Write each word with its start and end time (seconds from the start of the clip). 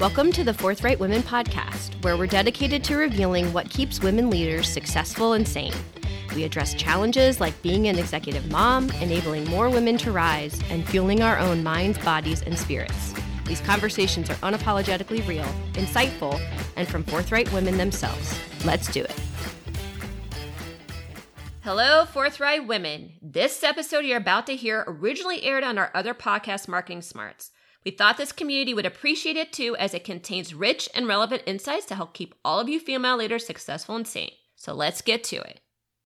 Welcome 0.00 0.32
to 0.32 0.42
the 0.42 0.52
Forthright 0.52 0.98
Women 0.98 1.22
podcast, 1.22 2.02
where 2.02 2.16
we're 2.16 2.26
dedicated 2.26 2.82
to 2.82 2.96
revealing 2.96 3.52
what 3.52 3.70
keeps 3.70 4.00
women 4.00 4.28
leaders 4.28 4.68
successful 4.68 5.34
and 5.34 5.46
sane. 5.46 5.72
We 6.34 6.42
address 6.42 6.74
challenges 6.74 7.38
like 7.38 7.62
being 7.62 7.86
an 7.86 7.96
executive 7.96 8.50
mom, 8.50 8.90
enabling 9.00 9.44
more 9.44 9.70
women 9.70 9.96
to 9.98 10.10
rise, 10.10 10.60
and 10.68 10.84
fueling 10.88 11.22
our 11.22 11.38
own 11.38 11.62
minds, 11.62 11.96
bodies, 11.98 12.42
and 12.42 12.58
spirits. 12.58 13.14
These 13.46 13.60
conversations 13.60 14.28
are 14.28 14.34
unapologetically 14.34 15.26
real, 15.28 15.46
insightful, 15.74 16.40
and 16.74 16.88
from 16.88 17.04
forthright 17.04 17.52
women 17.52 17.78
themselves. 17.78 18.36
Let's 18.64 18.88
do 18.90 19.04
it. 19.04 19.14
Hello, 21.62 22.04
forthright 22.04 22.66
women. 22.66 23.12
This 23.22 23.62
episode 23.62 24.04
you're 24.04 24.16
about 24.16 24.46
to 24.48 24.56
hear 24.56 24.82
originally 24.88 25.44
aired 25.44 25.62
on 25.62 25.78
our 25.78 25.92
other 25.94 26.14
podcast, 26.14 26.66
Marketing 26.66 27.00
Smarts. 27.00 27.52
We 27.84 27.90
thought 27.90 28.16
this 28.16 28.32
community 28.32 28.72
would 28.72 28.86
appreciate 28.86 29.36
it 29.36 29.52
too, 29.52 29.76
as 29.76 29.92
it 29.92 30.04
contains 30.04 30.54
rich 30.54 30.88
and 30.94 31.06
relevant 31.06 31.42
insights 31.44 31.84
to 31.86 31.94
help 31.94 32.14
keep 32.14 32.34
all 32.42 32.58
of 32.58 32.68
you 32.68 32.80
female 32.80 33.18
leaders 33.18 33.46
successful 33.46 33.94
and 33.94 34.08
sane. 34.08 34.32
So 34.56 34.72
let's 34.72 35.02
get 35.02 35.22
to 35.24 35.36
it. 35.36 35.60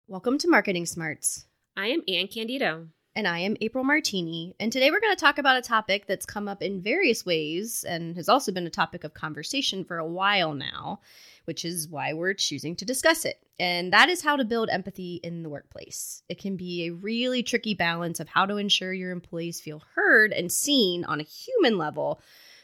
Welcome 0.08 0.38
to 0.38 0.48
Marketing 0.48 0.86
Smarts. 0.86 1.46
I 1.76 1.86
am 1.88 2.02
Anne 2.08 2.26
Candido. 2.26 2.88
And 3.18 3.26
I 3.26 3.40
am 3.40 3.56
April 3.60 3.82
Martini. 3.82 4.54
And 4.60 4.70
today 4.70 4.92
we're 4.92 5.00
going 5.00 5.16
to 5.16 5.20
talk 5.20 5.38
about 5.38 5.56
a 5.56 5.60
topic 5.60 6.06
that's 6.06 6.24
come 6.24 6.46
up 6.46 6.62
in 6.62 6.80
various 6.80 7.26
ways 7.26 7.82
and 7.82 8.14
has 8.14 8.28
also 8.28 8.52
been 8.52 8.68
a 8.68 8.70
topic 8.70 9.02
of 9.02 9.12
conversation 9.12 9.84
for 9.84 9.98
a 9.98 10.06
while 10.06 10.54
now, 10.54 11.00
which 11.44 11.64
is 11.64 11.88
why 11.88 12.12
we're 12.12 12.34
choosing 12.34 12.76
to 12.76 12.84
discuss 12.84 13.24
it. 13.24 13.44
And 13.58 13.92
that 13.92 14.08
is 14.08 14.22
how 14.22 14.36
to 14.36 14.44
build 14.44 14.70
empathy 14.70 15.18
in 15.24 15.42
the 15.42 15.48
workplace. 15.48 16.22
It 16.28 16.38
can 16.38 16.54
be 16.54 16.86
a 16.86 16.92
really 16.92 17.42
tricky 17.42 17.74
balance 17.74 18.20
of 18.20 18.28
how 18.28 18.46
to 18.46 18.56
ensure 18.56 18.92
your 18.92 19.10
employees 19.10 19.60
feel 19.60 19.82
heard 19.96 20.30
and 20.32 20.52
seen 20.52 21.04
on 21.04 21.18
a 21.18 21.24
human 21.24 21.76
level, 21.76 22.20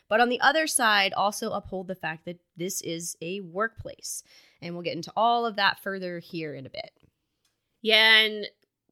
but 0.09 0.21
on 0.21 0.29
the 0.29 0.41
other 0.41 0.69
side, 0.69 1.12
also 1.15 1.50
uphold 1.50 1.89
the 1.89 1.97
fact 1.97 2.27
that 2.27 2.39
this 2.56 2.81
is 2.81 3.17
a 3.21 3.41
workplace. 3.41 4.23
And 4.62 4.73
we'll 4.75 4.84
get 4.84 4.95
into 4.95 5.12
all 5.17 5.47
of 5.47 5.56
that 5.56 5.81
further 5.81 6.21
here 6.21 6.55
in 6.55 6.65
a 6.65 6.71
bit. 6.71 6.93
Yeah, 7.83 8.21
and 8.21 8.47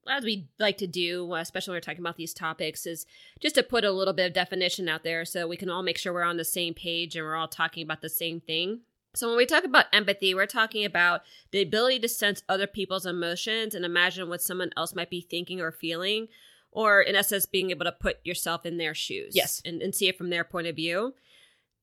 as 0.09 0.25
we 0.25 0.49
like 0.59 0.79
to 0.79 0.87
do, 0.87 1.33
uh, 1.33 1.41
especially 1.41 1.73
when 1.73 1.77
we're 1.77 1.81
talking 1.81 2.01
about 2.01 2.17
these 2.17 2.35
topics, 2.35 2.87
is 2.87 3.07
just 3.41 3.55
to 3.55 3.63
put 3.63 3.85
a 3.85 3.93
little 3.93 4.15
bit 4.15 4.27
of 4.27 4.33
definition 4.33 4.89
out 4.89 5.05
there 5.05 5.25
so 5.25 5.47
we 5.47 5.57
can 5.57 5.71
all 5.71 5.83
make 5.83 5.99
sure 5.99 6.13
we're 6.13 6.23
on 6.23 6.37
the 6.37 6.45
same 6.45 6.75
page 6.75 7.17
and 7.17 7.25
we're 7.25 7.37
all 7.37 7.49
talking 7.49 7.83
about 7.83 8.03
the 8.03 8.09
same 8.09 8.41
thing. 8.41 8.81
So, 9.15 9.29
when 9.29 9.37
we 9.37 9.47
talk 9.47 9.65
about 9.65 9.87
empathy, 9.93 10.35
we're 10.35 10.47
talking 10.47 10.85
about 10.85 11.23
the 11.51 11.61
ability 11.61 12.01
to 12.01 12.09
sense 12.09 12.43
other 12.49 12.67
people's 12.67 13.05
emotions 13.05 13.75
and 13.75 13.85
imagine 13.85 14.29
what 14.29 14.41
someone 14.41 14.71
else 14.77 14.95
might 14.95 15.11
be 15.11 15.21
thinking 15.21 15.61
or 15.61 15.71
feeling, 15.71 16.29
or 16.71 17.03
in 17.03 17.15
essence, 17.15 17.45
being 17.45 17.71
able 17.71 17.85
to 17.85 17.93
put 17.93 18.25
yourself 18.25 18.65
in 18.65 18.79
their 18.79 18.95
shoes. 18.95 19.37
Yes. 19.37 19.61
And, 19.65 19.83
and 19.83 19.95
see 19.95 20.09
it 20.09 20.17
from 20.17 20.31
their 20.31 20.45
point 20.45 20.67
of 20.67 20.77
view. 20.77 21.15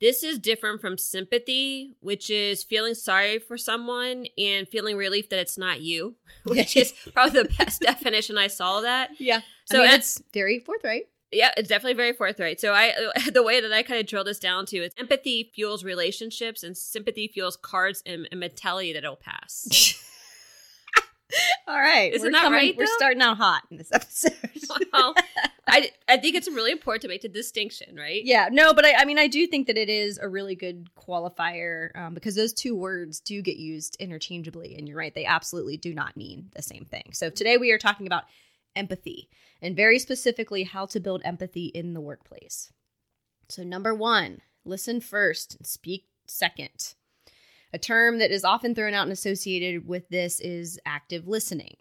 This 0.02 0.24
is 0.24 0.40
different 0.40 0.80
from 0.80 0.98
sympathy, 0.98 1.96
which 2.00 2.30
is 2.30 2.64
feeling 2.64 2.94
sorry 2.94 3.40
for 3.40 3.58
someone 3.58 4.28
and 4.38 4.68
feeling 4.68 4.96
relief 4.96 5.30
that 5.30 5.40
it's 5.40 5.58
not 5.58 5.82
you, 5.82 6.16
which 6.46 6.78
is 6.78 6.94
probably 7.14 7.44
the 7.44 7.50
best 7.58 7.82
definition 7.82 8.38
I 8.38 8.48
saw 8.48 8.78
of 8.78 8.84
that. 8.84 9.12
Yeah. 9.20 9.42
So 9.66 9.80
I 9.80 9.88
mean, 9.88 9.96
it's 9.96 10.22
very 10.34 10.60
forthright. 10.60 11.10
Yeah, 11.32 11.52
it's 11.58 11.70
definitely 11.70 11.94
very 11.94 12.14
forthright. 12.14 12.60
So 12.60 12.74
I 12.74 12.94
the 13.34 13.44
way 13.44 13.62
that 13.62 13.72
I 13.72 13.84
kind 13.84 14.00
of 14.00 14.08
drill 14.08 14.24
this 14.24 14.40
down 14.40 14.66
to 14.68 14.78
is 14.78 14.94
empathy 14.98 15.52
fuels 15.54 15.84
relationships 15.84 16.64
and 16.64 16.76
sympathy 16.76 17.28
fuels 17.28 17.58
cards 17.58 18.02
and, 18.06 18.28
and 18.32 18.40
mentality 18.40 18.94
that 18.94 19.04
it'll 19.04 19.16
pass. 19.16 19.96
All 21.70 21.80
right. 21.80 22.12
Isn't 22.12 22.32
that 22.32 22.42
coming, 22.42 22.58
right? 22.58 22.76
We're 22.76 22.88
starting 22.98 23.22
out 23.22 23.38
hot 23.38 23.62
in 23.70 23.78
this 23.78 23.90
episode. 23.94 24.34
well, 24.94 25.14
I, 25.68 25.92
I 26.08 26.18
think 26.18 26.36
it's 26.36 26.48
really 26.48 26.72
important 26.72 27.04
to 27.04 27.08
make 27.08 27.22
the 27.22 27.30
distinction, 27.30 27.96
right? 27.96 28.26
Yeah. 28.26 28.50
No, 28.52 28.74
but 28.74 28.86
I, 28.86 28.96
I 28.96 29.06
mean, 29.06 29.20
I 29.20 29.28
do 29.28 29.46
think 29.46 29.68
that 29.68 29.78
it 29.78 29.88
is 29.88 30.18
a 30.18 30.28
really 30.28 30.56
good 30.56 30.90
qualifier 30.96 31.96
um, 31.96 32.16
because 32.16 32.34
those 32.34 32.54
two 32.54 32.76
words 32.76 33.20
do 33.20 33.44
get 33.44 33.58
used 33.58 33.98
interchangeably. 34.00 34.76
And 34.78 34.88
you're 34.88 34.98
right. 34.98 35.14
They 35.14 35.26
absolutely 35.26 35.78
do 35.78 35.94
not 35.94 36.18
mean 36.18 36.50
the 36.56 36.64
same 36.64 36.86
thing. 36.86 37.12
So 37.14 37.30
today 37.30 37.58
we 37.58 37.72
are 37.72 37.78
talking 37.78 38.08
about 38.08 38.24
empathy 38.76 39.30
and 39.62 39.76
very 39.76 40.00
specifically 40.00 40.64
how 40.64 40.88
to 40.88 41.00
build 41.00 41.22
empathy 41.24 41.66
in 41.66 41.94
the 41.94 42.02
workplace. 42.02 42.74
So, 43.48 43.64
number 43.64 43.94
one, 43.94 44.40
listen 44.66 45.02
first 45.02 45.56
and 45.56 45.68
speak 45.68 46.08
second. 46.26 46.96
A 47.74 47.78
term 47.78 48.20
that 48.20 48.32
is 48.32 48.44
often 48.44 48.74
thrown 48.74 48.94
out 48.94 49.04
and 49.04 49.12
associated 49.12 49.88
with 49.88 50.08
this 50.10 50.40
is 50.40 50.80
active 50.86 51.28
listening. 51.28 51.76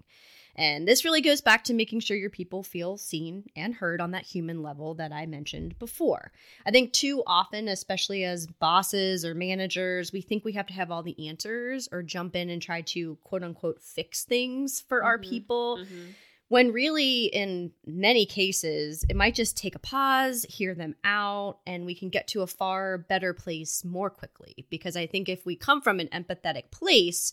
And 0.59 0.89
this 0.89 1.05
really 1.05 1.21
goes 1.21 1.41
back 1.41 1.63
to 1.65 1.73
making 1.73 2.01
sure 2.01 2.17
your 2.17 2.31
people 2.31 2.65
feel 2.65 2.97
seen 2.97 3.45
and 3.55 3.73
heard 3.73 4.01
on 4.01 4.11
that 4.11 4.25
human 4.25 4.61
level 4.61 4.95
that 4.95 5.13
I 5.13 5.25
mentioned 5.25 5.79
before. 5.79 6.33
I 6.67 6.73
think 6.73 6.93
too 6.93 7.23
often, 7.29 7.69
especially 7.69 8.25
as 8.25 8.49
bosses 8.49 9.25
or 9.25 9.35
managers, 9.35 10.13
we 10.13 10.21
think 10.21 10.45
we 10.45 10.55
have 10.55 10.67
to 10.67 10.75
have 10.75 10.91
all 10.91 11.05
the 11.05 11.29
answers 11.29 11.89
or 11.93 12.03
jump 12.03 12.35
in 12.35 12.51
and 12.51 12.61
try 12.61 12.81
to 12.83 13.17
quote 13.23 13.45
unquote 13.45 13.81
fix 13.81 14.25
things 14.25 14.81
for 14.81 14.99
mm-hmm. 14.99 15.07
our 15.07 15.19
people. 15.19 15.79
Mm-hmm 15.79 16.11
when 16.49 16.73
really, 16.73 17.27
in 17.27 17.73
many 17.87 18.25
cases, 18.25 19.05
it 19.09 19.17
might 19.17 19.35
just 19.35 19.57
take 19.57 19.75
a 19.75 19.81
pause, 19.81 20.47
hear 20.49 20.75
them 20.75 20.95
out, 21.05 21.59
and 21.67 21.85
we 21.85 21.95
can 21.95 22.09
get 22.09 22.27
to 22.29 22.41
a 22.41 22.47
far 22.47 22.99
better 22.99 23.35
place 23.35 23.85
more 23.85 24.09
quickly. 24.09 24.67
Because 24.71 24.97
I 24.97 25.07
think 25.07 25.29
if 25.29 25.45
we 25.45 25.57
come 25.57 25.83
from 25.83 26.01
an 26.01 26.09
empathetic 26.09 26.71
place, 26.71 27.33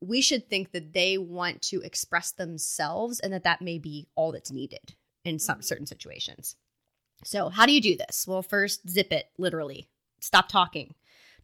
we 0.00 0.20
should 0.20 0.48
think 0.48 0.72
that 0.72 0.92
they 0.92 1.18
want 1.18 1.62
to 1.62 1.80
express 1.82 2.32
themselves 2.32 3.20
and 3.20 3.32
that 3.32 3.44
that 3.44 3.62
may 3.62 3.78
be 3.78 4.08
all 4.16 4.32
that's 4.32 4.52
needed 4.52 4.94
in 5.24 5.38
some 5.38 5.56
mm-hmm. 5.56 5.62
certain 5.62 5.86
situations. 5.86 6.56
So, 7.24 7.48
how 7.48 7.66
do 7.66 7.72
you 7.72 7.80
do 7.80 7.96
this? 7.96 8.26
Well, 8.26 8.42
first, 8.42 8.88
zip 8.88 9.12
it 9.12 9.26
literally. 9.38 9.88
Stop 10.20 10.48
talking. 10.48 10.94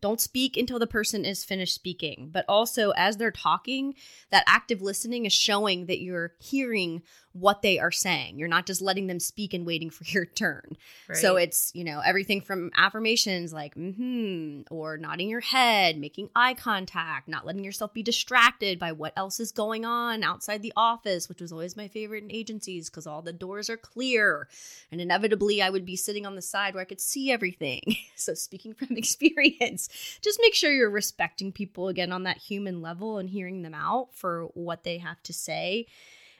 Don't 0.04 0.20
speak 0.20 0.58
until 0.58 0.78
the 0.78 0.86
person 0.86 1.24
is 1.24 1.46
finished 1.46 1.74
speaking. 1.74 2.28
But 2.30 2.44
also, 2.46 2.90
as 2.90 3.16
they're 3.16 3.30
talking, 3.30 3.94
that 4.30 4.44
active 4.46 4.82
listening 4.82 5.24
is 5.24 5.32
showing 5.32 5.86
that 5.86 6.02
you're 6.02 6.34
hearing 6.38 7.00
what 7.34 7.62
they 7.62 7.80
are 7.80 7.90
saying. 7.90 8.38
You're 8.38 8.48
not 8.48 8.64
just 8.64 8.80
letting 8.80 9.08
them 9.08 9.18
speak 9.18 9.54
and 9.54 9.66
waiting 9.66 9.90
for 9.90 10.04
your 10.06 10.24
turn. 10.24 10.76
Right. 11.08 11.18
So 11.18 11.36
it's, 11.36 11.72
you 11.74 11.84
know, 11.84 12.00
everything 12.00 12.40
from 12.40 12.70
affirmations 12.76 13.52
like, 13.52 13.74
mm 13.74 13.94
hmm, 13.94 14.60
or 14.74 14.96
nodding 14.96 15.28
your 15.28 15.40
head, 15.40 15.98
making 15.98 16.30
eye 16.34 16.54
contact, 16.54 17.28
not 17.28 17.44
letting 17.44 17.64
yourself 17.64 17.92
be 17.92 18.02
distracted 18.02 18.78
by 18.78 18.92
what 18.92 19.12
else 19.16 19.40
is 19.40 19.52
going 19.52 19.84
on 19.84 20.22
outside 20.22 20.62
the 20.62 20.72
office, 20.76 21.28
which 21.28 21.40
was 21.40 21.52
always 21.52 21.76
my 21.76 21.88
favorite 21.88 22.22
in 22.22 22.32
agencies 22.32 22.88
because 22.88 23.06
all 23.06 23.20
the 23.20 23.32
doors 23.32 23.68
are 23.68 23.76
clear. 23.76 24.48
And 24.92 25.00
inevitably, 25.00 25.60
I 25.60 25.70
would 25.70 25.84
be 25.84 25.96
sitting 25.96 26.26
on 26.26 26.36
the 26.36 26.42
side 26.42 26.74
where 26.74 26.82
I 26.82 26.86
could 26.86 27.00
see 27.00 27.32
everything. 27.32 27.82
so, 28.16 28.34
speaking 28.34 28.74
from 28.74 28.88
experience, 28.96 29.88
just 30.22 30.38
make 30.40 30.54
sure 30.54 30.72
you're 30.72 30.88
respecting 30.88 31.52
people 31.52 31.88
again 31.88 32.12
on 32.12 32.22
that 32.22 32.38
human 32.38 32.80
level 32.80 33.18
and 33.18 33.28
hearing 33.28 33.62
them 33.62 33.74
out 33.74 34.08
for 34.12 34.46
what 34.54 34.84
they 34.84 34.98
have 34.98 35.20
to 35.24 35.32
say. 35.32 35.86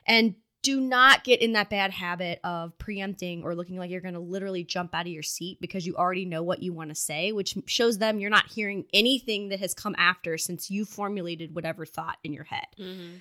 And 0.07 0.35
do 0.65 0.81
not 0.81 1.23
get 1.23 1.43
in 1.43 1.51
that 1.51 1.69
bad 1.69 1.91
habit 1.91 2.39
of 2.43 2.75
preempting 2.79 3.43
or 3.43 3.53
looking 3.53 3.77
like 3.77 3.91
you're 3.91 4.01
going 4.01 4.15
to 4.15 4.19
literally 4.19 4.63
jump 4.63 4.95
out 4.95 5.05
of 5.05 5.11
your 5.11 5.21
seat 5.21 5.61
because 5.61 5.85
you 5.85 5.95
already 5.95 6.25
know 6.25 6.41
what 6.41 6.63
you 6.63 6.73
want 6.73 6.89
to 6.89 6.95
say, 6.95 7.31
which 7.31 7.55
shows 7.67 7.99
them 7.99 8.17
you're 8.17 8.31
not 8.31 8.47
hearing 8.47 8.83
anything 8.91 9.49
that 9.49 9.59
has 9.59 9.75
come 9.75 9.93
after 9.95 10.39
since 10.39 10.71
you 10.71 10.83
formulated 10.83 11.53
whatever 11.53 11.85
thought 11.85 12.17
in 12.23 12.33
your 12.33 12.45
head. 12.45 12.65
Mm-hmm. 12.79 13.17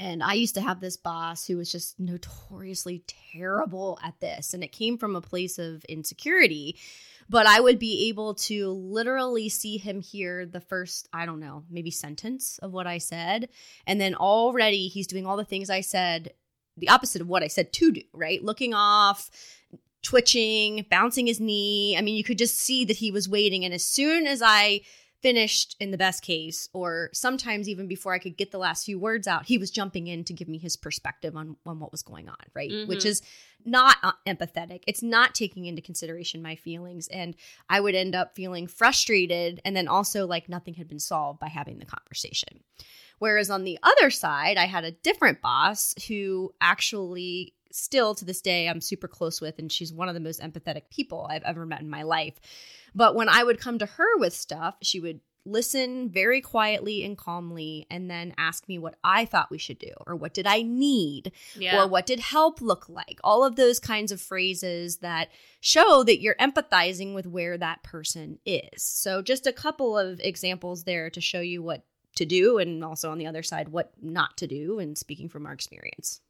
And 0.00 0.20
I 0.20 0.32
used 0.32 0.56
to 0.56 0.60
have 0.62 0.80
this 0.80 0.96
boss 0.96 1.46
who 1.46 1.58
was 1.58 1.70
just 1.70 2.00
notoriously 2.00 3.04
terrible 3.06 4.00
at 4.02 4.18
this. 4.18 4.52
And 4.52 4.64
it 4.64 4.72
came 4.72 4.98
from 4.98 5.14
a 5.14 5.20
place 5.20 5.60
of 5.60 5.84
insecurity. 5.84 6.76
But 7.28 7.46
I 7.46 7.60
would 7.60 7.78
be 7.78 8.08
able 8.08 8.34
to 8.34 8.70
literally 8.70 9.48
see 9.48 9.76
him 9.76 10.00
hear 10.00 10.44
the 10.44 10.60
first, 10.60 11.08
I 11.12 11.24
don't 11.24 11.38
know, 11.38 11.62
maybe 11.70 11.92
sentence 11.92 12.58
of 12.58 12.72
what 12.72 12.88
I 12.88 12.98
said. 12.98 13.48
And 13.86 14.00
then 14.00 14.16
already 14.16 14.88
he's 14.88 15.06
doing 15.06 15.24
all 15.24 15.36
the 15.36 15.44
things 15.44 15.70
I 15.70 15.82
said 15.82 16.32
the 16.80 16.88
opposite 16.88 17.22
of 17.22 17.28
what 17.28 17.42
I 17.42 17.48
said 17.48 17.72
to 17.74 17.92
do, 17.92 18.02
right? 18.12 18.42
Looking 18.42 18.74
off, 18.74 19.30
twitching, 20.02 20.86
bouncing 20.90 21.26
his 21.26 21.40
knee. 21.40 21.96
I 21.96 22.02
mean, 22.02 22.16
you 22.16 22.24
could 22.24 22.38
just 22.38 22.58
see 22.58 22.84
that 22.86 22.96
he 22.96 23.10
was 23.10 23.28
waiting. 23.28 23.64
And 23.64 23.74
as 23.74 23.84
soon 23.84 24.26
as 24.26 24.42
I 24.44 24.80
finished 25.22 25.76
in 25.78 25.90
the 25.90 25.98
best 25.98 26.22
case, 26.22 26.68
or 26.72 27.10
sometimes 27.12 27.68
even 27.68 27.86
before 27.86 28.14
I 28.14 28.18
could 28.18 28.38
get 28.38 28.52
the 28.52 28.58
last 28.58 28.86
few 28.86 28.98
words 28.98 29.26
out, 29.26 29.46
he 29.46 29.58
was 29.58 29.70
jumping 29.70 30.06
in 30.06 30.24
to 30.24 30.32
give 30.32 30.48
me 30.48 30.56
his 30.56 30.76
perspective 30.76 31.36
on, 31.36 31.56
on 31.66 31.78
what 31.78 31.92
was 31.92 32.02
going 32.02 32.28
on, 32.28 32.36
right? 32.54 32.70
Mm-hmm. 32.70 32.88
Which 32.88 33.04
is 33.04 33.20
not 33.64 33.96
uh, 34.02 34.12
empathetic. 34.26 34.82
It's 34.86 35.02
not 35.02 35.34
taking 35.34 35.66
into 35.66 35.82
consideration 35.82 36.40
my 36.40 36.56
feelings. 36.56 37.06
And 37.08 37.36
I 37.68 37.80
would 37.80 37.94
end 37.94 38.14
up 38.14 38.34
feeling 38.34 38.66
frustrated 38.66 39.60
and 39.64 39.76
then 39.76 39.88
also 39.88 40.26
like 40.26 40.48
nothing 40.48 40.74
had 40.74 40.88
been 40.88 40.98
solved 40.98 41.40
by 41.40 41.48
having 41.48 41.78
the 41.78 41.86
conversation. 41.86 42.60
Whereas 43.20 43.50
on 43.50 43.62
the 43.64 43.78
other 43.82 44.10
side, 44.10 44.56
I 44.56 44.64
had 44.66 44.84
a 44.84 44.90
different 44.90 45.40
boss 45.40 45.94
who 46.08 46.52
actually 46.60 47.54
still 47.70 48.16
to 48.16 48.24
this 48.24 48.40
day 48.40 48.68
I'm 48.68 48.80
super 48.80 49.06
close 49.06 49.40
with 49.40 49.60
and 49.60 49.70
she's 49.70 49.92
one 49.92 50.08
of 50.08 50.14
the 50.14 50.20
most 50.20 50.40
empathetic 50.40 50.90
people 50.90 51.28
I've 51.30 51.44
ever 51.44 51.64
met 51.64 51.80
in 51.82 51.88
my 51.88 52.02
life. 52.02 52.40
But 52.94 53.14
when 53.14 53.28
I 53.28 53.44
would 53.44 53.60
come 53.60 53.78
to 53.78 53.86
her 53.86 54.18
with 54.18 54.32
stuff, 54.34 54.74
she 54.82 54.98
would 54.98 55.20
listen 55.46 56.08
very 56.10 56.40
quietly 56.40 57.04
and 57.04 57.16
calmly 57.16 57.86
and 57.90 58.10
then 58.10 58.34
ask 58.36 58.68
me 58.68 58.78
what 58.78 58.96
I 59.04 59.24
thought 59.24 59.50
we 59.50 59.58
should 59.58 59.78
do 59.78 59.92
or 60.06 60.16
what 60.16 60.34
did 60.34 60.46
I 60.46 60.62
need 60.62 61.32
Yeah. 61.56 61.82
or 61.82 61.86
what 61.88 62.06
did 62.06 62.20
help 62.20 62.60
look 62.60 62.88
like. 62.88 63.20
All 63.22 63.44
of 63.44 63.56
those 63.56 63.78
kinds 63.78 64.12
of 64.12 64.20
phrases 64.20 64.98
that 64.98 65.28
show 65.60 66.02
that 66.04 66.20
you're 66.20 66.34
empathizing 66.36 67.14
with 67.14 67.26
where 67.26 67.56
that 67.58 67.82
person 67.82 68.38
is. 68.44 68.82
So, 68.82 69.22
just 69.22 69.46
a 69.46 69.52
couple 69.52 69.96
of 69.96 70.20
examples 70.20 70.84
there 70.84 71.08
to 71.10 71.20
show 71.20 71.40
you 71.40 71.62
what 71.62 71.84
to 72.16 72.24
do 72.24 72.58
and 72.58 72.84
also 72.84 73.10
on 73.10 73.18
the 73.18 73.26
other 73.26 73.42
side, 73.42 73.68
what 73.68 73.92
not 74.00 74.36
to 74.38 74.46
do, 74.46 74.78
and 74.78 74.96
speaking 74.98 75.28
from 75.28 75.46
our 75.46 75.52
experience. 75.52 76.20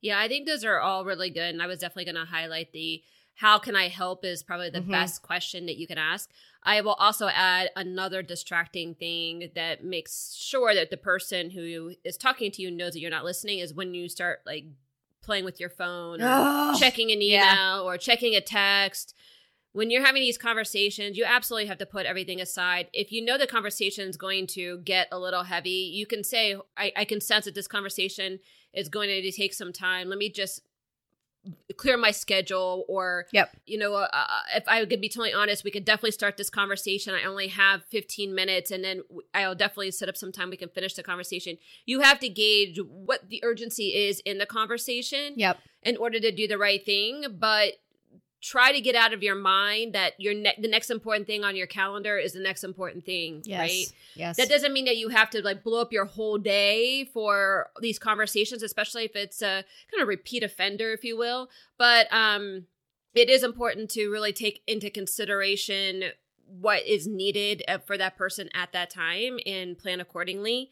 Yeah, 0.00 0.18
I 0.18 0.28
think 0.28 0.46
those 0.46 0.64
are 0.64 0.80
all 0.80 1.04
really 1.04 1.30
good. 1.30 1.52
And 1.54 1.62
I 1.62 1.66
was 1.66 1.78
definitely 1.78 2.12
going 2.12 2.26
to 2.26 2.30
highlight 2.30 2.72
the 2.72 3.02
how 3.36 3.58
can 3.58 3.74
I 3.74 3.88
help 3.88 4.24
is 4.26 4.42
probably 4.42 4.68
the 4.68 4.80
Mhm. 4.82 4.90
best 4.90 5.22
question 5.22 5.64
that 5.66 5.78
you 5.78 5.86
can 5.86 5.96
ask. 5.96 6.30
I 6.62 6.82
will 6.82 6.94
also 6.94 7.28
add 7.28 7.70
another 7.74 8.22
distracting 8.22 8.94
thing 8.94 9.50
that 9.54 9.82
makes 9.82 10.34
sure 10.34 10.74
that 10.74 10.90
the 10.90 10.96
person 10.98 11.50
who 11.50 11.94
is 12.04 12.18
talking 12.18 12.50
to 12.52 12.62
you 12.62 12.70
knows 12.70 12.92
that 12.92 13.00
you're 13.00 13.10
not 13.10 13.24
listening 13.24 13.60
is 13.60 13.72
when 13.72 13.94
you 13.94 14.08
start 14.08 14.40
like 14.44 14.66
playing 15.22 15.44
with 15.44 15.60
your 15.60 15.70
phone 15.70 16.20
or 16.20 16.26
Ugh. 16.28 16.76
checking 16.78 17.10
an 17.10 17.22
email 17.22 17.44
yeah. 17.46 17.80
or 17.80 17.96
checking 17.96 18.34
a 18.34 18.40
text. 18.40 19.14
When 19.72 19.90
you're 19.90 20.04
having 20.04 20.20
these 20.20 20.38
conversations, 20.38 21.16
you 21.16 21.24
absolutely 21.24 21.66
have 21.66 21.78
to 21.78 21.86
put 21.86 22.04
everything 22.04 22.40
aside. 22.40 22.88
If 22.92 23.10
you 23.10 23.24
know 23.24 23.38
the 23.38 23.46
conversation 23.46 24.08
is 24.08 24.16
going 24.16 24.46
to 24.48 24.78
get 24.78 25.08
a 25.10 25.18
little 25.18 25.44
heavy, 25.44 25.90
you 25.94 26.06
can 26.06 26.22
say, 26.22 26.56
I, 26.76 26.92
I 26.96 27.04
can 27.04 27.20
sense 27.20 27.46
that 27.46 27.54
this 27.54 27.68
conversation 27.68 28.38
is 28.74 28.88
going 28.88 29.08
to 29.08 29.32
take 29.32 29.54
some 29.54 29.72
time. 29.72 30.08
Let 30.08 30.18
me 30.18 30.28
just 30.30 30.62
clear 31.76 31.96
my 31.96 32.10
schedule 32.10 32.84
or 32.88 33.26
Yep. 33.32 33.50
you 33.66 33.76
know 33.76 33.94
uh, 33.94 34.08
uh, 34.12 34.26
if 34.54 34.62
i 34.68 34.84
could 34.84 35.00
be 35.00 35.08
totally 35.08 35.32
honest 35.32 35.64
we 35.64 35.72
could 35.72 35.84
definitely 35.84 36.12
start 36.12 36.36
this 36.36 36.48
conversation 36.50 37.14
i 37.14 37.24
only 37.24 37.48
have 37.48 37.84
15 37.86 38.32
minutes 38.32 38.70
and 38.70 38.84
then 38.84 39.02
i'll 39.34 39.54
definitely 39.54 39.90
set 39.90 40.08
up 40.08 40.16
some 40.16 40.30
time 40.30 40.50
we 40.50 40.56
can 40.56 40.68
finish 40.68 40.94
the 40.94 41.02
conversation 41.02 41.56
you 41.84 42.00
have 42.00 42.20
to 42.20 42.28
gauge 42.28 42.78
what 42.78 43.28
the 43.28 43.42
urgency 43.42 43.88
is 43.88 44.20
in 44.20 44.38
the 44.38 44.46
conversation 44.46 45.34
Yep. 45.34 45.58
in 45.82 45.96
order 45.96 46.20
to 46.20 46.30
do 46.30 46.46
the 46.46 46.58
right 46.58 46.84
thing 46.84 47.24
but 47.38 47.72
try 48.42 48.72
to 48.72 48.80
get 48.80 48.96
out 48.96 49.12
of 49.12 49.22
your 49.22 49.36
mind 49.36 49.92
that 49.94 50.14
your 50.18 50.34
ne- 50.34 50.58
the 50.60 50.66
next 50.68 50.90
important 50.90 51.26
thing 51.28 51.44
on 51.44 51.54
your 51.54 51.66
calendar 51.68 52.18
is 52.18 52.32
the 52.32 52.40
next 52.40 52.64
important 52.64 53.06
thing 53.06 53.40
Yes. 53.44 53.58
right 53.60 53.92
Yes. 54.16 54.36
that 54.36 54.48
doesn't 54.48 54.72
mean 54.72 54.84
that 54.86 54.96
you 54.96 55.10
have 55.10 55.30
to 55.30 55.42
like 55.42 55.62
blow 55.62 55.80
up 55.80 55.92
your 55.92 56.06
whole 56.06 56.38
day 56.38 57.04
for 57.04 57.70
these 57.80 57.98
conversations, 58.00 58.62
especially 58.62 59.04
if 59.04 59.14
it's 59.14 59.40
a 59.42 59.64
kind 59.90 60.02
of 60.02 60.08
repeat 60.08 60.42
offender, 60.42 60.92
if 60.92 61.04
you 61.04 61.16
will. 61.16 61.48
But 61.78 62.12
um, 62.12 62.66
it 63.14 63.30
is 63.30 63.42
important 63.44 63.90
to 63.90 64.08
really 64.10 64.32
take 64.32 64.62
into 64.66 64.90
consideration 64.90 66.04
what 66.46 66.84
is 66.86 67.06
needed 67.06 67.62
uh, 67.68 67.78
for 67.78 67.96
that 67.96 68.16
person 68.16 68.48
at 68.54 68.72
that 68.72 68.90
time 68.90 69.38
and 69.46 69.78
plan 69.78 70.00
accordingly. 70.00 70.70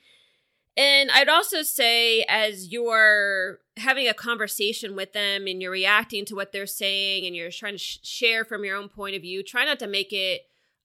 And 0.76 1.10
I'd 1.10 1.28
also 1.28 1.62
say, 1.62 2.24
as 2.28 2.72
you're 2.72 3.58
having 3.76 4.08
a 4.08 4.14
conversation 4.14 4.94
with 4.96 5.12
them 5.12 5.46
and 5.46 5.60
you're 5.60 5.70
reacting 5.70 6.24
to 6.26 6.34
what 6.34 6.52
they're 6.52 6.66
saying 6.66 7.26
and 7.26 7.34
you're 7.34 7.50
trying 7.50 7.74
to 7.74 7.78
sh- 7.78 7.98
share 8.02 8.44
from 8.44 8.64
your 8.64 8.76
own 8.76 8.88
point 8.88 9.16
of 9.16 9.22
view, 9.22 9.42
try 9.42 9.64
not 9.64 9.78
to 9.80 9.86
make 9.86 10.12
it 10.12 10.42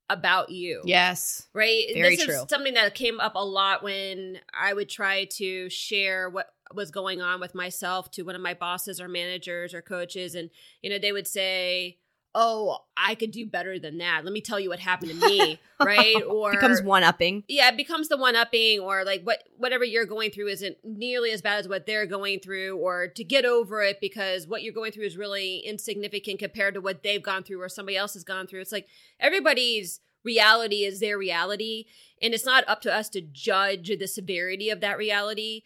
about 0.10 0.50
you 0.50 0.82
yes. 0.86 1.48
right? 1.54 1.86
Very 1.94 2.16
this 2.16 2.26
true. 2.26 2.34
is 2.36 2.46
something 2.50 2.76
that 2.76 2.94
came 2.94 3.20
up 3.20 3.34
a 3.36 3.44
lot 3.44 3.84
when 3.84 4.40
I 4.54 4.74
would 4.74 4.90
try 4.90 5.26
to 5.26 5.70
share 5.70 6.30
what 6.30 6.48
was 6.74 6.92
going 6.92 7.22
on 7.22 7.40
with 7.40 7.56
myself 7.56 8.12
to 8.12 8.24
one 8.24 8.36
of 8.36 8.42
my 8.42 8.54
bosses 8.54 9.00
or 9.02 9.08
managers 9.08 9.74
or 9.74 9.82
coaches, 9.82 10.36
and 10.36 10.50
you 10.82 10.90
know 10.90 11.00
they 11.00 11.12
would 11.12 11.28
say, 11.28 11.98
"Oh, 12.36 12.80
I 12.96 13.16
could 13.16 13.32
do 13.32 13.48
better 13.48 13.80
than 13.80 13.98
that. 13.98 14.24
Let 14.24 14.34
me 14.34 14.42
tell 14.42 14.60
you 14.60 14.70
what 14.70 14.80
happened 14.80 15.12
to 15.12 15.28
me." 15.28 15.60
right? 15.84 16.22
Or 16.30 16.52
becomes 16.52 16.82
one 16.82 17.04
upping. 17.04 17.44
yeah, 17.48 17.70
it 17.70 17.78
becomes 17.78 18.10
the 18.10 18.18
one 18.18 18.36
upping, 18.36 18.80
or 18.80 19.04
like 19.04 19.24
what 19.24 19.44
whatever 19.58 19.84
you're 19.84 20.06
going 20.06 20.32
through 20.32 20.50
isn't 20.50 20.78
nearly 20.84 21.32
as 21.32 21.42
bad 21.42 21.60
as 21.60 21.68
what 21.68 21.86
they're 21.86 22.06
going 22.06 22.40
through, 22.40 22.78
or 22.78 23.08
to 23.08 23.24
get 23.24 23.46
over 23.46 23.82
it 23.82 24.00
because 24.00 24.48
what 24.48 24.62
you're 24.62 24.74
going 24.74 24.92
through 24.92 25.06
is 25.06 25.18
really 25.18 25.60
insignificant 25.60 26.40
compared 26.40 26.74
to 26.74 26.82
what 26.82 27.02
they've 27.02 27.24
gone 27.24 27.44
through 27.44 27.62
or 27.62 27.70
somebody 27.70 27.98
else 27.98 28.14
has 28.14 28.24
gone 28.24 28.48
through. 28.48 28.62
It's 28.62 28.72
like 28.72 28.88
everybody's 29.20 30.02
reality 30.24 30.84
is 30.84 31.00
their 31.00 31.18
reality, 31.18 31.86
and 32.22 32.34
it's 32.34 32.46
not 32.46 32.64
up 32.68 32.82
to 32.82 32.94
us 32.94 33.10
to 33.10 33.22
judge 33.22 33.88
the 33.98 34.08
severity 34.08 34.70
of 34.70 34.82
that 34.82 34.98
reality. 34.98 35.64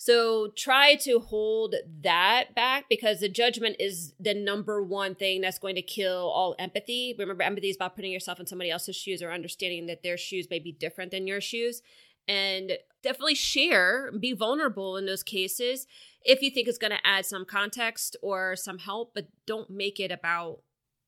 So 0.00 0.52
try 0.56 0.94
to 0.94 1.18
hold 1.18 1.74
that 2.02 2.54
back 2.54 2.84
because 2.88 3.18
the 3.18 3.28
judgment 3.28 3.76
is 3.80 4.14
the 4.18 4.32
number 4.32 4.80
one 4.80 5.16
thing 5.16 5.40
that's 5.40 5.58
going 5.58 5.74
to 5.74 5.82
kill 5.82 6.30
all 6.30 6.54
empathy. 6.58 7.16
Remember, 7.18 7.42
empathy 7.42 7.68
is 7.68 7.76
about 7.76 7.96
putting 7.96 8.12
yourself 8.12 8.38
in 8.38 8.46
somebody 8.46 8.70
else's 8.70 8.94
shoes 8.94 9.22
or 9.22 9.32
understanding 9.32 9.86
that 9.86 10.04
their 10.04 10.16
shoes 10.16 10.46
may 10.48 10.60
be 10.60 10.70
different 10.70 11.10
than 11.10 11.26
your 11.26 11.40
shoes. 11.40 11.82
And 12.28 12.72
definitely 13.02 13.34
share, 13.34 14.12
be 14.12 14.34
vulnerable 14.34 14.96
in 14.96 15.06
those 15.06 15.22
cases 15.22 15.86
if 16.24 16.42
you 16.42 16.50
think 16.50 16.68
it's 16.68 16.78
going 16.78 16.92
to 16.92 17.06
add 17.06 17.26
some 17.26 17.44
context 17.44 18.16
or 18.22 18.54
some 18.54 18.78
help, 18.78 19.14
but 19.14 19.28
don't 19.46 19.70
make 19.70 19.98
it 19.98 20.10
about 20.10 20.60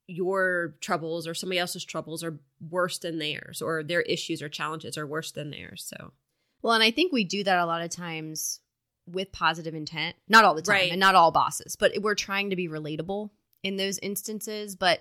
your 0.06 0.74
troubles 0.80 1.26
or 1.26 1.34
somebody 1.34 1.58
else's 1.58 1.84
troubles 1.84 2.24
are 2.24 2.40
worse 2.68 2.98
than 2.98 3.18
theirs 3.18 3.62
or 3.62 3.82
their 3.82 4.02
issues 4.02 4.42
or 4.42 4.48
challenges 4.48 4.98
are 4.98 5.06
worse 5.06 5.30
than 5.30 5.50
theirs. 5.50 5.84
So, 5.86 6.12
Well, 6.62 6.74
and 6.74 6.82
I 6.82 6.90
think 6.90 7.12
we 7.12 7.22
do 7.22 7.44
that 7.44 7.58
a 7.58 7.66
lot 7.66 7.82
of 7.82 7.90
times 7.90 8.60
with 9.12 9.32
positive 9.32 9.74
intent. 9.74 10.16
Not 10.28 10.44
all 10.44 10.54
the 10.54 10.62
time, 10.62 10.74
Right. 10.74 10.90
and 10.92 11.00
not 11.00 11.14
all 11.14 11.30
bosses, 11.32 11.76
but 11.76 11.92
we're 12.00 12.14
trying 12.14 12.50
to 12.50 12.56
be 12.56 12.68
relatable 12.68 13.30
in 13.62 13.76
those 13.76 13.98
instances. 13.98 14.74
But 14.76 15.00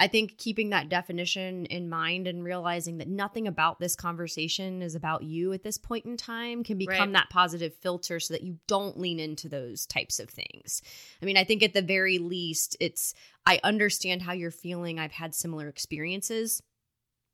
I 0.00 0.06
think 0.06 0.38
keeping 0.38 0.70
that 0.70 0.88
definition 0.88 1.66
in 1.66 1.88
mind 1.88 2.28
and 2.28 2.44
realizing 2.44 2.98
that 2.98 3.08
nothing 3.08 3.48
about 3.48 3.80
this 3.80 3.96
conversation 3.96 4.80
is 4.80 4.94
about 4.94 5.24
you 5.24 5.52
at 5.52 5.64
this 5.64 5.76
point 5.76 6.04
in 6.06 6.16
time 6.16 6.62
can 6.62 6.78
become 6.78 6.96
Right. 7.08 7.12
that 7.14 7.30
positive 7.30 7.74
filter 7.74 8.20
so 8.20 8.32
that 8.34 8.44
you 8.44 8.60
don't 8.68 8.98
lean 8.98 9.18
into 9.18 9.48
those 9.48 9.86
types 9.86 10.20
of 10.20 10.30
things. 10.30 10.82
I 11.20 11.24
mean, 11.26 11.36
I 11.36 11.42
think 11.42 11.64
at 11.64 11.74
the 11.74 11.82
very 11.82 12.18
least, 12.18 12.76
it's 12.78 13.12
I 13.44 13.58
understand 13.64 14.22
how 14.22 14.32
you're 14.34 14.50
feeling. 14.52 14.98
I've 15.00 15.10
had 15.12 15.34
similar 15.34 15.68
experiences. 15.68 16.62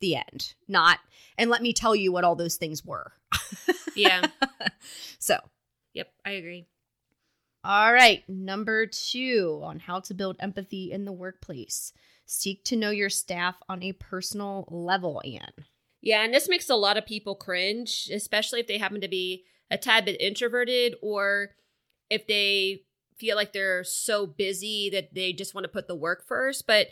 The 0.01 0.17
end. 0.17 0.55
Not, 0.67 0.99
and 1.39 1.51
let 1.51 1.63
me 1.63 1.73
tell 1.73 1.95
you 1.95 2.13
what 2.13 2.25
all 2.25 2.35
those 2.35 2.57
things 2.57 2.85
were. 2.85 3.13
yeah. 3.95 4.27
so, 5.19 5.39
yep, 5.95 6.13
I 6.25 6.33
agree. 6.33 6.67
all 7.65 7.93
right. 7.93 8.23
Number 8.29 8.87
two 8.87 9.61
on 9.63 9.79
how 9.79 10.01
to 10.01 10.15
build 10.15 10.37
empathy 10.41 10.93
in 10.93 11.07
the 11.07 11.13
workplace. 11.13 11.93
Seek 12.27 12.65
to 12.65 12.77
know 12.77 12.91
your 12.91 13.11
staff 13.11 13.57
on 13.69 13.83
a 13.83 13.93
personal 13.93 14.67
level, 14.71 15.23
Anne. 15.25 15.65
Yeah, 16.01 16.23
and 16.23 16.35
this 16.35 16.49
makes 16.49 16.69
a 16.69 16.75
lot 16.75 16.99
of 16.99 17.07
people 17.07 17.35
cringe, 17.35 18.11
especially 18.13 18.61
if 18.61 18.67
they 18.67 18.77
happen 18.79 19.01
to 19.01 19.09
be 19.09 19.45
a 19.71 19.79
tad 19.79 20.05
bit 20.05 20.21
introverted 20.21 20.97
or 21.01 21.51
if 22.11 22.27
they 22.27 22.83
feel 23.17 23.37
like 23.37 23.53
they're 23.53 23.85
so 23.85 24.27
busy 24.27 24.91
that 24.91 25.15
they 25.15 25.33
just 25.33 25.55
want 25.55 25.65
to 25.65 25.69
put 25.69 25.89
the 25.89 25.95
work 25.95 26.27
first. 26.27 26.67
But 26.67 26.89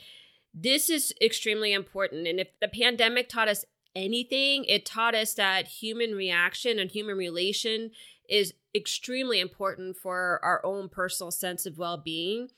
this 0.55 0.89
is 0.89 1.13
extremely 1.21 1.73
important. 1.73 2.27
And 2.27 2.41
if 2.41 2.49
the 2.61 2.69
pandemic 2.69 3.29
taught 3.29 3.49
us 3.49 3.65
anything, 3.95 4.65
it 4.65 4.87
taught 4.87 5.15
us 5.15 5.35
that 5.35 5.67
human 5.67 6.15
reaction 6.15 6.79
and 6.79 6.91
human 6.91 7.17
relation 7.17 7.91
is 8.29 8.55
extremely 8.75 9.41
important 9.41 9.97
for 9.97 10.41
our 10.43 10.65
own 10.65 10.89
personal 10.89 11.31
sense 11.31 11.67
of 11.67 11.79
well 11.79 11.97
being. 11.97 12.49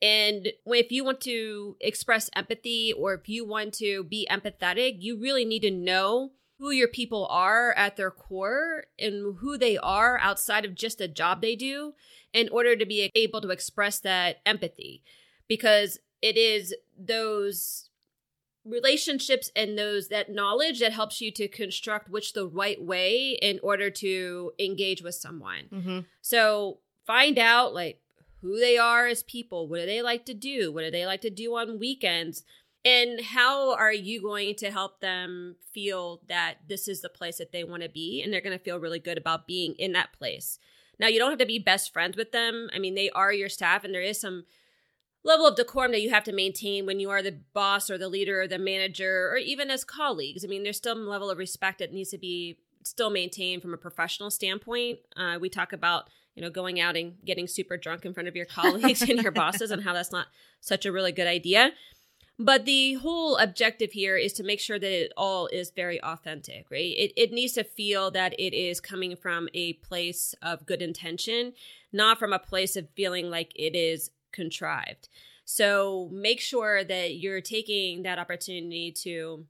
And 0.00 0.52
if 0.66 0.92
you 0.92 1.04
want 1.04 1.20
to 1.22 1.76
express 1.80 2.30
empathy 2.36 2.92
or 2.92 3.14
if 3.14 3.28
you 3.28 3.44
want 3.44 3.74
to 3.74 4.04
be 4.04 4.28
empathetic, 4.30 4.96
you 5.00 5.18
really 5.18 5.44
need 5.44 5.62
to 5.62 5.70
know 5.70 6.32
who 6.58 6.70
your 6.70 6.88
people 6.88 7.26
are 7.30 7.72
at 7.72 7.96
their 7.96 8.10
core 8.10 8.84
and 8.98 9.38
who 9.38 9.56
they 9.56 9.76
are 9.78 10.18
outside 10.18 10.64
of 10.64 10.74
just 10.74 10.98
the 10.98 11.08
job 11.08 11.40
they 11.40 11.56
do 11.56 11.94
in 12.32 12.48
order 12.50 12.76
to 12.76 12.86
be 12.86 13.10
able 13.14 13.40
to 13.40 13.50
express 13.50 13.98
that 14.00 14.38
empathy. 14.44 15.02
Because 15.48 15.98
it 16.20 16.36
is 16.36 16.74
those 16.98 17.87
relationships 18.68 19.50
and 19.56 19.78
those 19.78 20.08
that 20.08 20.30
knowledge 20.30 20.80
that 20.80 20.92
helps 20.92 21.20
you 21.20 21.30
to 21.32 21.48
construct 21.48 22.08
which 22.08 22.32
the 22.32 22.46
right 22.46 22.82
way 22.82 23.38
in 23.40 23.60
order 23.62 23.90
to 23.90 24.52
engage 24.58 25.02
with 25.02 25.14
someone. 25.14 25.64
Mm-hmm. 25.72 25.98
So 26.20 26.78
find 27.06 27.38
out 27.38 27.74
like 27.74 28.00
who 28.40 28.58
they 28.60 28.78
are 28.78 29.06
as 29.06 29.22
people. 29.22 29.68
What 29.68 29.80
do 29.80 29.86
they 29.86 30.02
like 30.02 30.24
to 30.26 30.34
do? 30.34 30.72
What 30.72 30.82
do 30.82 30.90
they 30.90 31.06
like 31.06 31.22
to 31.22 31.30
do 31.30 31.56
on 31.56 31.78
weekends? 31.78 32.44
And 32.84 33.20
how 33.20 33.74
are 33.74 33.92
you 33.92 34.22
going 34.22 34.54
to 34.56 34.70
help 34.70 35.00
them 35.00 35.56
feel 35.72 36.22
that 36.28 36.58
this 36.68 36.86
is 36.86 37.00
the 37.00 37.08
place 37.08 37.38
that 37.38 37.52
they 37.52 37.64
want 37.64 37.82
to 37.82 37.88
be 37.88 38.22
and 38.22 38.32
they're 38.32 38.40
going 38.40 38.56
to 38.56 38.64
feel 38.64 38.78
really 38.78 39.00
good 39.00 39.18
about 39.18 39.46
being 39.46 39.74
in 39.74 39.92
that 39.92 40.12
place? 40.12 40.58
Now, 41.00 41.08
you 41.08 41.18
don't 41.18 41.30
have 41.30 41.38
to 41.38 41.46
be 41.46 41.58
best 41.58 41.92
friends 41.92 42.16
with 42.16 42.32
them. 42.32 42.70
I 42.74 42.78
mean, 42.78 42.94
they 42.94 43.10
are 43.10 43.32
your 43.32 43.48
staff 43.48 43.84
and 43.84 43.94
there 43.94 44.02
is 44.02 44.20
some 44.20 44.44
level 45.24 45.46
of 45.46 45.56
decorum 45.56 45.92
that 45.92 46.02
you 46.02 46.10
have 46.10 46.24
to 46.24 46.32
maintain 46.32 46.86
when 46.86 47.00
you 47.00 47.10
are 47.10 47.22
the 47.22 47.38
boss 47.52 47.90
or 47.90 47.98
the 47.98 48.08
leader 48.08 48.42
or 48.42 48.48
the 48.48 48.58
manager 48.58 49.30
or 49.30 49.36
even 49.36 49.70
as 49.70 49.84
colleagues. 49.84 50.44
I 50.44 50.48
mean, 50.48 50.62
there's 50.62 50.76
still 50.76 50.94
some 50.94 51.06
level 51.06 51.30
of 51.30 51.38
respect 51.38 51.80
that 51.80 51.92
needs 51.92 52.10
to 52.10 52.18
be 52.18 52.58
still 52.84 53.10
maintained 53.10 53.62
from 53.62 53.74
a 53.74 53.78
professional 53.78 54.30
standpoint. 54.30 55.00
Uh, 55.16 55.38
we 55.40 55.48
talk 55.48 55.72
about 55.72 56.08
you 56.34 56.42
know 56.42 56.50
going 56.50 56.80
out 56.80 56.96
and 56.96 57.14
getting 57.24 57.46
super 57.46 57.76
drunk 57.76 58.04
in 58.04 58.14
front 58.14 58.28
of 58.28 58.36
your 58.36 58.46
colleagues 58.58 59.02
and 59.02 59.22
your 59.22 59.32
bosses 59.32 59.70
and 59.70 59.82
how 59.82 59.92
that's 59.92 60.12
not 60.12 60.28
such 60.60 60.86
a 60.86 60.92
really 60.92 61.12
good 61.12 61.26
idea. 61.26 61.72
But 62.40 62.66
the 62.66 62.94
whole 62.94 63.36
objective 63.36 63.90
here 63.90 64.16
is 64.16 64.32
to 64.34 64.44
make 64.44 64.60
sure 64.60 64.78
that 64.78 64.92
it 64.92 65.12
all 65.16 65.48
is 65.48 65.72
very 65.72 66.00
authentic, 66.00 66.70
right? 66.70 66.94
It, 66.96 67.12
it 67.16 67.32
needs 67.32 67.54
to 67.54 67.64
feel 67.64 68.12
that 68.12 68.32
it 68.38 68.54
is 68.54 68.80
coming 68.80 69.16
from 69.16 69.48
a 69.54 69.72
place 69.72 70.36
of 70.40 70.64
good 70.64 70.80
intention, 70.80 71.54
not 71.92 72.16
from 72.16 72.32
a 72.32 72.38
place 72.38 72.76
of 72.76 72.88
feeling 72.94 73.28
like 73.28 73.50
it 73.56 73.74
is 73.74 74.12
contrived. 74.32 75.08
So 75.44 76.10
make 76.12 76.40
sure 76.40 76.84
that 76.84 77.16
you're 77.16 77.40
taking 77.40 78.02
that 78.02 78.18
opportunity 78.18 78.92
to 79.02 79.46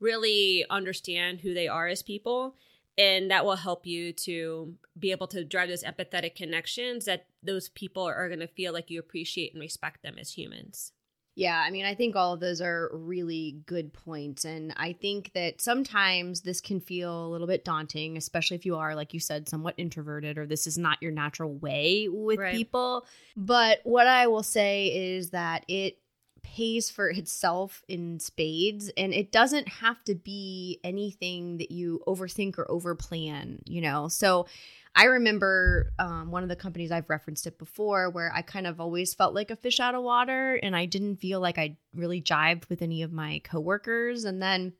really 0.00 0.64
understand 0.70 1.40
who 1.40 1.54
they 1.54 1.68
are 1.68 1.88
as 1.88 2.02
people. 2.02 2.56
And 2.98 3.30
that 3.30 3.44
will 3.44 3.56
help 3.56 3.86
you 3.86 4.12
to 4.12 4.74
be 4.98 5.12
able 5.12 5.26
to 5.28 5.44
drive 5.44 5.68
those 5.68 5.82
empathetic 5.82 6.34
connections 6.34 7.06
that 7.06 7.26
those 7.42 7.70
people 7.70 8.02
are 8.02 8.28
going 8.28 8.40
to 8.40 8.46
feel 8.46 8.72
like 8.72 8.90
you 8.90 9.00
appreciate 9.00 9.54
and 9.54 9.60
respect 9.60 10.02
them 10.02 10.16
as 10.18 10.32
humans. 10.32 10.92
Yeah, 11.34 11.62
I 11.66 11.70
mean, 11.70 11.86
I 11.86 11.94
think 11.94 12.14
all 12.14 12.34
of 12.34 12.40
those 12.40 12.60
are 12.60 12.90
really 12.92 13.62
good 13.64 13.94
points. 13.94 14.44
And 14.44 14.74
I 14.76 14.92
think 14.92 15.32
that 15.32 15.62
sometimes 15.62 16.42
this 16.42 16.60
can 16.60 16.78
feel 16.78 17.26
a 17.26 17.28
little 17.28 17.46
bit 17.46 17.64
daunting, 17.64 18.18
especially 18.18 18.56
if 18.56 18.66
you 18.66 18.76
are, 18.76 18.94
like 18.94 19.14
you 19.14 19.20
said, 19.20 19.48
somewhat 19.48 19.74
introverted 19.78 20.36
or 20.36 20.46
this 20.46 20.66
is 20.66 20.76
not 20.76 20.98
your 21.00 21.12
natural 21.12 21.54
way 21.54 22.06
with 22.10 22.38
Right. 22.38 22.54
people. 22.54 23.06
But 23.34 23.80
what 23.84 24.06
I 24.06 24.26
will 24.26 24.42
say 24.42 25.14
is 25.14 25.30
that 25.30 25.64
it 25.68 25.98
pays 26.42 26.90
for 26.90 27.08
itself 27.08 27.84
in 27.88 28.20
spades 28.20 28.90
and 28.96 29.14
it 29.14 29.32
doesn't 29.32 29.68
have 29.68 30.02
to 30.04 30.14
be 30.14 30.80
anything 30.84 31.58
that 31.58 31.70
you 31.70 32.00
overthink 32.06 32.58
or 32.58 32.66
overplan, 32.66 33.58
you 33.64 33.80
know? 33.80 34.08
So, 34.08 34.46
I 34.94 35.04
remember 35.04 35.92
um, 35.98 36.30
one 36.30 36.42
of 36.42 36.48
the 36.48 36.56
companies 36.56 36.92
I've 36.92 37.08
referenced 37.08 37.46
it 37.46 37.58
before 37.58 38.10
where 38.10 38.30
I 38.34 38.42
kind 38.42 38.66
of 38.66 38.78
always 38.78 39.14
felt 39.14 39.34
like 39.34 39.50
a 39.50 39.56
fish 39.56 39.80
out 39.80 39.94
of 39.94 40.02
water 40.02 40.56
and 40.62 40.76
I 40.76 40.84
didn't 40.84 41.16
feel 41.16 41.40
like 41.40 41.56
I 41.56 41.76
really 41.94 42.20
jived 42.20 42.68
with 42.68 42.82
any 42.82 43.02
of 43.02 43.10
my 43.10 43.40
coworkers. 43.42 44.24
And 44.24 44.42
then 44.42 44.74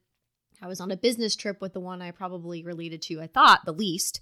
I 0.61 0.69
was 0.69 0.81
on 0.81 0.90
a 0.90 0.97
business 0.97 1.35
trip 1.35 1.61
with 1.61 1.73
the 1.73 1.81
one 1.81 2.02
I 2.02 2.11
probably 2.11 2.62
related 2.62 3.02
to, 3.02 3.21
I 3.21 3.26
thought, 3.26 3.64
the 3.64 3.73
least. 3.73 4.21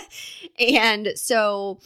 and 0.58 1.12
so 1.16 1.80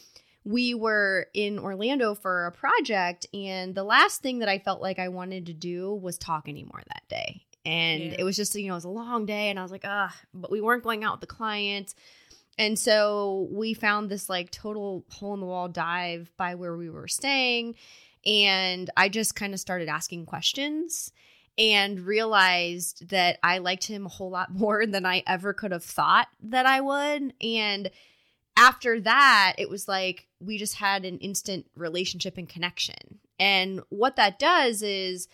we 0.48 0.72
were 0.74 1.26
in 1.34 1.58
Orlando 1.58 2.14
for 2.14 2.46
a 2.46 2.52
project, 2.52 3.26
and 3.34 3.74
the 3.74 3.84
last 3.84 4.22
thing 4.22 4.38
that 4.38 4.48
I 4.48 4.58
felt 4.58 4.80
like 4.80 4.98
I 4.98 5.08
wanted 5.08 5.46
to 5.46 5.52
do 5.52 5.94
was 5.94 6.16
talk 6.16 6.48
anymore 6.48 6.80
that 6.88 7.02
day. 7.08 7.44
And 7.66 8.02
Yeah. 8.04 8.16
it 8.20 8.24
was 8.24 8.34
just, 8.34 8.54
you 8.54 8.66
know, 8.68 8.72
it 8.72 8.76
was 8.76 8.84
a 8.84 8.88
long 8.88 9.26
day, 9.26 9.50
and 9.50 9.58
I 9.58 9.62
was 9.62 9.70
like, 9.70 9.84
ah, 9.84 10.14
but 10.32 10.50
we 10.50 10.62
weren't 10.62 10.82
going 10.82 11.04
out 11.04 11.20
with 11.20 11.28
the 11.28 11.34
clients. 11.34 11.94
And 12.56 12.78
so 12.78 13.48
we 13.52 13.74
found 13.74 14.08
this 14.08 14.28
like 14.30 14.50
total 14.50 15.04
hole 15.10 15.34
in 15.34 15.40
the 15.40 15.46
wall 15.46 15.68
dive 15.68 16.32
by 16.38 16.54
where 16.54 16.76
we 16.76 16.88
were 16.88 17.08
staying. 17.08 17.74
And 18.24 18.90
I 18.96 19.10
just 19.10 19.36
kind 19.36 19.52
of 19.54 19.60
started 19.60 19.88
asking 19.88 20.26
questions 20.26 21.12
and 21.58 22.00
realized 22.00 23.10
that 23.10 23.38
I 23.42 23.58
liked 23.58 23.86
him 23.86 24.06
a 24.06 24.08
whole 24.08 24.30
lot 24.30 24.50
more 24.54 24.86
than 24.86 25.04
I 25.04 25.22
ever 25.26 25.52
could 25.52 25.72
have 25.72 25.84
thought 25.84 26.28
that 26.42 26.64
I 26.64 26.80
would. 26.80 27.34
And 27.42 27.90
after 28.58 29.00
that, 29.00 29.54
it 29.58 29.70
was 29.70 29.86
like 29.88 30.26
we 30.40 30.58
just 30.58 30.74
had 30.74 31.04
an 31.04 31.18
instant 31.18 31.66
relationship 31.76 32.36
and 32.36 32.48
connection. 32.48 33.20
And 33.38 33.80
what 33.88 34.16
that 34.16 34.38
does 34.38 34.82
is 34.82 35.28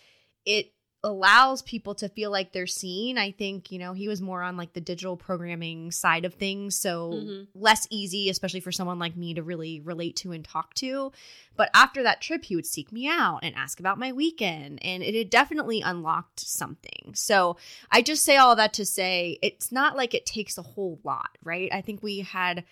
it 0.45 0.71
allows 1.03 1.61
people 1.61 1.93
to 1.93 2.09
feel 2.09 2.31
like 2.31 2.51
they're 2.51 2.65
seen. 2.65 3.17
I 3.17 3.29
think, 3.31 3.71
you 3.71 3.77
know, 3.77 3.93
he 3.93 4.07
was 4.07 4.21
more 4.21 4.41
on 4.41 4.57
like 4.57 4.73
the 4.73 4.81
digital 4.81 5.15
programming 5.15 5.91
side 5.91 6.25
of 6.25 6.33
things. 6.33 6.75
So 6.75 7.21
Mhm. 7.23 7.47
less 7.53 7.87
easy, 7.91 8.27
especially 8.27 8.59
for 8.59 8.71
someone 8.71 8.97
like 8.97 9.15
me 9.15 9.35
to 9.35 9.43
really 9.43 9.79
relate 9.81 10.15
to 10.17 10.31
and 10.31 10.43
talk 10.43 10.73
to. 10.75 11.11
But 11.55 11.69
after 11.75 12.01
that 12.03 12.21
trip, 12.21 12.45
he 12.45 12.55
would 12.55 12.65
seek 12.65 12.91
me 12.91 13.07
out 13.07 13.41
and 13.43 13.55
ask 13.55 13.79
about 13.79 13.99
my 13.99 14.11
weekend. 14.11 14.83
And 14.83 15.03
it 15.03 15.13
had 15.13 15.29
definitely 15.29 15.81
unlocked 15.81 16.39
something. 16.39 17.13
So 17.13 17.55
I 17.91 18.01
just 18.01 18.23
say 18.23 18.37
all 18.37 18.55
that 18.55 18.73
to 18.73 18.85
say 18.85 19.37
it's 19.43 19.71
not 19.71 19.95
like 19.95 20.15
it 20.15 20.25
takes 20.25 20.57
a 20.57 20.63
whole 20.63 20.99
lot, 21.03 21.37
right? 21.43 21.69
I 21.71 21.81
think 21.81 22.01
we 22.01 22.21
had 22.21 22.63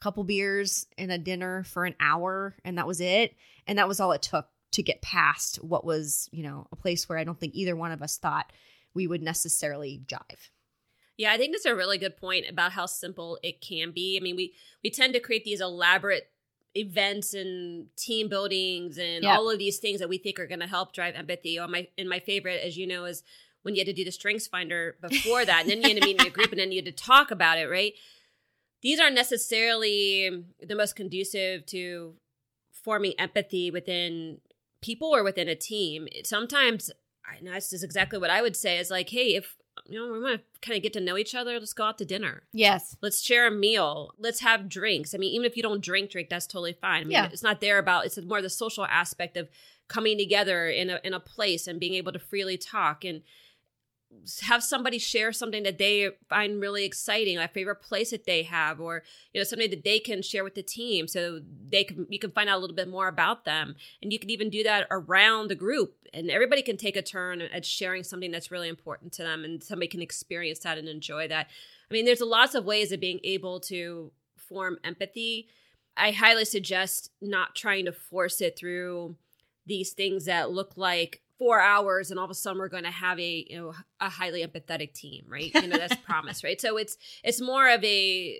couple 0.00 0.24
beers 0.24 0.86
and 0.98 1.10
a 1.10 1.18
dinner 1.18 1.64
for 1.64 1.84
an 1.84 1.94
hour, 2.00 2.56
and 2.64 2.78
that 2.78 2.86
was 2.86 3.00
it. 3.00 3.34
And 3.66 3.78
that 3.78 3.88
was 3.88 4.00
all 4.00 4.12
it 4.12 4.22
took 4.22 4.46
to 4.72 4.82
get 4.82 5.02
past 5.02 5.56
what 5.56 5.84
was, 5.84 6.28
you 6.32 6.42
know, 6.42 6.66
a 6.70 6.76
place 6.76 7.08
where 7.08 7.18
I 7.18 7.24
don't 7.24 7.38
think 7.38 7.54
either 7.54 7.74
one 7.74 7.92
of 7.92 8.02
us 8.02 8.18
thought 8.18 8.52
we 8.94 9.06
would 9.06 9.22
necessarily 9.22 10.02
jive. 10.06 10.50
Yeah, 11.16 11.32
I 11.32 11.38
think 11.38 11.52
that's 11.52 11.64
a 11.64 11.74
really 11.74 11.98
good 11.98 12.16
point 12.16 12.46
about 12.48 12.72
how 12.72 12.86
simple 12.86 13.38
it 13.42 13.60
can 13.60 13.90
be. 13.90 14.18
I 14.18 14.22
mean, 14.22 14.36
we 14.36 14.52
we 14.84 14.90
tend 14.90 15.14
to 15.14 15.20
create 15.20 15.44
these 15.44 15.60
elaborate 15.60 16.30
events 16.74 17.32
and 17.32 17.86
team 17.96 18.28
buildings 18.28 18.98
and 18.98 19.24
all 19.24 19.50
of 19.50 19.58
these 19.58 19.78
things 19.78 20.00
that 20.00 20.10
we 20.10 20.18
think 20.18 20.38
are 20.38 20.46
going 20.46 20.60
to 20.60 20.66
help 20.66 20.92
drive 20.92 21.14
empathy. 21.14 21.58
On 21.58 21.70
my 21.70 21.88
and 21.96 22.08
my 22.08 22.20
favorite, 22.20 22.62
as 22.62 22.76
you 22.76 22.86
know, 22.86 23.06
is 23.06 23.22
when 23.62 23.74
you 23.74 23.80
had 23.80 23.86
to 23.86 23.94
do 23.94 24.04
the 24.04 24.12
strengths 24.12 24.46
finder 24.46 24.96
before 25.08 25.44
that, 25.44 25.62
and 25.62 25.70
then 25.70 25.82
you 25.82 25.88
had 25.88 26.02
to 26.02 26.06
meet 26.06 26.20
in 26.20 26.26
a 26.26 26.30
group, 26.30 26.50
and 26.50 26.60
then 26.60 26.70
you 26.70 26.78
had 26.78 26.96
to 26.96 27.04
talk 27.04 27.30
about 27.30 27.58
it. 27.58 27.70
Right? 27.70 27.94
These 28.82 29.00
aren't 29.00 29.14
necessarily 29.14 30.44
the 30.60 30.74
most 30.76 30.96
conducive 30.96 31.66
to 31.66 32.14
forming 32.72 33.14
empathy 33.18 33.70
within 33.70 34.38
people 34.82 35.08
or 35.08 35.24
within 35.24 35.48
a 35.48 35.54
team. 35.56 36.06
Sometimes, 36.24 36.90
and 37.38 37.48
this 37.48 37.72
is 37.72 37.82
exactly 37.82 38.18
what 38.18 38.30
I 38.30 38.42
would 38.42 38.56
say 38.56 38.78
is 38.78 38.90
like, 38.90 39.10
hey, 39.10 39.34
if 39.34 39.56
you 39.88 39.98
know, 39.98 40.12
we 40.12 40.20
want 40.20 40.40
to 40.40 40.60
kind 40.66 40.76
of 40.76 40.82
get 40.82 40.92
to 40.94 41.00
know 41.00 41.18
each 41.18 41.34
other. 41.34 41.58
Let's 41.58 41.72
go 41.74 41.84
out 41.84 41.98
to 41.98 42.04
dinner. 42.04 42.44
Yes. 42.52 42.96
Let's 43.02 43.20
share 43.20 43.46
a 43.46 43.50
meal. 43.50 44.10
Let's 44.18 44.40
have 44.40 44.68
drinks. 44.68 45.14
I 45.14 45.18
mean, 45.18 45.32
even 45.34 45.44
if 45.44 45.56
you 45.56 45.62
don't 45.62 45.82
drink, 45.84 46.10
drink, 46.10 46.28
that's 46.28 46.46
totally 46.46 46.72
fine. 46.72 47.02
I 47.02 47.04
mean, 47.04 47.10
Yeah. 47.12 47.28
it's 47.30 47.42
not 47.42 47.60
there 47.60 47.78
about, 47.78 48.06
it's 48.06 48.18
more 48.22 48.40
the 48.40 48.48
social 48.50 48.86
aspect 48.86 49.36
of 49.36 49.48
coming 49.88 50.18
together 50.18 50.68
in 50.68 50.90
a, 50.90 51.00
in 51.04 51.12
a 51.14 51.20
place 51.20 51.66
and 51.66 51.78
being 51.78 51.94
able 51.94 52.12
to 52.12 52.18
freely 52.18 52.56
talk 52.56 53.04
and 53.04 53.22
have 54.42 54.62
somebody 54.62 54.98
share 54.98 55.32
something 55.32 55.62
that 55.62 55.78
they 55.78 56.10
find 56.28 56.60
really 56.60 56.84
exciting, 56.84 57.38
a 57.38 57.48
favorite 57.48 57.82
place 57.82 58.10
that 58.10 58.24
they 58.24 58.42
have, 58.44 58.80
or 58.80 59.02
you 59.32 59.40
know 59.40 59.44
something 59.44 59.70
that 59.70 59.84
they 59.84 59.98
can 59.98 60.22
share 60.22 60.44
with 60.44 60.54
the 60.54 60.62
team, 60.62 61.08
so 61.08 61.40
they 61.68 61.84
can 61.84 62.06
you 62.08 62.18
can 62.18 62.30
find 62.30 62.48
out 62.48 62.58
a 62.58 62.60
little 62.60 62.76
bit 62.76 62.88
more 62.88 63.08
about 63.08 63.44
them, 63.44 63.76
and 64.02 64.12
you 64.12 64.18
can 64.18 64.30
even 64.30 64.50
do 64.50 64.62
that 64.62 64.86
around 64.90 65.48
the 65.48 65.54
group, 65.54 65.94
and 66.12 66.30
everybody 66.30 66.62
can 66.62 66.76
take 66.76 66.96
a 66.96 67.02
turn 67.02 67.40
at 67.40 67.64
sharing 67.64 68.02
something 68.02 68.30
that's 68.30 68.50
really 68.50 68.68
important 68.68 69.12
to 69.12 69.22
them, 69.22 69.44
and 69.44 69.62
somebody 69.62 69.88
can 69.88 70.02
experience 70.02 70.60
that 70.60 70.78
and 70.78 70.88
enjoy 70.88 71.28
that. 71.28 71.48
I 71.90 71.94
mean, 71.94 72.04
there's 72.04 72.20
lots 72.20 72.54
of 72.54 72.64
ways 72.64 72.92
of 72.92 73.00
being 73.00 73.20
able 73.22 73.60
to 73.60 74.10
form 74.36 74.78
empathy. 74.84 75.48
I 75.96 76.10
highly 76.10 76.44
suggest 76.44 77.10
not 77.20 77.54
trying 77.54 77.86
to 77.86 77.92
force 77.92 78.40
it 78.40 78.58
through 78.58 79.16
these 79.66 79.92
things 79.92 80.26
that 80.26 80.50
look 80.50 80.76
like 80.76 81.22
four 81.38 81.60
hours 81.60 82.10
and 82.10 82.18
all 82.18 82.24
of 82.24 82.30
a 82.30 82.34
sudden 82.34 82.58
we're 82.58 82.68
going 82.68 82.84
to 82.84 82.90
have 82.90 83.18
a 83.20 83.46
you 83.48 83.58
know 83.58 83.74
a 84.00 84.08
highly 84.08 84.44
empathetic 84.46 84.92
team 84.94 85.24
right 85.28 85.52
you 85.54 85.66
know 85.66 85.76
that's 85.76 85.96
promise 86.04 86.42
right 86.42 86.60
so 86.60 86.76
it's 86.76 86.96
it's 87.22 87.40
more 87.40 87.68
of 87.68 87.82
a 87.84 88.38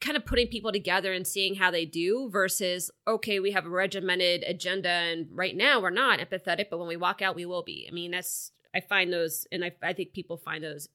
kind 0.00 0.16
of 0.16 0.26
putting 0.26 0.46
people 0.48 0.70
together 0.70 1.12
and 1.12 1.26
seeing 1.26 1.54
how 1.54 1.70
they 1.70 1.86
do 1.86 2.28
versus 2.30 2.90
okay 3.06 3.40
we 3.40 3.52
have 3.52 3.64
a 3.64 3.70
regimented 3.70 4.44
agenda 4.46 4.88
and 4.88 5.28
right 5.32 5.56
now 5.56 5.80
we're 5.80 5.90
not 5.90 6.18
empathetic 6.18 6.66
but 6.70 6.78
when 6.78 6.88
we 6.88 6.96
walk 6.96 7.22
out 7.22 7.34
we 7.34 7.46
will 7.46 7.62
be 7.62 7.86
i 7.90 7.94
mean 7.94 8.10
that's 8.10 8.52
i 8.74 8.80
find 8.80 9.12
those 9.12 9.46
and 9.50 9.64
i, 9.64 9.72
I 9.82 9.94
think 9.94 10.12
people 10.12 10.36
find 10.36 10.62
those 10.62 10.88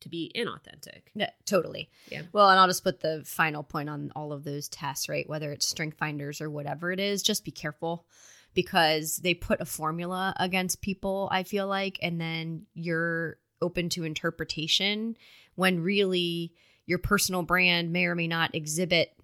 to 0.00 0.08
be 0.08 0.32
inauthentic 0.34 1.02
Yeah, 1.14 1.28
totally. 1.44 1.90
Yeah. 2.10 2.22
Well, 2.32 2.48
and 2.48 2.58
I'll 2.58 2.66
just 2.66 2.84
put 2.84 3.00
the 3.00 3.22
final 3.26 3.62
point 3.62 3.90
on 3.90 4.10
all 4.16 4.32
of 4.32 4.44
those 4.44 4.66
tests, 4.68 5.10
right? 5.10 5.28
Whether 5.28 5.52
it's 5.52 5.68
strength 5.68 5.98
finders 5.98 6.40
or 6.40 6.48
whatever 6.48 6.90
it 6.90 6.98
is, 6.98 7.22
just 7.22 7.44
be 7.44 7.50
careful 7.50 8.06
because 8.54 9.16
they 9.18 9.34
put 9.34 9.60
a 9.60 9.64
formula 9.64 10.34
against 10.38 10.82
people, 10.82 11.28
I 11.30 11.42
feel 11.42 11.66
like, 11.66 11.98
and 12.02 12.20
then 12.20 12.66
you're 12.74 13.36
open 13.62 13.88
to 13.90 14.04
interpretation 14.04 15.16
when 15.54 15.80
really 15.82 16.52
your 16.86 16.98
personal 16.98 17.42
brand 17.42 17.92
may 17.92 18.06
or 18.06 18.14
may 18.14 18.26
not 18.26 18.54
exhibit 18.54 19.14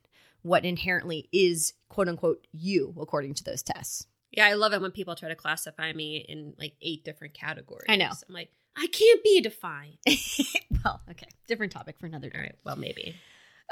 what 0.42 0.64
inherently 0.64 1.28
is 1.33 1.73
quote 1.88 2.09
unquote 2.09 2.47
you 2.52 2.95
according 3.00 3.35
to 3.35 3.42
those 3.42 3.62
tests. 3.62 4.06
yeah 4.30 4.47
i 4.47 4.52
love 4.52 4.73
it 4.73 4.80
when 4.80 4.90
people 4.92 5.16
try 5.16 5.28
to 5.28 5.35
classify 5.35 5.92
me 5.92 6.18
in 6.28 6.52
like 6.59 6.75
eight 6.83 7.04
different 7.04 7.35
categories 7.35 7.87
I 7.88 7.97
know. 7.97 8.11
i'm 8.28 8.35
like 8.35 8.50
i 8.76 8.87
can't 8.87 9.25
be 9.25 9.40
defined 9.40 9.97
well, 10.85 11.00
okay. 11.11 11.26
Different 11.49 11.73
topic 11.73 11.99
for 11.99 12.06
another 12.06 12.26
all 12.26 12.33
day. 12.33 12.38
right 12.40 12.54
well 12.64 12.76
maybe 12.76 13.16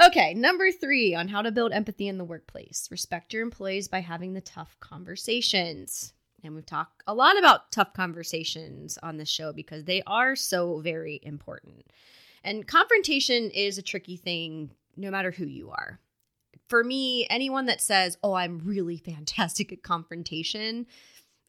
Okay, 0.06 0.34
number 0.34 0.70
three 0.70 1.14
on 1.14 1.28
how 1.28 1.40
to 1.40 1.50
build 1.50 1.72
empathy 1.72 2.08
in 2.08 2.18
the 2.18 2.26
workplace. 2.26 2.88
Respect 2.90 3.32
your 3.32 3.42
employees 3.42 3.88
by 3.88 4.00
having 4.00 4.34
the 4.34 4.40
tough 4.42 4.76
conversations. 4.78 6.12
And 6.42 6.54
we've 6.54 6.66
talked 6.66 7.02
a 7.06 7.14
lot 7.14 7.38
about 7.38 7.72
tough 7.72 7.94
conversations 7.94 8.98
on 9.02 9.16
this 9.16 9.30
show 9.30 9.54
because 9.54 9.84
they 9.84 10.02
are 10.06 10.36
so 10.36 10.80
very 10.80 11.20
important. 11.22 11.86
And 12.42 12.68
confrontation 12.68 13.48
is 13.50 13.78
a 13.78 13.82
tricky 13.82 14.18
thing 14.18 14.72
no 14.94 15.10
matter 15.10 15.30
who 15.30 15.46
you 15.46 15.70
are. 15.70 16.00
For 16.68 16.84
me, 16.84 17.26
anyone 17.30 17.64
that 17.66 17.80
says, 17.80 18.18
oh, 18.22 18.34
I'm 18.34 18.60
really 18.62 18.98
fantastic 19.04 19.72
at 19.72 19.82
confrontation 19.82 20.86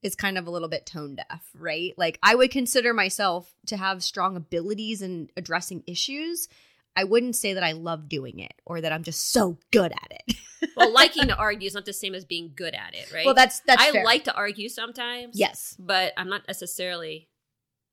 is 0.01 0.15
kind 0.15 0.37
of 0.37 0.47
a 0.47 0.51
little 0.51 0.69
bit 0.69 0.85
tone 0.85 1.15
deaf, 1.15 1.49
right? 1.57 1.93
Like, 1.97 2.19
I 2.23 2.35
would 2.35 2.51
consider 2.51 2.93
myself 2.93 3.53
to 3.65 3.75
have 3.75 4.01
strong 4.01 4.37
abilities 4.37 5.01
in 5.01 5.29
addressing 5.35 5.83
issues. 5.87 6.47
I 6.95 7.03
wouldn't 7.03 7.35
say 7.35 7.53
that 7.53 7.63
I 7.63 7.73
love 7.73 8.07
doing 8.09 8.39
it 8.39 8.53
or 8.65 8.81
that 8.81 8.91
I'm 8.93 9.03
just 9.03 9.31
so 9.31 9.57
good 9.71 9.91
at 9.91 10.11
it. 10.11 10.37
well, 10.77 10.91
liking 10.93 11.27
to 11.27 11.35
argue 11.35 11.67
is 11.67 11.73
not 11.73 11.85
the 11.85 11.93
same 11.93 12.15
as 12.15 12.25
being 12.25 12.51
good 12.55 12.73
at 12.73 12.93
it, 12.95 13.11
right? 13.13 13.25
Well, 13.25 13.35
that's 13.35 13.59
that's 13.61 13.81
I 13.81 13.91
fair. 13.91 14.03
like 14.05 14.23
to 14.25 14.33
argue 14.33 14.69
sometimes. 14.69 15.37
yes. 15.37 15.75
But 15.79 16.13
I'm 16.17 16.29
not 16.29 16.47
necessarily 16.47 17.29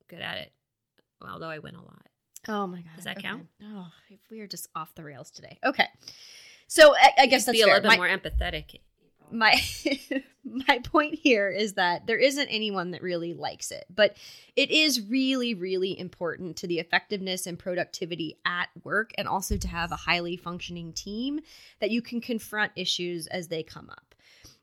good 0.09 0.21
at 0.21 0.39
it. 0.39 0.53
Well, 1.21 1.33
Although 1.35 1.51
I 1.51 1.59
win 1.59 1.75
a 1.75 1.83
lot. 1.83 2.07
Oh 2.49 2.67
my 2.67 2.79
god. 2.83 2.91
Does 2.97 3.05
that 3.05 3.19
okay. 3.19 3.29
count? 3.29 3.47
Oh, 3.63 3.89
we 4.31 4.41
are 4.41 4.47
just 4.49 4.69
off 4.75 4.95
the 4.95 5.05
rails 5.05 5.31
today. 5.31 5.59
Okay. 5.65 5.87
So 6.67 6.95
I, 6.97 7.13
I 7.19 7.27
guess 7.27 7.45
that's 7.45 7.57
Be 7.57 7.63
a 7.63 7.67
fair. 7.67 7.75
little 7.75 7.91
bit 7.91 7.99
My- 7.99 8.09
more 8.09 8.19
empathetic. 8.19 8.81
My 9.33 9.61
my 10.45 10.79
point 10.85 11.15
here 11.15 11.51
is 11.51 11.75
that 11.75 12.07
there 12.07 12.19
isn't 12.19 12.49
anyone 12.49 12.91
that 12.91 13.03
really 13.03 13.33
likes 13.33 13.71
it 13.71 13.85
but 13.95 14.17
it 14.57 14.71
is 14.71 15.09
really 15.09 15.55
really 15.55 15.99
important 15.99 16.57
to 16.57 16.67
the 16.67 16.79
effectiveness 16.79 17.47
and 17.47 17.59
productivity 17.59 18.39
at 18.45 18.69
work 18.85 19.12
and 19.17 19.29
also 19.29 19.57
to 19.57 19.69
have 19.69 19.93
a 19.93 19.97
highly 19.97 20.37
functioning 20.37 20.93
team 20.93 21.41
that 21.81 21.91
you 21.91 22.03
can 22.03 22.21
confront 22.21 22.73
issues 22.77 23.27
as 23.29 23.49
they 23.49 23.62
come 23.62 23.89
up. 23.91 24.15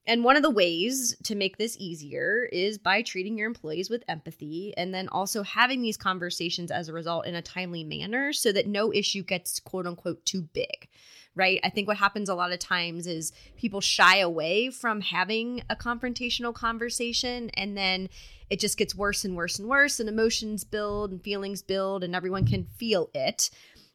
And 0.07 0.23
one 0.23 0.35
of 0.35 0.41
the 0.41 0.49
ways 0.49 1.15
to 1.23 1.35
make 1.35 1.57
this 1.57 1.77
easier 1.77 2.49
is 2.51 2.79
by 2.79 3.03
treating 3.03 3.37
your 3.37 3.45
employees 3.45 3.91
with 3.91 4.03
empathy 4.07 4.73
and 4.75 4.91
then 4.91 5.07
also 5.09 5.43
having 5.43 5.81
these 5.83 5.97
conversations 5.97 6.71
as 6.71 6.89
a 6.89 6.93
result 6.93 7.27
in 7.27 7.35
a 7.35 7.43
timely 7.43 7.83
manner 7.83 8.33
so 8.33 8.51
that 8.51 8.65
no 8.65 8.91
issue 8.91 9.21
gets 9.21 9.59
quote 9.59 9.85
unquote 9.85 10.25
too 10.25 10.41
big 10.41 10.87
right? 11.35 11.59
I 11.63 11.69
think 11.69 11.87
what 11.87 11.97
happens 11.97 12.29
a 12.29 12.35
lot 12.35 12.51
of 12.51 12.59
times 12.59 13.07
is 13.07 13.31
people 13.55 13.81
shy 13.81 14.17
away 14.17 14.69
from 14.69 15.01
having 15.01 15.63
a 15.69 15.75
confrontational 15.75 16.53
conversation 16.53 17.49
and 17.51 17.77
then 17.77 18.09
it 18.49 18.59
just 18.59 18.77
gets 18.77 18.95
worse 18.95 19.23
and 19.23 19.35
worse 19.35 19.59
and 19.59 19.69
worse 19.69 19.99
and 19.99 20.09
emotions 20.09 20.63
build 20.63 21.11
and 21.11 21.23
feelings 21.23 21.61
build 21.61 22.03
and 22.03 22.15
everyone 22.15 22.45
can 22.45 22.65
feel 22.65 23.09
it. 23.13 23.49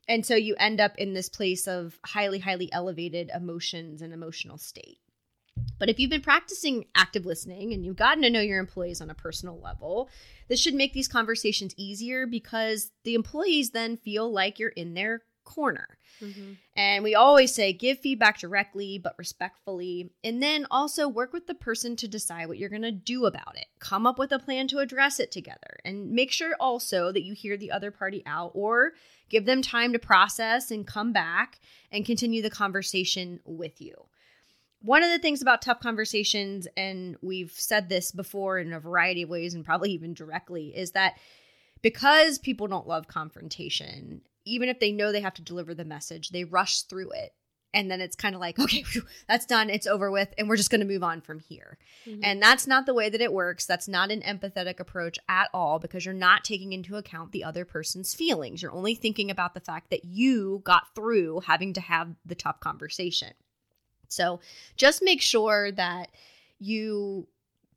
And 0.08 0.24
so 0.24 0.34
you 0.34 0.54
end 0.58 0.80
up 0.80 0.96
in 0.96 1.14
this 1.14 1.28
place 1.28 1.66
of 1.66 1.98
highly 2.04 2.38
highly 2.38 2.72
elevated 2.72 3.30
emotions 3.34 4.02
and 4.02 4.12
emotional 4.12 4.58
state. 4.58 4.98
But 5.78 5.88
if 5.88 5.98
you've 5.98 6.10
been 6.10 6.20
practicing 6.20 6.86
active 6.94 7.26
listening 7.26 7.72
and 7.72 7.84
you've 7.84 7.96
gotten 7.96 8.22
to 8.22 8.30
know 8.30 8.40
your 8.40 8.58
employees 8.58 9.00
on 9.00 9.10
a 9.10 9.14
personal 9.14 9.60
level, 9.60 10.08
this 10.48 10.60
should 10.60 10.74
make 10.74 10.92
these 10.92 11.08
conversations 11.08 11.74
easier 11.76 12.26
because 12.26 12.90
the 13.04 13.14
employees 13.14 13.70
then 13.70 13.96
feel 13.96 14.30
like 14.32 14.58
you're 14.58 14.70
in 14.70 14.94
their 14.94 15.22
corner. 15.44 15.98
Mm-hmm. 16.20 16.52
And 16.76 17.04
we 17.04 17.14
always 17.14 17.54
say 17.54 17.72
give 17.72 17.98
feedback 17.98 18.38
directly 18.38 18.98
but 18.98 19.14
respectfully. 19.18 20.10
And 20.22 20.42
then 20.42 20.66
also 20.70 21.08
work 21.08 21.32
with 21.32 21.46
the 21.46 21.54
person 21.54 21.96
to 21.96 22.08
decide 22.08 22.48
what 22.48 22.58
you're 22.58 22.68
going 22.68 22.82
to 22.82 22.92
do 22.92 23.26
about 23.26 23.56
it. 23.56 23.66
Come 23.78 24.06
up 24.06 24.18
with 24.18 24.32
a 24.32 24.38
plan 24.38 24.68
to 24.68 24.78
address 24.78 25.20
it 25.20 25.30
together. 25.30 25.78
And 25.84 26.12
make 26.12 26.30
sure 26.32 26.54
also 26.58 27.12
that 27.12 27.24
you 27.24 27.34
hear 27.34 27.56
the 27.56 27.70
other 27.70 27.90
party 27.90 28.22
out 28.26 28.52
or 28.54 28.92
give 29.28 29.46
them 29.46 29.62
time 29.62 29.92
to 29.92 29.98
process 29.98 30.70
and 30.70 30.86
come 30.86 31.12
back 31.12 31.60
and 31.90 32.04
continue 32.04 32.42
the 32.42 32.50
conversation 32.50 33.40
with 33.44 33.80
you. 33.80 33.94
One 34.80 35.02
of 35.02 35.10
the 35.10 35.18
things 35.18 35.40
about 35.40 35.62
tough 35.62 35.80
conversations, 35.80 36.68
and 36.76 37.16
we've 37.22 37.52
said 37.52 37.88
this 37.88 38.12
before 38.12 38.58
in 38.58 38.72
a 38.74 38.80
variety 38.80 39.22
of 39.22 39.30
ways 39.30 39.54
and 39.54 39.64
probably 39.64 39.92
even 39.92 40.12
directly, 40.12 40.76
is 40.76 40.90
that 40.90 41.14
because 41.80 42.38
people 42.38 42.66
don't 42.66 42.86
love 42.86 43.08
confrontation, 43.08 44.20
even 44.44 44.68
if 44.68 44.80
they 44.80 44.92
know 44.92 45.12
they 45.12 45.20
have 45.20 45.34
to 45.34 45.42
deliver 45.42 45.74
the 45.74 45.84
message, 45.84 46.30
they 46.30 46.44
rush 46.44 46.82
through 46.82 47.10
it. 47.12 47.32
And 47.72 47.90
then 47.90 48.00
it's 48.00 48.14
kind 48.14 48.36
of 48.36 48.40
like, 48.40 48.58
okay, 48.60 48.82
phew, 48.84 49.02
that's 49.26 49.46
done, 49.46 49.68
it's 49.68 49.86
over 49.86 50.10
with, 50.10 50.32
and 50.38 50.48
we're 50.48 50.56
just 50.56 50.70
going 50.70 50.80
to 50.80 50.86
move 50.86 51.02
on 51.02 51.20
from 51.20 51.40
here. 51.40 51.76
Mhm. 52.06 52.20
And 52.22 52.40
that's 52.40 52.66
not 52.66 52.86
the 52.86 52.94
way 52.94 53.10
that 53.10 53.20
it 53.20 53.32
works. 53.32 53.66
That's 53.66 53.88
not 53.88 54.10
an 54.12 54.22
empathetic 54.22 54.78
approach 54.78 55.18
at 55.28 55.48
all 55.52 55.78
because 55.78 56.04
you're 56.04 56.14
not 56.14 56.44
taking 56.44 56.72
into 56.72 56.96
account 56.96 57.32
the 57.32 57.42
other 57.44 57.64
person's 57.64 58.14
feelings. 58.14 58.62
You're 58.62 58.72
only 58.72 58.94
thinking 58.94 59.30
about 59.30 59.54
the 59.54 59.60
fact 59.60 59.90
that 59.90 60.04
you 60.04 60.62
got 60.64 60.94
through 60.94 61.40
having 61.46 61.72
to 61.72 61.80
have 61.80 62.14
the 62.24 62.36
tough 62.36 62.60
conversation. 62.60 63.32
So 64.08 64.40
just 64.76 65.02
make 65.02 65.20
sure 65.20 65.72
that 65.72 66.10
you 66.60 67.26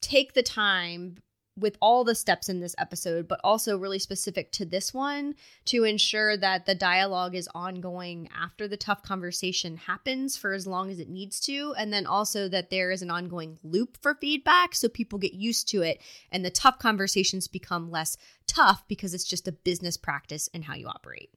take 0.01 0.33
the 0.33 0.43
time 0.43 1.17
with 1.57 1.75
all 1.81 2.03
the 2.03 2.15
steps 2.15 2.49
in 2.49 2.59
this 2.59 2.75
episode, 2.77 3.27
but 3.27 3.41
also 3.43 3.77
really 3.77 3.99
specific 3.99 4.51
to 4.51 4.65
this 4.65 4.93
one 4.93 5.33
to 5.65 5.83
ensure 5.83 6.37
that 6.37 6.65
the 6.65 6.75
dialogue 6.75 7.35
is 7.35 7.49
ongoing 7.55 8.29
after 8.39 8.67
the 8.67 8.77
tough 8.77 9.01
conversation 9.01 9.77
happens 9.77 10.37
for 10.37 10.53
as 10.53 10.67
long 10.67 10.91
as 10.91 10.99
it 10.99 11.09
needs 11.09 11.39
to. 11.41 11.73
And 11.77 11.91
then 11.91 12.05
also 12.05 12.47
that 12.49 12.69
there 12.69 12.91
is 12.91 13.01
an 13.01 13.09
ongoing 13.09 13.57
loop 13.63 13.97
for 14.01 14.15
feedback 14.15 14.75
so 14.75 14.87
people 14.87 15.17
get 15.19 15.33
used 15.33 15.67
to 15.69 15.81
it 15.81 16.01
and 16.31 16.45
the 16.45 16.51
tough 16.51 16.77
conversations 16.77 17.47
become 17.47 17.89
less 17.89 18.17
tough 18.45 18.83
because 18.87 19.13
it's 19.13 19.27
just 19.27 19.47
a 19.47 19.51
business 19.51 19.97
practice 19.97 20.49
and 20.53 20.63
how 20.63 20.75
you 20.75 20.87
operate. 20.87 21.29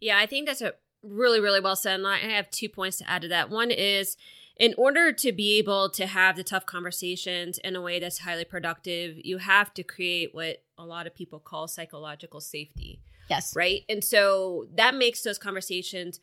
Yeah, 0.00 0.18
I 0.18 0.26
think 0.26 0.46
that's 0.46 0.62
a 0.62 0.74
really, 1.02 1.40
really 1.40 1.60
well 1.60 1.76
said. 1.76 1.94
And 1.94 2.06
I 2.06 2.18
have 2.18 2.50
two 2.50 2.68
points 2.68 2.98
to 2.98 3.10
add 3.10 3.22
to 3.22 3.28
that. 3.28 3.50
One 3.50 3.70
is 3.70 4.16
in 4.60 4.74
order 4.76 5.10
to 5.10 5.32
be 5.32 5.56
able 5.58 5.88
to 5.88 6.06
have 6.06 6.36
the 6.36 6.44
tough 6.44 6.66
conversations 6.66 7.56
in 7.58 7.74
a 7.74 7.80
way 7.80 7.98
that's 7.98 8.18
highly 8.18 8.44
productive, 8.44 9.16
you 9.24 9.38
have 9.38 9.72
to 9.72 9.82
create 9.82 10.34
what 10.34 10.62
a 10.76 10.84
lot 10.84 11.06
of 11.06 11.14
people 11.14 11.40
call 11.40 11.66
psychological 11.66 12.40
safety, 12.42 13.00
Yes. 13.30 13.56
right? 13.56 13.84
And 13.88 14.04
so 14.04 14.66
that 14.74 14.94
makes 14.94 15.22
those 15.22 15.38
conversations 15.38 16.20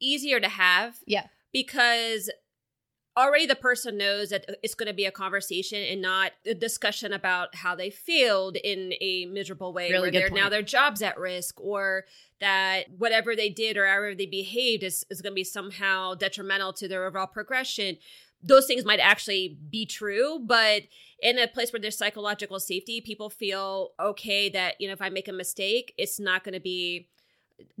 easier 0.00 0.40
to 0.40 0.48
have 0.48 0.96
Yeah. 1.06 1.28
because 1.52 2.28
already 3.16 3.46
the 3.46 3.56
person 3.56 3.98
knows 3.98 4.30
that 4.30 4.46
it's 4.62 4.74
going 4.74 4.86
to 4.86 4.94
be 4.94 5.04
a 5.04 5.10
conversation 5.10 5.82
and 5.82 6.00
not 6.00 6.32
a 6.46 6.54
discussion 6.54 7.12
about 7.12 7.54
how 7.54 7.74
they 7.74 7.90
failed 7.90 8.56
in 8.56 8.92
a 9.00 9.26
miserable 9.26 9.72
way 9.72 9.90
Really 9.90 10.02
where 10.02 10.10
good 10.10 10.22
they're 10.22 10.30
now 10.42 10.48
their 10.48 10.62
job's 10.62 11.02
at 11.02 11.18
risk 11.18 11.60
or 11.60 12.04
that 12.40 12.84
whatever 12.96 13.34
they 13.34 13.48
did 13.48 13.76
or 13.76 13.86
however 13.86 14.14
they 14.14 14.26
behaved 14.26 14.82
is, 14.82 15.04
is 15.10 15.20
going 15.20 15.32
to 15.32 15.34
be 15.34 15.44
somehow 15.44 16.14
detrimental 16.14 16.72
to 16.74 16.88
their 16.88 17.04
overall 17.06 17.26
progression. 17.26 17.96
Those 18.42 18.66
things 18.66 18.84
might 18.84 19.00
actually 19.00 19.58
be 19.70 19.84
true 19.86 20.40
but 20.44 20.82
in 21.22 21.38
a 21.38 21.46
place 21.46 21.72
where 21.72 21.80
there's 21.80 21.98
psychological 21.98 22.58
safety 22.58 23.00
people 23.00 23.28
feel 23.28 23.90
okay 24.00 24.48
that 24.48 24.80
you 24.80 24.86
know 24.86 24.94
if 24.94 25.02
i 25.02 25.10
make 25.10 25.28
a 25.28 25.32
mistake 25.32 25.92
it's 25.98 26.18
not 26.18 26.42
going 26.44 26.54
to 26.54 26.60
be 26.60 27.06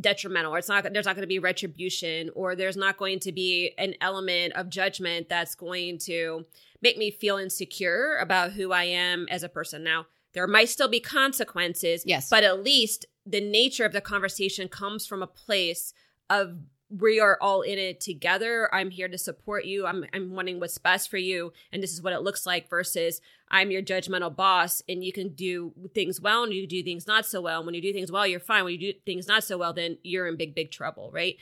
detrimental 0.00 0.54
or 0.54 0.58
it's 0.58 0.68
not 0.68 0.84
there's 0.92 1.06
not 1.06 1.14
going 1.14 1.22
to 1.22 1.26
be 1.28 1.38
retribution 1.38 2.30
or 2.34 2.54
there's 2.54 2.76
not 2.76 2.96
going 2.96 3.18
to 3.20 3.32
be 3.32 3.72
an 3.78 3.94
element 4.00 4.52
of 4.54 4.68
judgment 4.68 5.28
that's 5.28 5.54
going 5.54 5.98
to 5.98 6.44
make 6.82 6.96
me 6.96 7.10
feel 7.10 7.36
insecure 7.36 8.16
about 8.20 8.52
who 8.52 8.72
I 8.72 8.84
am 8.84 9.26
as 9.30 9.42
a 9.42 9.48
person 9.48 9.82
now 9.84 10.06
there 10.32 10.46
might 10.46 10.68
still 10.68 10.88
be 10.88 11.00
consequences 11.00 12.04
Yes. 12.06 12.28
but 12.28 12.44
at 12.44 12.62
least 12.62 13.06
the 13.26 13.40
nature 13.40 13.84
of 13.84 13.92
the 13.92 14.00
conversation 14.00 14.68
comes 14.68 15.06
from 15.06 15.22
a 15.22 15.26
place 15.26 15.92
of 16.28 16.56
we 16.90 17.20
are 17.20 17.38
all 17.40 17.62
in 17.62 17.78
it 17.78 18.00
together. 18.00 18.68
I'm 18.74 18.90
here 18.90 19.08
to 19.08 19.16
support 19.16 19.64
you. 19.64 19.86
I'm 19.86 20.04
I'm 20.12 20.34
wanting 20.34 20.58
what's 20.58 20.78
best 20.78 21.08
for 21.08 21.18
you 21.18 21.52
and 21.72 21.82
this 21.82 21.92
is 21.92 22.02
what 22.02 22.12
it 22.12 22.22
looks 22.22 22.44
like 22.44 22.68
versus 22.68 23.20
I'm 23.48 23.70
your 23.70 23.82
judgmental 23.82 24.34
boss 24.34 24.82
and 24.88 25.04
you 25.04 25.12
can 25.12 25.30
do 25.30 25.72
things 25.94 26.20
well 26.20 26.42
and 26.42 26.52
you 26.52 26.66
do 26.66 26.82
things 26.82 27.06
not 27.06 27.26
so 27.26 27.40
well. 27.40 27.64
When 27.64 27.74
you 27.74 27.82
do 27.82 27.92
things 27.92 28.10
well, 28.10 28.26
you're 28.26 28.40
fine. 28.40 28.64
When 28.64 28.74
you 28.74 28.92
do 28.92 28.98
things 29.06 29.28
not 29.28 29.44
so 29.44 29.56
well, 29.56 29.72
then 29.72 29.98
you're 30.02 30.26
in 30.26 30.36
big 30.36 30.54
big 30.54 30.72
trouble, 30.72 31.10
right? 31.12 31.36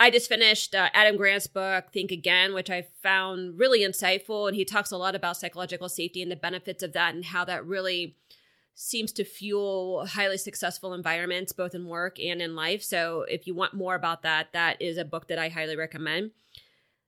I 0.00 0.10
just 0.10 0.28
finished 0.28 0.74
uh, 0.76 0.90
Adam 0.94 1.16
Grant's 1.16 1.48
book, 1.48 1.92
Think 1.92 2.12
Again, 2.12 2.54
which 2.54 2.70
I 2.70 2.86
found 3.02 3.58
really 3.58 3.80
insightful. 3.80 4.46
And 4.46 4.54
he 4.54 4.64
talks 4.64 4.92
a 4.92 4.96
lot 4.96 5.16
about 5.16 5.36
psychological 5.36 5.88
safety 5.88 6.22
and 6.22 6.30
the 6.30 6.36
benefits 6.36 6.84
of 6.84 6.92
that 6.92 7.14
and 7.14 7.24
how 7.24 7.44
that 7.46 7.66
really 7.66 8.16
seems 8.80 9.10
to 9.10 9.24
fuel 9.24 10.06
highly 10.06 10.38
successful 10.38 10.94
environments, 10.94 11.50
both 11.50 11.74
in 11.74 11.84
work 11.88 12.20
and 12.20 12.40
in 12.40 12.54
life. 12.54 12.80
So 12.80 13.22
if 13.22 13.44
you 13.44 13.52
want 13.52 13.74
more 13.74 13.96
about 13.96 14.22
that, 14.22 14.52
that 14.52 14.80
is 14.80 14.98
a 14.98 15.04
book 15.04 15.26
that 15.28 15.38
I 15.38 15.48
highly 15.48 15.74
recommend. 15.74 16.30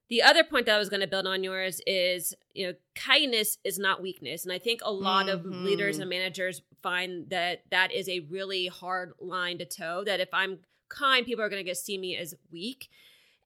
The 0.08 0.20
other 0.20 0.42
point 0.42 0.66
that 0.66 0.74
I 0.74 0.80
was 0.80 0.88
going 0.88 1.02
to 1.02 1.06
build 1.06 1.28
on 1.28 1.44
yours 1.44 1.80
is, 1.86 2.34
you 2.54 2.66
know, 2.66 2.74
kindness 2.96 3.58
is 3.62 3.78
not 3.78 4.02
weakness. 4.02 4.42
And 4.42 4.52
I 4.52 4.58
think 4.58 4.80
a 4.82 4.90
lot 4.90 5.28
of 5.28 5.42
Mhm. 5.42 5.62
leaders 5.62 5.98
and 5.98 6.10
managers 6.10 6.62
find 6.82 7.30
that 7.30 7.62
that 7.70 7.92
is 7.92 8.08
a 8.08 8.18
really 8.18 8.66
hard 8.66 9.12
line 9.20 9.58
to 9.58 9.64
toe, 9.64 10.02
that 10.02 10.18
if 10.18 10.30
I'm 10.32 10.64
kind, 10.88 11.24
people 11.24 11.44
are 11.44 11.48
going 11.48 11.64
to 11.64 11.70
get 11.70 11.76
see 11.76 11.96
me 11.98 12.16
as 12.16 12.34
weak. 12.50 12.90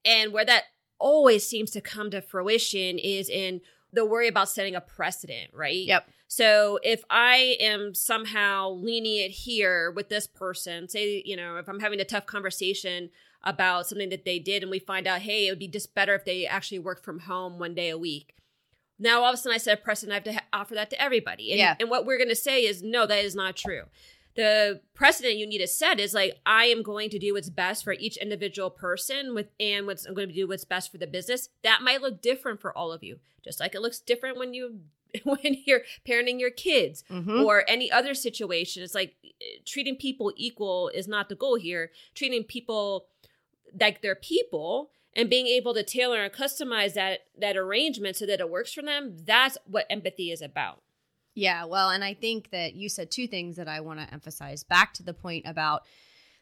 And 0.02 0.32
where 0.32 0.46
that 0.46 0.64
always 0.98 1.46
seems 1.46 1.70
to 1.72 1.82
come 1.82 2.10
to 2.10 2.22
fruition 2.22 2.98
is 2.98 3.28
in 3.28 3.60
the 3.92 4.06
worry 4.06 4.28
about 4.28 4.48
setting 4.48 4.74
a 4.74 4.80
precedent, 4.80 5.52
right? 5.52 5.76
Yep. 5.76 6.08
So 6.34 6.80
if 6.82 7.04
I 7.10 7.56
am 7.60 7.94
somehow 7.94 8.70
lenient 8.70 9.30
here 9.30 9.92
with 9.92 10.08
this 10.08 10.26
person, 10.26 10.88
say, 10.88 11.22
you 11.24 11.36
know, 11.36 11.58
if 11.58 11.68
I'm 11.68 11.78
having 11.78 12.00
a 12.00 12.04
tough 12.04 12.26
conversation 12.26 13.10
about 13.44 13.86
something 13.86 14.08
that 14.08 14.24
they 14.24 14.40
did 14.40 14.62
and 14.64 14.70
we 14.70 14.80
find 14.80 15.06
out, 15.06 15.20
hey, 15.20 15.46
it 15.46 15.52
would 15.52 15.60
be 15.60 15.68
just 15.68 15.94
better 15.94 16.12
if 16.12 16.24
they 16.24 16.44
actually 16.44 16.80
worked 16.80 17.04
from 17.04 17.20
home 17.20 17.60
one 17.60 17.72
day 17.72 17.88
a 17.88 17.96
week. 17.96 18.34
Now 18.98 19.20
all 19.22 19.28
of 19.28 19.34
a 19.34 19.36
sudden 19.36 19.54
I 19.54 19.58
set 19.58 19.78
a 19.78 19.80
precedent, 19.80 20.10
I 20.10 20.14
have 20.16 20.24
to 20.24 20.32
ha- 20.32 20.48
offer 20.52 20.74
that 20.74 20.90
to 20.90 21.00
everybody. 21.00 21.52
And, 21.52 21.58
Yeah. 21.60 21.76
and 21.78 21.88
what 21.88 22.04
we're 22.04 22.18
going 22.18 22.28
to 22.30 22.34
say 22.34 22.64
is, 22.64 22.82
no, 22.82 23.06
that 23.06 23.24
is 23.24 23.36
not 23.36 23.54
true. 23.54 23.82
The 24.34 24.80
precedent 24.92 25.36
you 25.36 25.46
need 25.46 25.58
to 25.58 25.68
set 25.68 26.00
is 26.00 26.14
like, 26.14 26.40
I 26.44 26.64
am 26.64 26.82
going 26.82 27.10
to 27.10 27.18
do 27.20 27.34
what's 27.34 27.48
best 27.48 27.84
for 27.84 27.92
each 27.92 28.16
individual 28.16 28.70
person 28.70 29.36
with, 29.36 29.50
and 29.60 29.86
what's 29.86 30.04
I'm 30.04 30.14
going 30.14 30.30
to 30.30 30.34
do 30.34 30.48
what's 30.48 30.64
best 30.64 30.90
for 30.90 30.98
the 30.98 31.06
business. 31.06 31.48
That 31.62 31.82
might 31.82 32.02
look 32.02 32.20
different 32.20 32.60
for 32.60 32.76
all 32.76 32.90
of 32.90 33.04
you, 33.04 33.20
just 33.44 33.60
like 33.60 33.76
it 33.76 33.82
looks 33.82 34.00
different 34.00 34.36
when 34.36 34.52
you 34.52 34.80
when 35.24 35.56
you're 35.64 35.82
parenting 36.06 36.40
your 36.40 36.50
kids 36.50 37.04
Mhm. 37.10 37.44
or 37.44 37.64
any 37.68 37.90
other 37.90 38.14
situation. 38.14 38.82
It's 38.82 38.94
like 38.94 39.14
eh, 39.24 39.58
treating 39.64 39.96
people 39.96 40.32
equal 40.36 40.88
is 40.88 41.06
not 41.08 41.28
the 41.28 41.34
goal 41.34 41.56
here. 41.56 41.90
Treating 42.14 42.44
people 42.44 43.06
like 43.80 44.02
they're 44.02 44.14
people 44.14 44.90
and 45.16 45.30
being 45.30 45.46
able 45.46 45.74
to 45.74 45.82
tailor 45.82 46.22
and 46.22 46.32
customize 46.32 46.94
that 46.94 47.20
that 47.38 47.56
arrangement 47.56 48.16
so 48.16 48.26
that 48.26 48.40
it 48.40 48.50
works 48.50 48.72
for 48.72 48.82
them. 48.82 49.16
That's 49.24 49.56
what 49.66 49.86
empathy 49.90 50.30
is 50.30 50.42
about. 50.42 50.82
Yeah, 51.36 51.64
well, 51.64 51.90
and 51.90 52.04
I 52.04 52.14
think 52.14 52.50
that 52.50 52.74
you 52.74 52.88
said 52.88 53.10
two 53.10 53.26
things 53.26 53.56
that 53.56 53.66
I 53.66 53.80
want 53.80 53.98
to 54.00 54.12
emphasize. 54.12 54.62
Back 54.62 54.94
to 54.94 55.02
the 55.02 55.14
point 55.14 55.46
about 55.46 55.82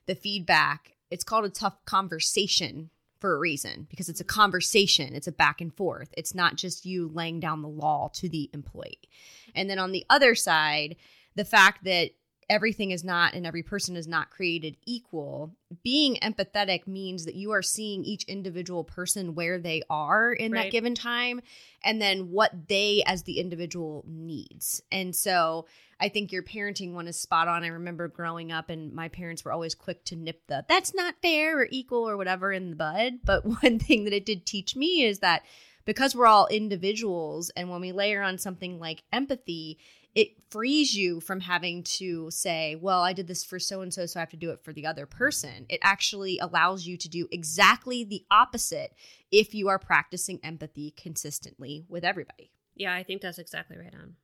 the 0.04 0.14
feedback, 0.14 0.96
it's 1.10 1.24
called 1.24 1.46
a 1.46 1.50
tough 1.50 1.82
conversation 1.86 2.90
for 3.22 3.36
a 3.36 3.38
reason 3.38 3.86
because 3.88 4.08
it's 4.08 4.20
a 4.20 4.24
conversation, 4.24 5.14
it's 5.14 5.28
a 5.28 5.32
back 5.32 5.60
and 5.60 5.72
forth. 5.72 6.12
It's 6.16 6.34
not 6.34 6.56
just 6.56 6.84
you 6.84 7.08
laying 7.08 7.38
down 7.38 7.62
the 7.62 7.68
law 7.68 8.10
to 8.14 8.28
the 8.28 8.50
employee. 8.52 9.08
And 9.54 9.70
then 9.70 9.78
on 9.78 9.92
the 9.92 10.04
other 10.10 10.34
side, 10.34 10.96
the 11.36 11.44
fact 11.44 11.84
that 11.84 12.10
everything 12.50 12.90
is 12.90 13.02
not 13.04 13.34
and 13.34 13.46
every 13.46 13.62
person 13.62 13.96
is 13.96 14.06
not 14.06 14.30
created 14.30 14.76
equal. 14.86 15.54
Being 15.82 16.16
empathetic 16.22 16.86
means 16.86 17.24
that 17.24 17.34
you 17.34 17.52
are 17.52 17.62
seeing 17.62 18.04
each 18.04 18.24
individual 18.24 18.84
person 18.84 19.34
where 19.34 19.58
they 19.58 19.82
are 19.88 20.32
in 20.32 20.52
Right. 20.52 20.64
that 20.64 20.72
given 20.72 20.94
time 20.94 21.40
and 21.82 22.00
then 22.00 22.30
what 22.30 22.68
they 22.68 23.02
as 23.06 23.22
the 23.22 23.38
individual 23.38 24.04
needs. 24.06 24.82
And 24.90 25.14
so 25.14 25.66
I 26.00 26.08
think 26.08 26.32
your 26.32 26.42
parenting 26.42 26.92
one 26.94 27.08
is 27.08 27.16
spot 27.20 27.48
on. 27.48 27.62
I 27.64 27.68
remember 27.68 28.08
growing 28.08 28.50
up 28.52 28.70
and 28.70 28.92
my 28.92 29.08
parents 29.08 29.44
were 29.44 29.52
always 29.52 29.74
quick 29.74 30.04
to 30.06 30.16
nip 30.16 30.42
the 30.48 30.64
that's 30.68 30.94
not 30.94 31.14
fair 31.22 31.60
or 31.60 31.68
equal 31.70 32.08
or 32.08 32.16
whatever 32.16 32.52
in 32.52 32.70
the 32.70 32.76
bud. 32.76 33.20
But 33.24 33.44
one 33.62 33.78
thing 33.78 34.04
that 34.04 34.12
it 34.12 34.26
did 34.26 34.44
teach 34.46 34.76
me 34.76 35.04
is 35.04 35.20
that 35.20 35.42
because 35.84 36.14
we're 36.14 36.26
all 36.26 36.46
individuals 36.46 37.50
and 37.56 37.68
when 37.68 37.80
we 37.80 37.92
layer 37.92 38.22
on 38.22 38.38
something 38.38 38.78
like 38.78 39.02
empathy, 39.12 39.78
it 40.14 40.28
frees 40.50 40.94
you 40.94 41.20
from 41.20 41.40
having 41.40 41.82
to 41.84 42.30
say, 42.30 42.76
well, 42.76 43.02
I 43.02 43.12
did 43.12 43.26
this 43.26 43.44
for 43.44 43.58
so 43.58 43.80
and 43.80 43.92
so, 43.92 44.06
so 44.06 44.20
I 44.20 44.22
have 44.22 44.30
to 44.30 44.36
do 44.36 44.50
it 44.50 44.60
for 44.60 44.72
the 44.72 44.86
other 44.86 45.06
person. 45.06 45.66
It 45.68 45.80
actually 45.82 46.38
allows 46.38 46.86
you 46.86 46.96
to 46.98 47.08
do 47.08 47.28
exactly 47.30 48.04
the 48.04 48.24
opposite 48.30 48.94
if 49.30 49.54
you 49.54 49.68
are 49.68 49.78
practicing 49.78 50.38
empathy 50.42 50.92
consistently 50.96 51.86
with 51.88 52.04
everybody. 52.04 52.50
Yeah, 52.74 52.94
I 52.94 53.02
think 53.02 53.22
that's 53.22 53.38
exactly 53.38 53.78
right 53.78 53.94
on. 53.94 54.16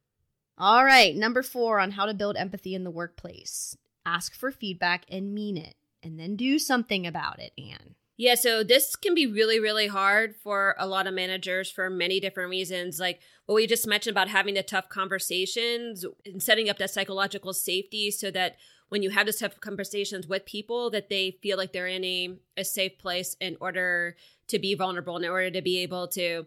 All 0.59 0.85
right, 0.85 1.15
number 1.15 1.43
four 1.43 1.81
on 1.81 1.93
how 1.93 2.07
to 2.07 2.15
build 2.15 2.37
empathy 2.37 2.75
in 2.75 2.85
the 2.85 2.91
workplace 2.91 3.77
ask 4.09 4.35
for 4.35 4.51
feedback 4.51 5.05
and 5.11 5.35
mean 5.35 5.57
it, 5.57 5.75
and 6.03 6.19
then 6.19 6.37
do 6.37 6.59
something 6.59 7.07
about 7.07 7.39
it, 7.39 7.53
Anne. 7.59 7.95
Yeah, 8.21 8.35
so 8.35 8.65
this 8.65 8.97
can 8.97 9.15
be 9.15 9.29
really, 9.29 9.61
really 9.61 9.87
hard 9.87 10.35
for 10.35 10.75
a 10.77 10.89
lot 10.89 11.07
of 11.07 11.15
managers 11.15 11.71
for 11.71 11.89
many 11.89 12.19
different 12.19 12.51
reasons. 12.51 12.99
Like 12.99 13.21
what 13.47 13.55
we 13.55 13.69
just 13.69 13.87
mentioned 13.87 14.13
about 14.13 14.27
having 14.27 14.55
the 14.55 14.65
tough 14.65 14.89
conversations 14.89 16.05
and 16.27 16.43
setting 16.43 16.69
up 16.69 16.79
that 16.79 16.91
psychological 16.91 17.53
safety 17.53 18.11
so 18.11 18.33
that 18.33 18.57
when 18.89 19.03
you 19.03 19.11
have 19.11 19.27
those 19.27 19.37
tough 19.37 19.61
conversations 19.61 20.27
with 20.27 20.45
people, 20.47 20.91
that 20.91 21.09
they 21.09 21.39
feel 21.43 21.57
like 21.57 21.73
they're 21.73 21.87
in 21.87 22.05
a, 22.05 22.37
a 22.57 22.65
safe 22.65 22.99
place 22.99 23.37
in 23.41 23.57
order 23.61 24.17
to 24.49 24.59
be 24.59 24.75
vulnerable, 24.75 25.17
in 25.17 25.25
order 25.25 25.53
to 25.53 25.63
be 25.63 25.79
able 25.79 26.09
to 26.09 26.47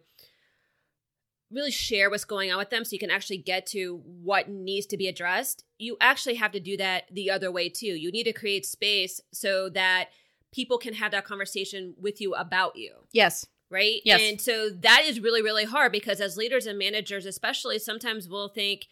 really 1.52 1.72
share 1.72 2.10
what's 2.10 2.26
going 2.26 2.52
on 2.52 2.58
with 2.58 2.70
them 2.70 2.84
so 2.84 2.94
you 2.94 3.00
can 3.00 3.12
actually 3.12 3.38
get 3.38 3.66
to 3.68 4.02
what 4.04 4.50
needs 4.50 4.88
to 4.88 4.98
be 4.98 5.08
addressed. 5.08 5.64
You 5.78 5.96
actually 6.02 6.36
have 6.36 6.52
to 6.52 6.60
do 6.60 6.76
that 6.78 7.04
the 7.12 7.30
other 7.32 7.52
way 7.52 7.70
too. 7.70 7.88
You 7.88 8.12
need 8.12 8.24
to 8.24 8.34
create 8.34 8.66
space 8.66 9.22
so 9.32 9.70
that 9.70 10.10
people 10.52 10.78
can 10.78 10.94
have 10.96 11.12
that 11.12 11.26
conversation 11.26 11.96
with 12.00 12.20
you 12.22 12.34
about 12.34 12.76
you, 12.76 12.94
Yes. 13.12 13.46
right? 13.70 14.02
Yes. 14.04 14.22
And 14.22 14.42
so 14.42 14.70
that 14.70 15.04
is 15.06 15.20
really, 15.20 15.42
really 15.42 15.66
hard 15.66 15.92
because 15.92 16.20
as 16.20 16.38
leaders 16.38 16.66
and 16.66 16.78
managers, 16.78 17.26
especially, 17.26 17.80
sometimes 17.80 18.28
we'll 18.28 18.50
think, 18.50 18.88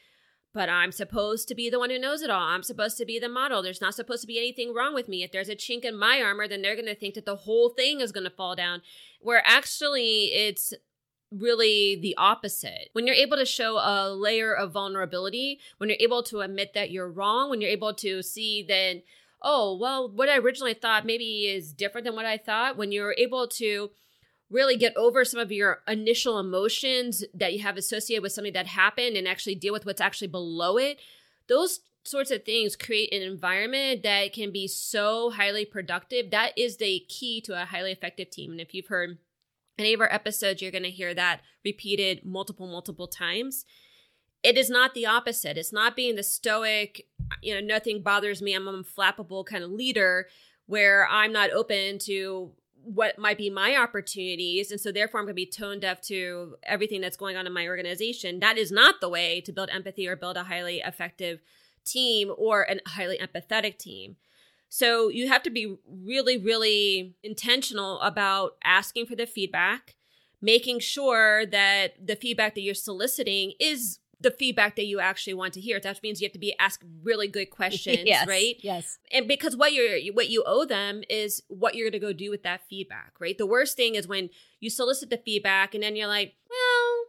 but 0.53 0.69
I'm 0.69 0.91
supposed 0.91 1.47
to 1.49 1.55
be 1.55 1.69
the 1.69 1.77
one 1.77 1.89
who 1.89 1.99
knows 1.99 2.21
it 2.21 2.29
all. 2.29 2.41
I'm 2.41 2.63
supposed 2.63 2.97
to 2.97 3.05
be 3.05 3.19
the 3.19 3.29
model. 3.29 3.61
There's 3.61 3.81
not 3.81 3.93
supposed 3.93 4.21
to 4.21 4.27
be 4.27 4.37
anything 4.37 4.73
wrong 4.73 4.93
with 4.95 5.07
me. 5.07 5.21
If 5.21 5.31
there's 5.31 5.49
a 5.49 5.55
chink 5.55 5.85
in 5.85 5.97
my 5.97 6.21
armor, 6.21 6.47
then 6.47 6.61
they're 6.61 6.75
going 6.75 6.87
to 6.87 6.95
think 6.95 7.13
that 7.15 7.25
the 7.25 7.35
whole 7.35 7.69
thing 7.69 7.99
is 7.99 8.11
going 8.11 8.23
to 8.23 8.29
fall 8.31 8.55
down. 8.55 8.81
Where 9.21 9.43
actually 9.45 10.25
it's 10.33 10.73
really 11.31 11.95
the 12.01 12.15
opposite. 12.17 12.89
When 12.93 13.05
you're 13.05 13.15
able 13.15 13.37
to 13.37 13.45
show 13.45 13.77
a 13.77 14.09
layer 14.11 14.53
of 14.53 14.71
vulnerability, 14.71 15.59
when 15.77 15.89
you're 15.89 15.97
able 15.99 16.23
to 16.23 16.39
admit 16.41 16.73
that 16.73 16.89
you're 16.89 17.11
wrong, 17.11 17.49
when 17.49 17.61
you're 17.61 17.69
able 17.69 17.93
to 17.95 18.23
see 18.23 18.63
that, 18.67 19.03
oh, 19.41 19.77
well, 19.79 20.09
what 20.09 20.29
I 20.29 20.37
originally 20.37 20.73
thought 20.73 21.05
maybe 21.05 21.47
is 21.47 21.73
different 21.73 22.05
than 22.05 22.15
what 22.15 22.25
I 22.25 22.37
thought, 22.37 22.77
when 22.77 22.91
you're 22.91 23.15
able 23.17 23.47
to 23.47 23.91
really 24.49 24.75
get 24.75 24.97
over 24.97 25.23
some 25.23 25.39
of 25.39 25.51
your 25.51 25.81
initial 25.87 26.39
emotions 26.39 27.23
that 27.33 27.53
you 27.53 27.59
have 27.59 27.77
associated 27.77 28.23
with 28.23 28.31
something 28.31 28.53
that 28.53 28.67
happened 28.67 29.15
and 29.15 29.27
actually 29.27 29.55
deal 29.55 29.73
with 29.73 29.85
what's 29.85 30.01
actually 30.01 30.27
below 30.27 30.77
it, 30.77 30.99
those 31.47 31.81
sorts 32.03 32.31
of 32.31 32.43
things 32.43 32.75
create 32.75 33.13
an 33.13 33.21
environment 33.21 34.01
that 34.03 34.33
can 34.33 34.51
be 34.51 34.67
so 34.67 35.29
highly 35.29 35.65
productive. 35.65 36.31
That 36.31 36.57
is 36.57 36.77
the 36.77 37.05
key 37.07 37.41
to 37.41 37.61
a 37.61 37.65
highly 37.65 37.91
effective 37.91 38.31
team. 38.31 38.51
And 38.51 38.59
if 38.59 38.73
you've 38.73 38.87
heard 38.87 39.19
any 39.77 39.93
of 39.93 40.01
our 40.01 40.11
episodes, 40.11 40.61
you're 40.61 40.71
going 40.71 40.83
to 40.83 40.89
hear 40.89 41.13
that 41.13 41.41
repeated 41.63 42.25
multiple, 42.25 42.67
multiple 42.67 43.07
times. 43.07 43.65
It 44.41 44.57
is 44.57 44.69
not 44.69 44.93
the 44.93 45.05
opposite. 45.05 45.57
It's 45.57 45.73
not 45.73 45.95
being 45.95 46.15
the 46.15 46.23
stoic, 46.23 47.07
you 47.41 47.53
know, 47.53 47.61
nothing 47.61 48.01
bothers 48.01 48.41
me, 48.41 48.53
I'm 48.53 48.67
a 48.67 48.83
flappable 48.83 49.45
kind 49.45 49.63
of 49.63 49.71
leader 49.71 50.27
where 50.65 51.07
I'm 51.09 51.33
not 51.33 51.51
open 51.51 51.99
to 51.99 52.51
what 52.83 53.17
might 53.17 53.37
be 53.37 53.49
my 53.49 53.75
opportunities. 53.75 54.71
And 54.71 54.79
so 54.79 54.91
therefore 54.91 55.19
I'm 55.19 55.25
going 55.25 55.33
to 55.33 55.35
be 55.35 55.45
tone 55.45 55.79
deaf 55.79 56.01
to 56.03 56.55
everything 56.63 57.01
that's 57.01 57.17
going 57.17 57.35
on 57.37 57.45
in 57.45 57.53
my 57.53 57.67
organization. 57.67 58.39
That 58.39 58.57
is 58.57 58.71
not 58.71 59.01
the 59.01 59.09
way 59.09 59.41
to 59.41 59.51
build 59.51 59.69
empathy 59.69 60.07
or 60.07 60.15
build 60.15 60.37
a 60.37 60.43
highly 60.43 60.79
effective 60.79 61.41
team 61.85 62.31
or 62.37 62.63
a 62.63 62.77
highly 62.87 63.17
empathetic 63.17 63.77
team. 63.77 64.15
So 64.69 65.09
you 65.09 65.27
have 65.27 65.43
to 65.43 65.49
be 65.49 65.77
really, 65.87 66.37
really 66.37 67.15
intentional 67.23 67.99
about 68.01 68.55
asking 68.63 69.07
for 69.07 69.15
the 69.15 69.25
feedback, 69.25 69.95
making 70.41 70.79
sure 70.79 71.45
that 71.47 72.05
the 72.05 72.15
feedback 72.15 72.53
that 72.55 72.61
you're 72.61 72.75
soliciting 72.75 73.53
is 73.59 73.99
the 74.21 74.31
feedback 74.31 74.75
that 74.75 74.85
you 74.85 74.99
actually 74.99 75.33
want 75.33 75.53
to 75.53 75.61
hear. 75.61 75.79
That 75.79 76.03
means 76.03 76.19
you 76.19 76.25
have 76.25 76.33
to 76.33 76.39
be 76.39 76.53
ask 76.59 76.83
really 77.03 77.27
good 77.27 77.49
questions, 77.59 77.99
Yes. 78.05 78.27
right? 78.27 78.55
Yes. 78.59 78.97
and 79.11 79.27
because 79.27 79.55
what 79.55 79.71
you're 79.73 79.97
what 80.13 80.29
you 80.29 80.43
owe 80.45 80.65
them 80.65 81.03
is 81.09 81.41
what 81.47 81.75
you're 81.75 81.85
going 81.89 81.99
to 82.01 82.05
go 82.07 82.11
do 82.13 82.29
with 82.29 82.43
that 82.43 82.61
feedback 82.69 83.13
right 83.19 83.37
the 83.37 83.45
worst 83.45 83.77
thing 83.77 83.95
is 83.95 84.07
when 84.07 84.29
you 84.59 84.69
solicit 84.69 85.09
the 85.09 85.17
feedback 85.17 85.73
and 85.73 85.81
then 85.83 85.95
you're 85.95 86.07
like 86.07 86.35
well 86.49 87.05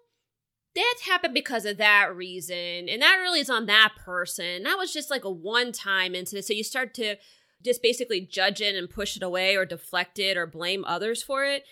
that 0.77 0.94
happened 1.05 1.35
because 1.35 1.64
of 1.64 1.79
that 1.79 2.14
reason 2.14 2.88
and 2.88 3.03
that 3.03 3.16
really 3.20 3.40
is 3.40 3.51
on 3.51 3.66
that 3.66 3.92
person 3.99 4.62
that 4.62 4.79
was 4.79 4.92
just 4.92 5.11
like 5.11 5.25
a 5.25 5.31
one 5.31 5.73
time 5.73 6.14
incident 6.14 6.44
so 6.44 6.53
you 6.53 6.62
start 6.62 6.94
to 6.94 7.16
just 7.64 7.83
basically 7.83 8.20
judge 8.20 8.61
it 8.61 8.75
and 8.77 8.88
push 8.88 9.16
it 9.16 9.23
away 9.23 9.57
or 9.57 9.66
deflect 9.66 10.18
it 10.18 10.37
or 10.37 10.46
blame 10.46 10.85
others 10.87 11.23
for 11.23 11.44
it 11.44 11.64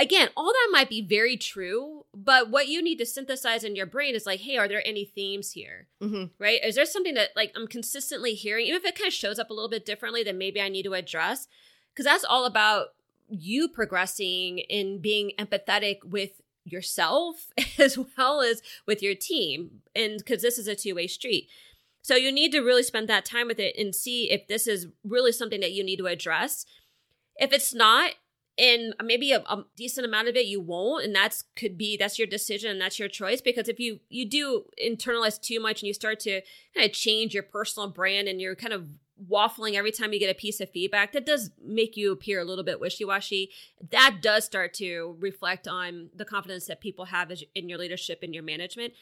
again 0.00 0.28
all 0.36 0.52
that 0.52 0.68
might 0.72 0.88
be 0.88 1.02
very 1.02 1.36
true 1.36 2.04
but 2.14 2.50
what 2.50 2.68
you 2.68 2.82
need 2.82 2.98
to 2.98 3.06
synthesize 3.06 3.62
in 3.62 3.76
your 3.76 3.86
brain 3.86 4.14
is 4.14 4.26
like 4.26 4.40
hey 4.40 4.56
are 4.56 4.68
there 4.68 4.82
any 4.86 5.04
themes 5.04 5.52
here 5.52 5.86
hmm 6.00 6.24
right? 6.38 6.60
Is 6.64 6.74
there 6.74 6.86
something 6.86 7.14
that 7.14 7.30
like 7.36 7.52
I'm 7.54 7.66
consistently 7.66 8.34
hearing, 8.34 8.66
even 8.66 8.80
if 8.80 8.84
it 8.84 8.96
kind 8.96 9.08
of 9.08 9.12
shows 9.12 9.38
up 9.38 9.50
a 9.50 9.54
little 9.54 9.68
bit 9.68 9.86
differently, 9.86 10.22
then 10.22 10.38
maybe 10.38 10.60
I 10.60 10.68
need 10.68 10.84
to 10.84 10.94
address? 10.94 11.46
Because 11.92 12.04
that's 12.04 12.24
all 12.24 12.46
about 12.46 12.88
you 13.28 13.68
progressing 13.68 14.58
in 14.58 15.00
being 15.00 15.32
empathetic 15.38 16.04
with 16.04 16.40
yourself 16.64 17.48
as 17.78 17.98
well 17.98 18.40
as 18.40 18.62
with 18.86 19.02
your 19.02 19.14
team. 19.14 19.82
And 19.94 20.18
because 20.18 20.42
this 20.42 20.58
is 20.58 20.66
a 20.66 20.74
two 20.74 20.94
way 20.94 21.06
street. 21.06 21.48
So 22.02 22.16
you 22.16 22.32
need 22.32 22.52
to 22.52 22.60
really 22.60 22.82
spend 22.82 23.08
that 23.08 23.26
time 23.26 23.46
with 23.46 23.60
it 23.60 23.76
and 23.76 23.94
see 23.94 24.30
if 24.30 24.48
this 24.48 24.66
is 24.66 24.86
really 25.04 25.32
something 25.32 25.60
that 25.60 25.72
you 25.72 25.84
need 25.84 25.98
to 25.98 26.06
address. 26.06 26.64
If 27.36 27.52
it's 27.52 27.74
not, 27.74 28.12
and 28.58 28.94
maybe 29.02 29.32
a, 29.32 29.40
a 29.40 29.64
decent 29.76 30.06
amount 30.06 30.28
of 30.28 30.36
it 30.36 30.46
you 30.46 30.60
won't 30.60 31.04
and 31.04 31.14
that's 31.14 31.44
could 31.56 31.78
be 31.78 31.96
that's 31.96 32.18
your 32.18 32.26
decision 32.26 32.70
and 32.70 32.80
that's 32.80 32.98
your 32.98 33.08
choice 33.08 33.40
because 33.40 33.68
if 33.68 33.78
you 33.78 34.00
you 34.08 34.28
do 34.28 34.64
internalize 34.84 35.40
too 35.40 35.60
much 35.60 35.82
and 35.82 35.88
you 35.88 35.94
start 35.94 36.20
to 36.20 36.40
kind 36.74 36.86
of 36.86 36.92
change 36.92 37.34
your 37.34 37.42
personal 37.42 37.88
brand 37.88 38.28
and 38.28 38.40
you're 38.40 38.54
kind 38.54 38.72
of 38.72 38.88
waffling 39.30 39.74
every 39.74 39.92
time 39.92 40.12
you 40.12 40.18
get 40.18 40.30
a 40.30 40.38
piece 40.38 40.60
of 40.60 40.70
feedback 40.70 41.12
that 41.12 41.26
does 41.26 41.50
make 41.62 41.96
you 41.96 42.10
appear 42.10 42.40
a 42.40 42.44
little 42.44 42.64
bit 42.64 42.80
wishy-washy 42.80 43.50
that 43.90 44.18
does 44.22 44.44
start 44.44 44.72
to 44.72 45.16
reflect 45.20 45.68
on 45.68 46.08
the 46.14 46.24
confidence 46.24 46.66
that 46.66 46.80
people 46.80 47.06
have 47.06 47.30
in 47.54 47.68
your 47.68 47.78
leadership 47.78 48.20
and 48.22 48.34
your 48.34 48.42
management 48.42 48.94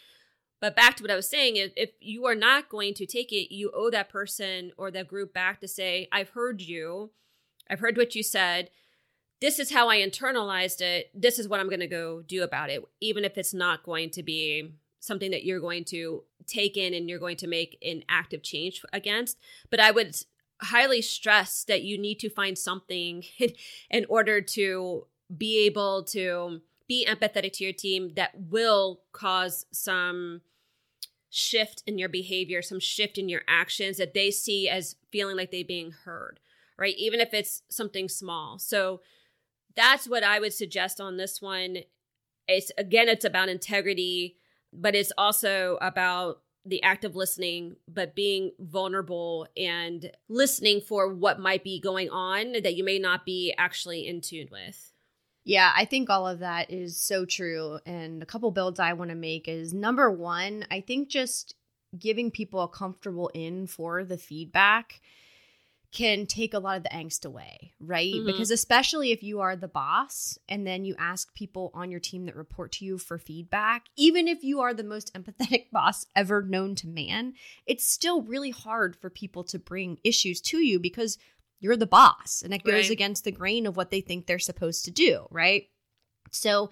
but 0.61 0.75
back 0.75 0.97
to 0.97 1.03
what 1.03 1.11
I 1.11 1.17
was 1.17 1.29
saying, 1.29 1.57
if, 1.57 1.73
if 1.77 1.91
you 2.01 2.27
are 2.27 2.35
not 2.35 2.69
going 2.69 2.95
to 2.95 3.07
take 3.07 3.33
it, 3.33 3.55
you 3.55 3.71
owe 3.73 3.91
that 3.91 4.09
person 4.09 4.73
or 4.77 4.91
that 4.91 5.09
group 5.09 5.33
back 5.33 5.61
to 5.61 5.69
say, 5.69 6.09
I've 6.11 6.31
heard 6.31 6.61
you. 6.61 7.11
I've 7.71 7.81
heard 7.81 7.97
what 7.97 8.15
you 8.15 8.23
said. 8.23 8.71
This 9.41 9.59
is 9.59 9.73
how 9.73 9.89
I 9.89 9.99
internalized 9.99 10.81
it. 10.81 11.11
This 11.15 11.39
is 11.39 11.49
what 11.49 11.61
I'm 11.61 11.69
going 11.69 11.81
to 11.81 11.87
go 11.87 12.23
do 12.23 12.43
about 12.43 12.71
it, 12.71 12.83
even 13.01 13.25
if 13.25 13.39
it's 13.39 13.55
not 13.55 13.85
going 13.85 14.11
to 14.11 14.23
be 14.23 14.73
something 15.01 15.31
that 15.31 15.45
you're 15.45 15.61
going 15.61 15.85
to 15.85 16.25
take 16.47 16.77
in 16.77 16.95
and 16.95 17.09
you're 17.09 17.19
going 17.19 17.37
to 17.37 17.47
make 17.47 17.79
an 17.83 18.03
active 18.09 18.43
change 18.43 18.83
against. 18.93 19.39
But 19.71 19.81
I 19.81 19.91
would 19.91 20.17
highly 20.61 21.03
stress 21.03 21.65
that 21.65 21.83
you 21.83 21.99
need 21.99 22.19
to 22.21 22.31
find 22.31 22.59
something 22.59 23.25
in 23.91 24.07
order 24.09 24.41
to 24.41 25.07
be 25.37 25.67
able 25.67 26.03
to 26.03 26.61
be 26.89 27.07
empathetic 27.07 27.53
to 27.53 27.65
your 27.65 27.73
team 27.73 28.13
that 28.17 28.33
will 28.35 29.03
cause 29.13 29.67
some 29.71 30.41
shift 31.31 31.83
in 31.87 31.99
your 31.99 32.09
behavior, 32.09 32.63
some 32.63 32.81
shift 32.81 33.19
in 33.19 33.29
your 33.29 33.43
actions 33.47 33.99
that 33.99 34.15
they 34.15 34.31
see 34.31 34.69
as 34.69 34.97
feeling 35.13 35.37
like 35.37 35.51
they're 35.51 35.65
being 35.65 35.93
heard, 36.05 36.41
right? 36.79 36.95
Even 36.97 37.21
if 37.21 37.35
it's 37.35 37.63
something 37.69 38.09
small. 38.09 38.59
So 38.59 39.01
that's 39.79 40.09
what 40.09 40.25
I 40.25 40.41
would 40.41 40.53
suggest 40.53 41.01
on 41.01 41.17
this 41.17 41.41
one. 41.41 41.79
It's 42.49 42.73
again, 42.77 43.09
it's 43.09 43.25
about 43.25 43.49
integrity, 43.49 44.37
but 44.73 44.97
it's 44.97 45.13
also 45.17 45.79
about 45.81 46.43
the 46.67 46.83
act 46.83 47.05
of 47.05 47.15
listening, 47.15 47.77
but 47.87 48.17
being 48.17 48.51
vulnerable 48.59 49.47
and 49.57 50.11
listening 50.29 50.81
for 50.81 51.15
what 51.15 51.39
might 51.39 51.63
be 51.63 51.81
going 51.81 52.11
on 52.11 52.53
that 52.53 52.75
you 52.75 52.83
may 52.83 52.99
not 52.99 53.25
be 53.25 53.55
actually 53.57 54.07
in 54.07 54.21
tune 54.21 54.49
with. 54.51 54.93
Yeah, 55.45 55.73
I 55.75 55.85
think 55.85 56.11
all 56.11 56.27
of 56.27 56.41
that 56.41 56.71
is 56.71 57.01
so 57.01 57.25
true. 57.25 57.79
And 57.87 58.23
a 58.23 58.27
couple 58.27 58.51
builds 58.51 58.81
I 58.81 58.93
want 58.95 59.11
to 59.11 59.15
make 59.15 59.49
is 59.49 59.73
number 59.73 60.11
one, 60.11 60.67
I 60.71 60.81
think 60.81 61.09
just 61.09 61.55
giving 61.97 62.31
people 62.31 62.61
a 62.61 62.69
comfortable 62.69 63.31
in 63.33 63.67
for 63.67 64.05
the 64.05 64.19
feedback 64.19 65.01
can 65.91 66.27
take 66.27 66.53
a 66.53 66.59
lot 66.59 66.77
of 66.77 66.83
the 66.83 66.91
angst 66.91 67.25
away, 67.25 67.73
right? 67.81 68.13
Mm-hmm. 68.13 68.27
Because 68.27 68.51
especially 68.51 69.11
if 69.11 69.23
you 69.23 69.41
are 69.41 69.57
the 69.57 69.69
boss 69.69 70.39
and 70.49 70.67
then 70.67 70.85
you 70.85 70.95
ask 70.99 71.35
people 71.35 71.71
on 71.73 71.91
your 71.91 72.01
team 72.01 72.27
that 72.27 72.37
report 72.37 72.73
to 72.73 72.85
you 72.85 72.99
for 72.99 73.17
feedback, 73.17 73.87
even 73.97 74.29
if 74.29 74.45
you 74.45 74.61
are 74.61 74.75
the 74.75 74.85
most 74.85 75.13
empathetic 75.15 75.67
boss 75.73 76.07
ever 76.15 76.43
known 76.43 76.75
to 76.77 76.87
man, 76.87 77.33
it's 77.67 77.87
still 77.87 78.21
really 78.23 78.51
hard 78.51 78.97
for 78.97 79.09
people 79.09 79.43
to 79.45 79.59
bring 79.59 79.99
issues 80.05 80.41
to 80.43 80.59
you 80.59 80.79
because 80.79 81.17
you're 81.59 81.77
the 81.77 81.87
boss 81.87 82.43
and 82.45 82.53
it 82.53 82.65
goes 82.65 82.75
right. 82.75 82.91
against 82.91 83.25
the 83.25 83.33
grain 83.33 83.67
of 83.67 83.77
what 83.77 83.91
they 83.91 84.01
think 84.01 84.27
they're 84.27 84.39
supposed 84.39 84.85
to 84.85 84.91
do, 84.91 85.27
right? 85.31 85.69
So 86.31 86.71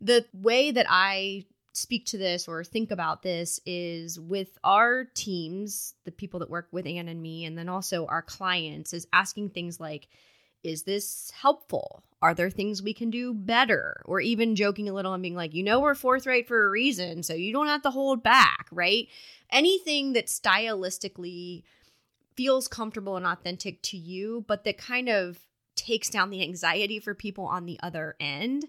the 0.00 0.26
way 0.32 0.70
that 0.70 0.86
I 0.88 1.46
speak 1.72 2.04
to 2.06 2.18
this 2.18 2.48
or 2.48 2.62
think 2.62 2.90
about 2.90 3.22
this 3.22 3.58
is 3.64 4.20
with 4.20 4.58
our 4.62 5.04
teams, 5.14 5.94
the 6.04 6.12
people 6.12 6.40
that 6.40 6.50
work 6.50 6.68
with 6.70 6.86
Anne 6.86 7.08
and 7.08 7.22
me, 7.22 7.44
and 7.44 7.56
then 7.56 7.68
also 7.68 8.06
our 8.06 8.22
clients, 8.22 8.92
is 8.92 9.06
asking 9.12 9.50
things 9.50 9.80
like, 9.80 10.08
is 10.62 10.82
this 10.84 11.32
helpful? 11.34 12.04
Are 12.20 12.34
there 12.34 12.50
things 12.50 12.82
we 12.82 12.94
can 12.94 13.10
do 13.10 13.34
better? 13.34 14.02
Or 14.04 14.20
even 14.20 14.54
joking 14.54 14.88
a 14.88 14.92
little 14.92 15.14
and 15.14 15.22
being 15.22 15.34
like, 15.34 15.54
you 15.54 15.64
know, 15.64 15.80
we're 15.80 15.94
forthright 15.94 16.46
for 16.46 16.66
a 16.66 16.70
reason, 16.70 17.22
so 17.22 17.34
you 17.34 17.52
don't 17.52 17.66
have 17.66 17.82
to 17.82 17.90
hold 17.90 18.22
back, 18.22 18.68
right? 18.70 19.08
Anything 19.50 20.12
that 20.12 20.26
stylistically 20.26 21.64
feels 22.36 22.68
comfortable 22.68 23.16
and 23.16 23.26
authentic 23.26 23.82
to 23.82 23.96
you, 23.96 24.44
but 24.46 24.64
that 24.64 24.78
kind 24.78 25.08
of 25.08 25.38
takes 25.74 26.10
down 26.10 26.30
the 26.30 26.42
anxiety 26.42 27.00
for 27.00 27.14
people 27.14 27.44
on 27.44 27.66
the 27.66 27.80
other 27.82 28.14
end 28.20 28.66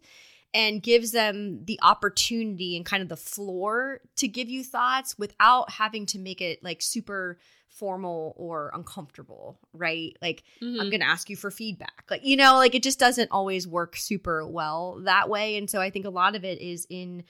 and 0.54 0.84
gives 0.84 1.12
them 1.12 1.66
the 1.66 1.80
opportunity 1.82 2.76
and 2.78 2.86
kind 2.86 3.02
of 3.02 3.10
the 3.10 3.18
floor 3.18 4.02
to 4.18 4.28
give 4.28 4.50
you 4.50 4.64
thoughts 4.64 5.18
without 5.18 5.72
having 5.72 6.06
to 6.06 6.20
make 6.20 6.42
it 6.42 6.64
like 6.64 6.82
super 6.82 7.40
formal 7.70 8.36
or 8.38 8.70
uncomfortable, 8.76 9.58
right? 9.74 10.16
Like, 10.22 10.44
mm-hmm. 10.62 10.80
I'm 10.80 10.90
going 10.92 11.00
to 11.00 11.08
ask 11.08 11.30
you 11.30 11.36
for 11.36 11.50
feedback. 11.50 12.04
Like, 12.10 12.24
you 12.24 12.36
know, 12.36 12.56
like 12.58 12.76
it 12.76 12.84
just 12.84 13.00
doesn't 13.00 13.32
always 13.32 13.68
work 13.68 13.96
super 13.96 14.48
well 14.48 15.02
that 15.06 15.28
way. 15.28 15.58
And 15.58 15.68
so 15.68 15.82
I 15.82 15.90
think 15.90 16.06
a 16.06 16.12
lot 16.12 16.36
of 16.36 16.46
it 16.46 16.62
is 16.62 16.86
in 16.90 17.24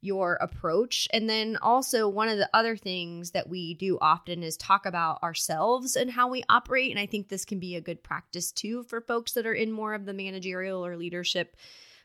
your 0.00 0.38
approach. 0.40 1.06
And 1.12 1.28
then 1.28 1.58
also, 1.60 2.08
one 2.08 2.28
of 2.28 2.38
the 2.38 2.48
other 2.54 2.76
things 2.76 3.32
that 3.32 3.50
we 3.50 3.74
do 3.74 3.98
often 4.00 4.42
is 4.42 4.56
talk 4.56 4.86
about 4.86 5.22
ourselves 5.22 5.96
and 5.96 6.10
how 6.10 6.28
we 6.28 6.42
operate. 6.48 6.90
And 6.90 6.98
I 6.98 7.04
think 7.04 7.28
this 7.28 7.44
can 7.44 7.58
be 7.58 7.76
a 7.76 7.82
good 7.82 8.02
practice 8.02 8.50
too 8.50 8.82
for 8.84 9.02
folks 9.02 9.32
that 9.32 9.46
are 9.46 9.52
in 9.52 9.70
more 9.70 9.92
of 9.92 10.06
the 10.06 10.14
managerial 10.14 10.84
or 10.84 10.96
leadership 10.96 11.54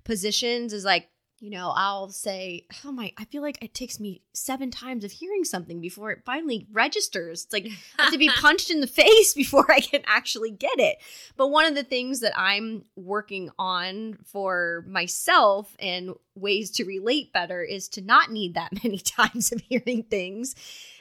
positions 0.06 0.72
is 0.72 0.86
like 0.86 1.10
you 1.42 1.50
know, 1.50 1.74
I'll 1.76 2.10
say, 2.10 2.66
oh 2.86 2.92
my, 2.92 3.12
I 3.18 3.26
feel 3.26 3.42
like 3.42 3.62
it 3.62 3.74
takes 3.74 4.00
me 4.00 4.22
seven 4.34 4.72
times 4.72 5.04
of 5.04 5.12
hearing 5.12 5.44
something 5.44 5.82
before 5.82 6.12
it 6.12 6.24
finally 6.26 6.66
registers. 6.72 7.44
It's 7.44 7.54
like 7.54 7.68
I 8.00 8.04
have 8.04 8.14
to 8.14 8.18
be 8.18 8.30
punched 8.40 8.72
in 8.72 8.80
the 8.80 8.88
face 8.88 9.34
before 9.36 9.70
I 9.70 9.82
can 9.82 10.02
actually 10.06 10.52
get 10.52 10.80
it. 10.80 10.98
But 11.36 11.50
one 11.50 11.66
of 11.66 11.76
the 11.76 11.84
things 11.84 12.22
that 12.22 12.34
I'm 12.38 12.86
working 12.96 13.50
on 13.60 14.18
for 14.26 14.86
myself 14.88 15.76
and 15.78 16.14
ways 16.36 16.72
to 16.72 16.86
relate 16.86 17.34
better 17.34 17.62
is 17.62 17.90
to 17.90 18.02
not 18.02 18.32
need 18.32 18.56
that 18.56 18.72
many 18.84 19.00
times 19.00 19.52
of 19.52 19.62
hearing 19.62 20.04
things 20.04 20.56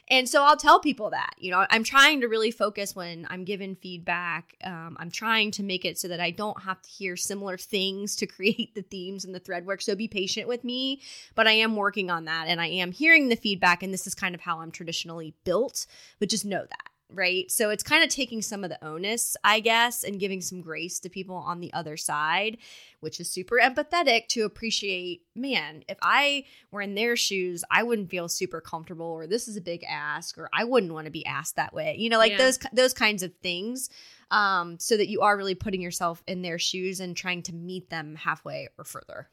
and 0.09 0.29
so 0.29 0.43
I'll 0.43 0.57
tell 0.57 0.81
people 0.81 1.11
that, 1.11 1.35
you 1.39 1.51
know, 1.51 1.67
I'm 1.71 1.83
trying 1.83 2.21
to 2.21 2.29
really 2.29 2.51
focus 2.51 2.95
when 2.95 3.27
I'm 3.31 3.45
given 3.45 3.75
feedback. 3.75 4.55
Um, 4.63 4.97
I'm 5.01 5.11
trying 5.11 5.51
to 5.53 5.63
make 5.63 5.85
it 5.87 5.99
so 5.99 6.09
that 6.09 6.21
I 6.21 6.31
don't 6.31 6.63
have 6.63 6.83
to 6.83 6.91
hear 6.91 7.17
similar 7.17 7.57
things 7.57 8.15
to 8.17 8.27
create 8.35 8.75
the 8.75 8.83
themes 8.83 9.25
and 9.25 9.35
the 9.35 9.41
thread 9.41 9.65
work. 9.65 9.81
So 9.81 9.95
be 9.95 10.09
patient 10.09 10.47
with 10.47 10.63
me, 10.63 11.01
but 11.35 11.47
I 11.47 11.53
am 11.53 11.77
working 11.77 12.11
on 12.11 12.27
that 12.27 12.49
and 12.49 12.61
I 12.61 12.67
am 12.67 12.93
hearing 12.93 13.29
the 13.29 13.37
feedback. 13.37 13.83
And 13.83 13.95
this 13.95 14.07
is 14.07 14.15
kind 14.15 14.35
of 14.35 14.43
how 14.43 14.61
I'm 14.61 14.71
traditionally 14.71 15.35
built, 15.45 15.87
but 16.19 16.29
just 16.29 16.45
know 16.45 16.67
that 16.69 16.91
right? 17.15 17.51
So 17.51 17.71
it's 17.71 17.83
kind 17.83 18.03
of 18.03 18.11
taking 18.11 18.43
some 18.43 18.65
of 18.65 18.71
the 18.71 18.85
onus, 18.85 19.37
I 19.45 19.61
guess, 19.61 20.05
and 20.05 20.21
giving 20.21 20.41
some 20.41 20.61
grace 20.61 20.99
to 21.01 21.09
people 21.09 21.37
on 21.37 21.61
the 21.61 21.73
other 21.73 21.97
side, 21.97 22.59
which 23.01 23.21
is 23.21 23.31
super 23.31 23.59
empathetic 23.63 24.29
to 24.29 24.43
appreciate, 24.43 25.23
man, 25.35 25.85
if 25.89 25.99
I 26.03 26.45
were 26.71 26.83
in 26.83 26.95
their 26.95 27.17
shoes, 27.17 27.65
I 27.71 27.83
wouldn't 27.83 28.11
feel 28.11 28.29
super 28.29 28.61
comfortable 28.61 29.07
or 29.07 29.27
this 29.27 29.49
is 29.49 29.57
a 29.57 29.63
big 29.63 29.85
ask 29.89 30.37
or 30.37 30.49
I 30.53 30.65
wouldn't 30.65 30.93
want 30.93 31.07
to 31.07 31.11
be 31.11 31.25
asked 31.27 31.57
that 31.57 31.73
way. 31.73 31.97
You 31.99 32.11
know, 32.11 32.19
like 32.19 32.33
yeah. 32.33 32.39
those 32.39 32.59
those 32.73 32.95
kinds 32.95 33.23
of 33.23 33.33
things. 33.43 33.91
Um, 34.31 34.81
so 34.81 34.97
that 34.97 35.09
you 35.09 35.21
are 35.21 35.37
really 35.37 35.55
putting 35.55 35.81
yourself 35.81 36.25
in 36.27 36.43
their 36.43 36.59
shoes 36.59 36.99
and 36.99 37.17
trying 37.17 37.43
to 37.43 37.55
meet 37.55 37.91
them 37.91 38.17
halfway 38.17 38.69
or 38.77 38.85
further. 38.85 39.29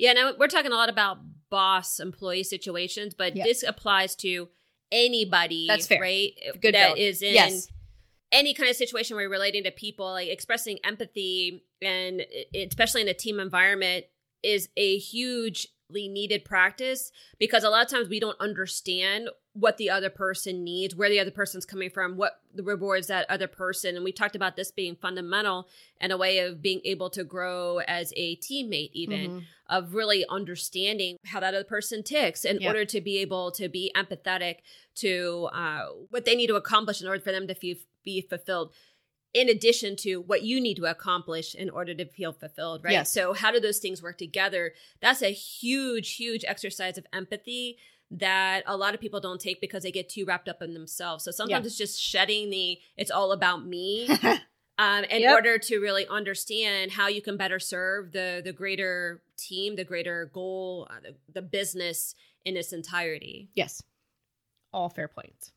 Yeah, 0.00 0.14
now 0.14 0.32
we're 0.36 0.48
talking 0.48 0.72
a 0.72 0.76
lot 0.76 0.88
about 0.88 1.18
boss 1.50 2.00
employee 2.00 2.42
situations, 2.42 3.12
but 3.12 3.36
yep. 3.36 3.46
this 3.46 3.62
applies 3.62 4.16
to 4.16 4.48
anybody 4.92 5.66
that's 5.68 5.86
fair 5.86 6.00
right 6.00 6.32
good 6.60 6.74
that 6.74 6.88
build. 6.88 6.98
is 6.98 7.22
in 7.22 7.34
yes. 7.34 7.68
any 8.32 8.54
kind 8.54 8.68
of 8.68 8.76
situation 8.76 9.14
where 9.16 9.22
you're 9.22 9.30
relating 9.30 9.64
to 9.64 9.70
people 9.70 10.06
like 10.06 10.28
expressing 10.28 10.78
empathy 10.84 11.64
and 11.82 12.24
especially 12.54 13.00
in 13.00 13.08
a 13.08 13.14
team 13.14 13.40
environment 13.40 14.04
is 14.42 14.68
a 14.76 14.98
hugely 14.98 15.70
needed 15.92 16.44
practice 16.44 17.12
because 17.38 17.64
a 17.64 17.70
lot 17.70 17.84
of 17.84 17.90
times 17.90 18.08
we 18.08 18.20
don't 18.20 18.40
understand 18.40 19.28
what 19.52 19.78
the 19.78 19.90
other 19.90 20.10
person 20.10 20.62
needs, 20.62 20.94
where 20.94 21.08
the 21.08 21.18
other 21.18 21.30
person's 21.30 21.66
coming 21.66 21.90
from, 21.90 22.16
what 22.16 22.40
the 22.54 22.62
rewards 22.62 23.08
that 23.08 23.28
other 23.28 23.48
person. 23.48 23.96
And 23.96 24.04
we 24.04 24.12
talked 24.12 24.36
about 24.36 24.54
this 24.54 24.70
being 24.70 24.94
fundamental 24.94 25.68
and 26.00 26.12
a 26.12 26.16
way 26.16 26.38
of 26.38 26.62
being 26.62 26.80
able 26.84 27.10
to 27.10 27.24
grow 27.24 27.78
as 27.78 28.12
a 28.16 28.36
teammate, 28.36 28.90
even 28.92 29.30
mm-hmm. 29.30 29.38
of 29.68 29.94
really 29.94 30.24
understanding 30.30 31.16
how 31.26 31.40
that 31.40 31.54
other 31.54 31.64
person 31.64 32.02
ticks 32.02 32.44
in 32.44 32.64
order 32.64 32.84
to 32.84 33.00
be 33.00 33.18
able 33.18 33.50
to 33.52 33.68
be 33.68 33.90
empathetic 33.96 34.56
to 34.96 35.48
uh, 35.52 35.86
what 36.10 36.24
they 36.24 36.36
need 36.36 36.46
to 36.46 36.56
accomplish 36.56 37.00
in 37.00 37.08
order 37.08 37.20
for 37.20 37.32
them 37.32 37.48
to 37.48 37.70
f- 37.70 37.78
be 38.04 38.20
fulfilled. 38.20 38.72
In 39.32 39.48
addition 39.48 39.94
to 39.96 40.16
what 40.16 40.42
you 40.42 40.60
need 40.60 40.76
to 40.78 40.86
accomplish 40.86 41.54
in 41.54 41.70
order 41.70 41.94
to 41.94 42.04
feel 42.04 42.32
fulfilled, 42.32 42.82
right? 42.82 42.92
Yes. 42.92 43.12
So, 43.12 43.32
how 43.32 43.52
do 43.52 43.60
those 43.60 43.78
things 43.78 44.02
work 44.02 44.18
together? 44.18 44.72
That's 45.00 45.22
a 45.22 45.32
huge, 45.32 46.16
huge 46.16 46.44
exercise 46.46 46.98
of 46.98 47.06
empathy 47.12 47.78
that 48.10 48.64
a 48.66 48.76
lot 48.76 48.94
of 48.94 49.00
people 49.00 49.20
don't 49.20 49.40
take 49.40 49.60
because 49.60 49.82
they 49.82 49.92
get 49.92 50.08
too 50.08 50.24
wrapped 50.24 50.48
up 50.48 50.62
in 50.62 50.74
themselves. 50.74 51.24
So 51.24 51.30
sometimes 51.30 51.64
yeah. 51.64 51.66
it's 51.66 51.78
just 51.78 52.00
shedding 52.00 52.50
the 52.50 52.78
it's 52.96 53.10
all 53.10 53.32
about 53.32 53.64
me. 53.64 54.08
um, 54.78 55.04
in 55.04 55.22
yep. 55.22 55.34
order 55.34 55.58
to 55.58 55.78
really 55.78 56.06
understand 56.08 56.90
how 56.90 57.08
you 57.08 57.22
can 57.22 57.36
better 57.36 57.58
serve 57.58 58.12
the 58.12 58.40
the 58.44 58.52
greater 58.52 59.22
team, 59.36 59.76
the 59.76 59.84
greater 59.84 60.30
goal, 60.32 60.88
uh, 60.90 60.94
the, 61.02 61.14
the 61.32 61.42
business 61.42 62.14
in 62.44 62.56
its 62.56 62.72
entirety. 62.72 63.50
Yes, 63.54 63.82
all 64.72 64.88
fair 64.88 65.08
points. 65.08 65.52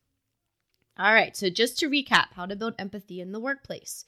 All 0.97 1.13
right, 1.13 1.36
so 1.36 1.49
just 1.49 1.79
to 1.79 1.89
recap, 1.89 2.34
how 2.36 2.45
to 2.45 2.56
build 2.56 2.75
empathy 2.77 3.19
in 3.19 3.32
the 3.32 3.39
workplace. 3.39 4.06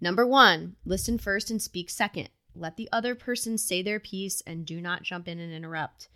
Number 0.00 0.26
one, 0.26 0.76
listen 0.84 1.18
first 1.18 1.50
and 1.50 1.60
speak 1.60 1.90
second. 1.90 2.28
Let 2.54 2.76
the 2.76 2.88
other 2.92 3.14
person 3.14 3.56
say 3.58 3.82
their 3.82 4.00
piece 4.00 4.42
and 4.46 4.66
do 4.66 4.80
not 4.80 5.02
jump 5.02 5.28
in 5.28 5.38
and 5.38 5.52
interrupt. 5.52 6.08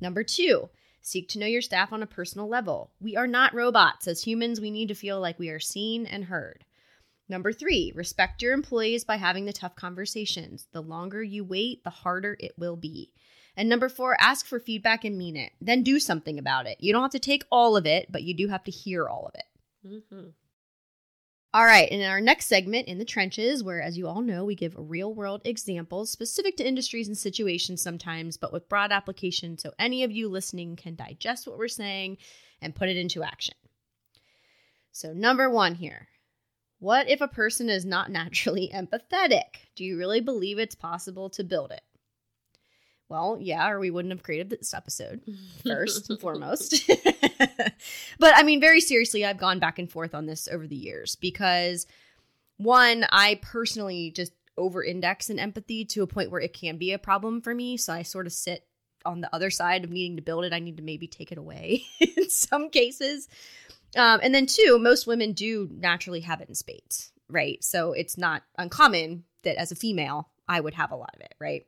Number 0.00 0.22
two, 0.22 0.68
Seek 1.08 1.28
to 1.30 1.38
know 1.38 1.46
your 1.46 1.62
staff 1.62 1.90
on 1.90 2.02
a 2.02 2.06
personal 2.06 2.48
level. 2.48 2.90
We 3.00 3.16
are 3.16 3.26
not 3.26 3.54
robots. 3.54 4.06
As 4.06 4.22
humans, 4.22 4.60
we 4.60 4.70
need 4.70 4.88
to 4.88 4.94
feel 4.94 5.20
like 5.20 5.38
we 5.38 5.48
are 5.48 5.58
seen 5.58 6.04
and 6.04 6.24
heard. 6.24 6.66
Number 7.30 7.50
three, 7.50 7.92
respect 7.94 8.42
your 8.42 8.52
employees 8.52 9.04
by 9.04 9.16
having 9.16 9.46
the 9.46 9.54
tough 9.54 9.74
conversations. 9.74 10.66
The 10.72 10.82
longer 10.82 11.22
you 11.22 11.44
wait, 11.44 11.82
the 11.82 11.88
harder 11.88 12.36
it 12.38 12.52
will 12.58 12.76
be. 12.76 13.12
And 13.56 13.70
number 13.70 13.88
four, 13.88 14.20
ask 14.20 14.44
for 14.44 14.60
feedback 14.60 15.02
and 15.02 15.16
mean 15.16 15.34
it. 15.36 15.52
Then 15.62 15.82
do 15.82 15.98
something 15.98 16.38
about 16.38 16.66
it. 16.66 16.76
You 16.78 16.92
don't 16.92 17.00
have 17.00 17.10
to 17.12 17.18
take 17.18 17.44
all 17.50 17.74
of 17.74 17.86
it, 17.86 18.12
but 18.12 18.22
you 18.22 18.34
do 18.34 18.48
have 18.48 18.64
to 18.64 18.70
hear 18.70 19.08
all 19.08 19.26
of 19.26 19.34
it. 19.34 19.44
Mm-hmm. 19.86 20.28
All 21.54 21.64
right, 21.64 21.88
in 21.88 22.02
our 22.02 22.20
next 22.20 22.46
segment, 22.46 22.88
In 22.88 22.98
the 22.98 23.06
Trenches, 23.06 23.64
where, 23.64 23.80
as 23.80 23.96
you 23.96 24.06
all 24.06 24.20
know, 24.20 24.44
we 24.44 24.54
give 24.54 24.74
real 24.76 25.14
world 25.14 25.40
examples 25.46 26.10
specific 26.10 26.58
to 26.58 26.68
industries 26.68 27.08
and 27.08 27.16
situations 27.16 27.80
sometimes, 27.80 28.36
but 28.36 28.52
with 28.52 28.68
broad 28.68 28.92
application 28.92 29.56
so 29.56 29.72
any 29.78 30.04
of 30.04 30.12
you 30.12 30.28
listening 30.28 30.76
can 30.76 30.94
digest 30.94 31.46
what 31.46 31.56
we're 31.56 31.68
saying 31.68 32.18
and 32.60 32.74
put 32.74 32.90
it 32.90 32.98
into 32.98 33.22
action. 33.22 33.54
So, 34.92 35.14
number 35.14 35.48
one 35.48 35.74
here 35.74 36.08
what 36.80 37.08
if 37.08 37.20
a 37.20 37.28
person 37.28 37.68
is 37.68 37.84
not 37.84 38.10
naturally 38.10 38.70
empathetic? 38.74 39.68
Do 39.74 39.84
you 39.84 39.96
really 39.98 40.20
believe 40.20 40.58
it's 40.58 40.74
possible 40.74 41.30
to 41.30 41.44
build 41.44 41.72
it? 41.72 41.82
Well, 43.08 43.38
yeah, 43.40 43.70
or 43.70 43.78
we 43.78 43.90
wouldn't 43.90 44.12
have 44.12 44.22
created 44.22 44.50
this 44.50 44.74
episode 44.74 45.22
first 45.66 46.10
and 46.10 46.20
foremost. 46.20 46.86
but 48.18 48.32
I 48.36 48.42
mean, 48.42 48.60
very 48.60 48.80
seriously, 48.80 49.24
I've 49.24 49.38
gone 49.38 49.58
back 49.58 49.78
and 49.78 49.90
forth 49.90 50.14
on 50.14 50.26
this 50.26 50.48
over 50.48 50.66
the 50.66 50.76
years 50.76 51.16
because 51.16 51.86
one, 52.58 53.06
I 53.10 53.40
personally 53.42 54.10
just 54.10 54.32
over 54.58 54.82
index 54.82 55.30
in 55.30 55.38
empathy 55.38 55.84
to 55.84 56.02
a 56.02 56.06
point 56.06 56.30
where 56.30 56.40
it 56.40 56.52
can 56.52 56.76
be 56.76 56.92
a 56.92 56.98
problem 56.98 57.40
for 57.40 57.54
me. 57.54 57.76
So 57.76 57.92
I 57.92 58.02
sort 58.02 58.26
of 58.26 58.32
sit 58.32 58.66
on 59.04 59.20
the 59.20 59.34
other 59.34 59.50
side 59.50 59.84
of 59.84 59.90
needing 59.90 60.16
to 60.16 60.22
build 60.22 60.44
it. 60.44 60.52
I 60.52 60.58
need 60.58 60.76
to 60.76 60.82
maybe 60.82 61.06
take 61.06 61.32
it 61.32 61.38
away 61.38 61.84
in 62.00 62.28
some 62.28 62.68
cases. 62.68 63.28
Um, 63.96 64.20
and 64.22 64.34
then 64.34 64.46
two, 64.46 64.78
most 64.78 65.06
women 65.06 65.32
do 65.32 65.70
naturally 65.72 66.20
have 66.20 66.40
it 66.40 66.48
in 66.48 66.54
spades, 66.54 67.12
right? 67.30 67.62
So 67.64 67.92
it's 67.92 68.18
not 68.18 68.42
uncommon 68.58 69.24
that 69.44 69.56
as 69.56 69.72
a 69.72 69.76
female, 69.76 70.28
I 70.46 70.60
would 70.60 70.74
have 70.74 70.90
a 70.90 70.96
lot 70.96 71.14
of 71.14 71.20
it, 71.20 71.34
right? 71.40 71.64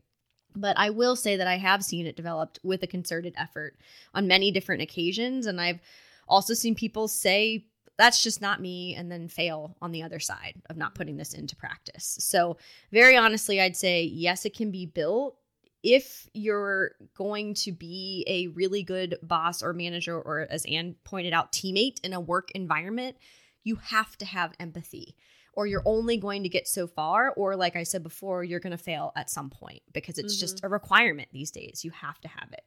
But 0.54 0.78
I 0.78 0.90
will 0.90 1.16
say 1.16 1.36
that 1.36 1.46
I 1.46 1.56
have 1.56 1.84
seen 1.84 2.06
it 2.06 2.16
developed 2.16 2.58
with 2.62 2.82
a 2.82 2.86
concerted 2.86 3.34
effort 3.36 3.76
on 4.14 4.26
many 4.26 4.50
different 4.50 4.82
occasions. 4.82 5.46
And 5.46 5.60
I've 5.60 5.80
also 6.28 6.54
seen 6.54 6.74
people 6.74 7.08
say, 7.08 7.66
that's 8.00 8.22
just 8.22 8.40
not 8.40 8.62
me, 8.62 8.94
and 8.94 9.12
then 9.12 9.28
fail 9.28 9.76
on 9.82 9.92
the 9.92 10.02
other 10.02 10.20
side 10.20 10.54
of 10.70 10.78
not 10.78 10.94
putting 10.94 11.18
this 11.18 11.34
into 11.34 11.54
practice. 11.54 12.16
So, 12.20 12.56
very 12.90 13.14
honestly, 13.14 13.60
I'd 13.60 13.76
say 13.76 14.04
yes, 14.04 14.46
it 14.46 14.56
can 14.56 14.70
be 14.70 14.86
built. 14.86 15.36
If 15.82 16.28
you're 16.32 16.92
going 17.14 17.52
to 17.54 17.72
be 17.72 18.24
a 18.26 18.46
really 18.48 18.82
good 18.82 19.18
boss 19.22 19.62
or 19.62 19.74
manager, 19.74 20.18
or 20.18 20.46
as 20.50 20.64
Anne 20.64 20.96
pointed 21.04 21.34
out, 21.34 21.52
teammate 21.52 22.00
in 22.02 22.14
a 22.14 22.20
work 22.20 22.50
environment, 22.52 23.16
you 23.64 23.76
have 23.76 24.16
to 24.18 24.24
have 24.24 24.54
empathy 24.58 25.14
or 25.60 25.66
you're 25.66 25.82
only 25.84 26.16
going 26.16 26.44
to 26.44 26.48
get 26.48 26.66
so 26.66 26.86
far 26.86 27.34
or 27.36 27.54
like 27.54 27.76
i 27.76 27.82
said 27.82 28.02
before 28.02 28.42
you're 28.42 28.60
going 28.60 28.70
to 28.70 28.82
fail 28.82 29.12
at 29.14 29.28
some 29.28 29.50
point 29.50 29.82
because 29.92 30.16
it's 30.16 30.34
mm-hmm. 30.34 30.40
just 30.40 30.64
a 30.64 30.68
requirement 30.68 31.28
these 31.32 31.50
days 31.50 31.84
you 31.84 31.90
have 31.90 32.18
to 32.18 32.28
have 32.28 32.50
it 32.50 32.64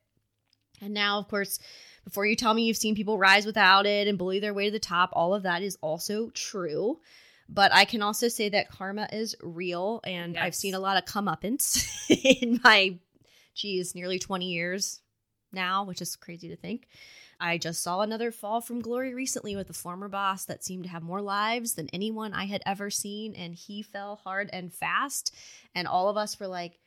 and 0.80 0.94
now 0.94 1.18
of 1.18 1.28
course 1.28 1.58
before 2.04 2.26
you 2.26 2.36
tell 2.36 2.54
me 2.54 2.66
you've 2.66 2.78
seen 2.78 2.94
people 2.94 3.18
rise 3.18 3.48
without 3.48 3.88
it 3.88 4.08
and 4.08 4.20
bully 4.20 4.40
their 4.40 4.54
way 4.54 4.66
to 4.66 4.72
the 4.72 4.78
top 4.78 5.10
all 5.14 5.34
of 5.34 5.42
that 5.42 5.64
is 5.64 5.76
also 5.82 6.30
true 6.30 7.00
but 7.50 7.74
I 7.74 7.86
can 7.86 8.02
also 8.02 8.30
say 8.30 8.50
that 8.50 8.70
karma 8.70 9.08
is 9.12 9.36
real, 9.42 10.00
and 10.06 10.36
yes. 10.36 10.44
I've 10.44 10.56
seen 10.56 10.76
a 10.76 10.80
lot 10.80 10.98
of 10.98 11.06
comeuppance 11.06 11.86
in 12.42 12.60
my, 12.64 12.98
geez, 13.54 13.94
nearly 13.94 14.18
20 14.18 14.46
years 14.46 15.02
now, 15.52 15.84
which 15.84 16.02
is 16.02 16.16
crazy 16.16 16.50
to 16.50 16.56
think. 16.56 16.88
I 17.44 17.58
just 17.58 17.84
saw 17.84 18.00
another 18.00 18.32
fall 18.32 18.62
from 18.62 18.80
glory 18.80 19.14
recently 19.14 19.54
with 19.58 19.70
a 19.70 19.74
former 19.74 20.08
boss 20.08 20.46
that 20.46 20.64
seemed 20.64 20.84
to 20.84 20.90
have 20.90 21.04
more 21.04 21.22
lives 21.22 21.74
than 21.74 21.90
anyone 21.90 22.34
I 22.34 22.46
had 22.46 22.62
ever 22.66 22.90
seen, 22.90 23.36
and 23.36 23.54
he 23.54 23.82
fell 23.82 24.16
hard 24.24 24.50
and 24.54 24.74
fast. 24.74 25.36
And 25.76 25.86
all 25.86 26.08
of 26.08 26.16
us 26.16 26.40
were 26.40 26.48
like, 26.48 26.80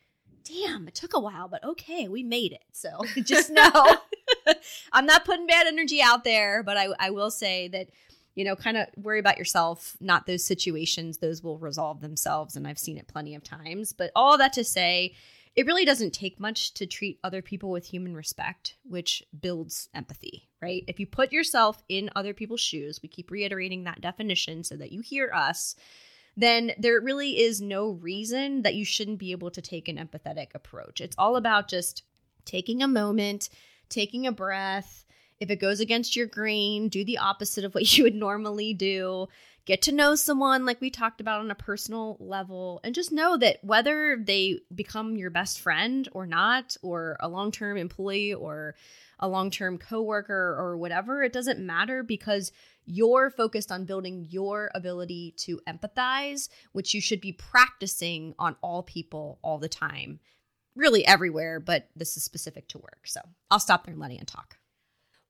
damn, 0.44 0.88
it 0.88 0.94
took 0.94 1.12
a 1.12 1.20
while, 1.20 1.46
but 1.46 1.62
okay, 1.62 2.08
we 2.08 2.22
made 2.22 2.52
it. 2.52 2.64
So 2.72 2.88
just 3.22 3.50
know 3.50 3.70
I'm 4.94 5.04
not 5.04 5.26
putting 5.26 5.46
bad 5.46 5.66
energy 5.66 6.00
out 6.00 6.24
there, 6.24 6.62
but 6.62 6.78
I, 6.78 6.88
I 6.98 7.10
will 7.10 7.30
say 7.30 7.68
that, 7.68 7.88
you 8.34 8.42
know, 8.42 8.56
kind 8.56 8.78
of 8.78 8.86
worry 8.96 9.18
about 9.18 9.36
yourself, 9.36 9.94
not 10.00 10.24
those 10.24 10.42
situations. 10.42 11.18
Those 11.18 11.42
will 11.42 11.58
resolve 11.58 12.00
themselves. 12.00 12.56
And 12.56 12.66
I've 12.66 12.78
seen 12.78 12.96
it 12.96 13.08
plenty 13.08 13.34
of 13.34 13.44
times. 13.44 13.92
But 13.92 14.10
all 14.16 14.38
that 14.38 14.54
to 14.54 14.64
say, 14.64 15.16
it 15.56 15.66
really 15.66 15.86
doesn't 15.86 16.12
take 16.12 16.38
much 16.38 16.74
to 16.74 16.86
treat 16.86 17.18
other 17.24 17.40
people 17.40 17.70
with 17.70 17.86
human 17.86 18.14
respect, 18.14 18.76
which 18.84 19.22
builds 19.40 19.88
empathy, 19.94 20.48
right? 20.60 20.84
If 20.86 21.00
you 21.00 21.06
put 21.06 21.32
yourself 21.32 21.82
in 21.88 22.10
other 22.14 22.34
people's 22.34 22.60
shoes, 22.60 23.00
we 23.02 23.08
keep 23.08 23.30
reiterating 23.30 23.84
that 23.84 24.02
definition 24.02 24.64
so 24.64 24.76
that 24.76 24.92
you 24.92 25.00
hear 25.00 25.30
us, 25.34 25.74
then 26.36 26.72
there 26.78 27.00
really 27.00 27.40
is 27.40 27.62
no 27.62 27.92
reason 27.92 28.62
that 28.62 28.74
you 28.74 28.84
shouldn't 28.84 29.18
be 29.18 29.32
able 29.32 29.50
to 29.50 29.62
take 29.62 29.88
an 29.88 29.96
empathetic 29.96 30.48
approach. 30.54 31.00
It's 31.00 31.16
all 31.18 31.36
about 31.36 31.68
just 31.68 32.02
taking 32.44 32.82
a 32.82 32.88
moment, 32.88 33.48
taking 33.88 34.26
a 34.26 34.32
breath. 34.32 35.06
If 35.40 35.50
it 35.50 35.60
goes 35.60 35.80
against 35.80 36.16
your 36.16 36.26
grain, 36.26 36.90
do 36.90 37.02
the 37.02 37.16
opposite 37.16 37.64
of 37.64 37.74
what 37.74 37.90
you 37.96 38.04
would 38.04 38.14
normally 38.14 38.74
do 38.74 39.28
get 39.66 39.82
to 39.82 39.92
know 39.92 40.14
someone 40.14 40.64
like 40.64 40.80
we 40.80 40.90
talked 40.90 41.20
about 41.20 41.40
on 41.40 41.50
a 41.50 41.56
personal 41.56 42.16
level 42.20 42.80
and 42.84 42.94
just 42.94 43.12
know 43.12 43.36
that 43.36 43.58
whether 43.62 44.16
they 44.16 44.60
become 44.74 45.16
your 45.16 45.28
best 45.28 45.60
friend 45.60 46.08
or 46.12 46.24
not 46.24 46.76
or 46.82 47.16
a 47.20 47.28
long-term 47.28 47.76
employee 47.76 48.32
or 48.32 48.76
a 49.18 49.28
long-term 49.28 49.76
coworker 49.76 50.56
or 50.58 50.76
whatever 50.78 51.22
it 51.22 51.32
doesn't 51.32 51.58
matter 51.58 52.02
because 52.02 52.52
you're 52.84 53.30
focused 53.30 53.72
on 53.72 53.84
building 53.84 54.24
your 54.30 54.70
ability 54.74 55.34
to 55.36 55.60
empathize 55.68 56.48
which 56.72 56.94
you 56.94 57.00
should 57.00 57.20
be 57.20 57.32
practicing 57.32 58.34
on 58.38 58.54
all 58.62 58.84
people 58.84 59.40
all 59.42 59.58
the 59.58 59.68
time. 59.68 60.20
Really 60.76 61.04
everywhere 61.04 61.58
but 61.58 61.88
this 61.96 62.16
is 62.16 62.22
specific 62.22 62.68
to 62.68 62.78
work. 62.78 63.00
So 63.04 63.20
i'll 63.50 63.58
stop 63.58 63.84
there 63.84 63.92
and 63.92 64.00
let 64.00 64.12
Anne 64.12 64.26
talk 64.26 64.56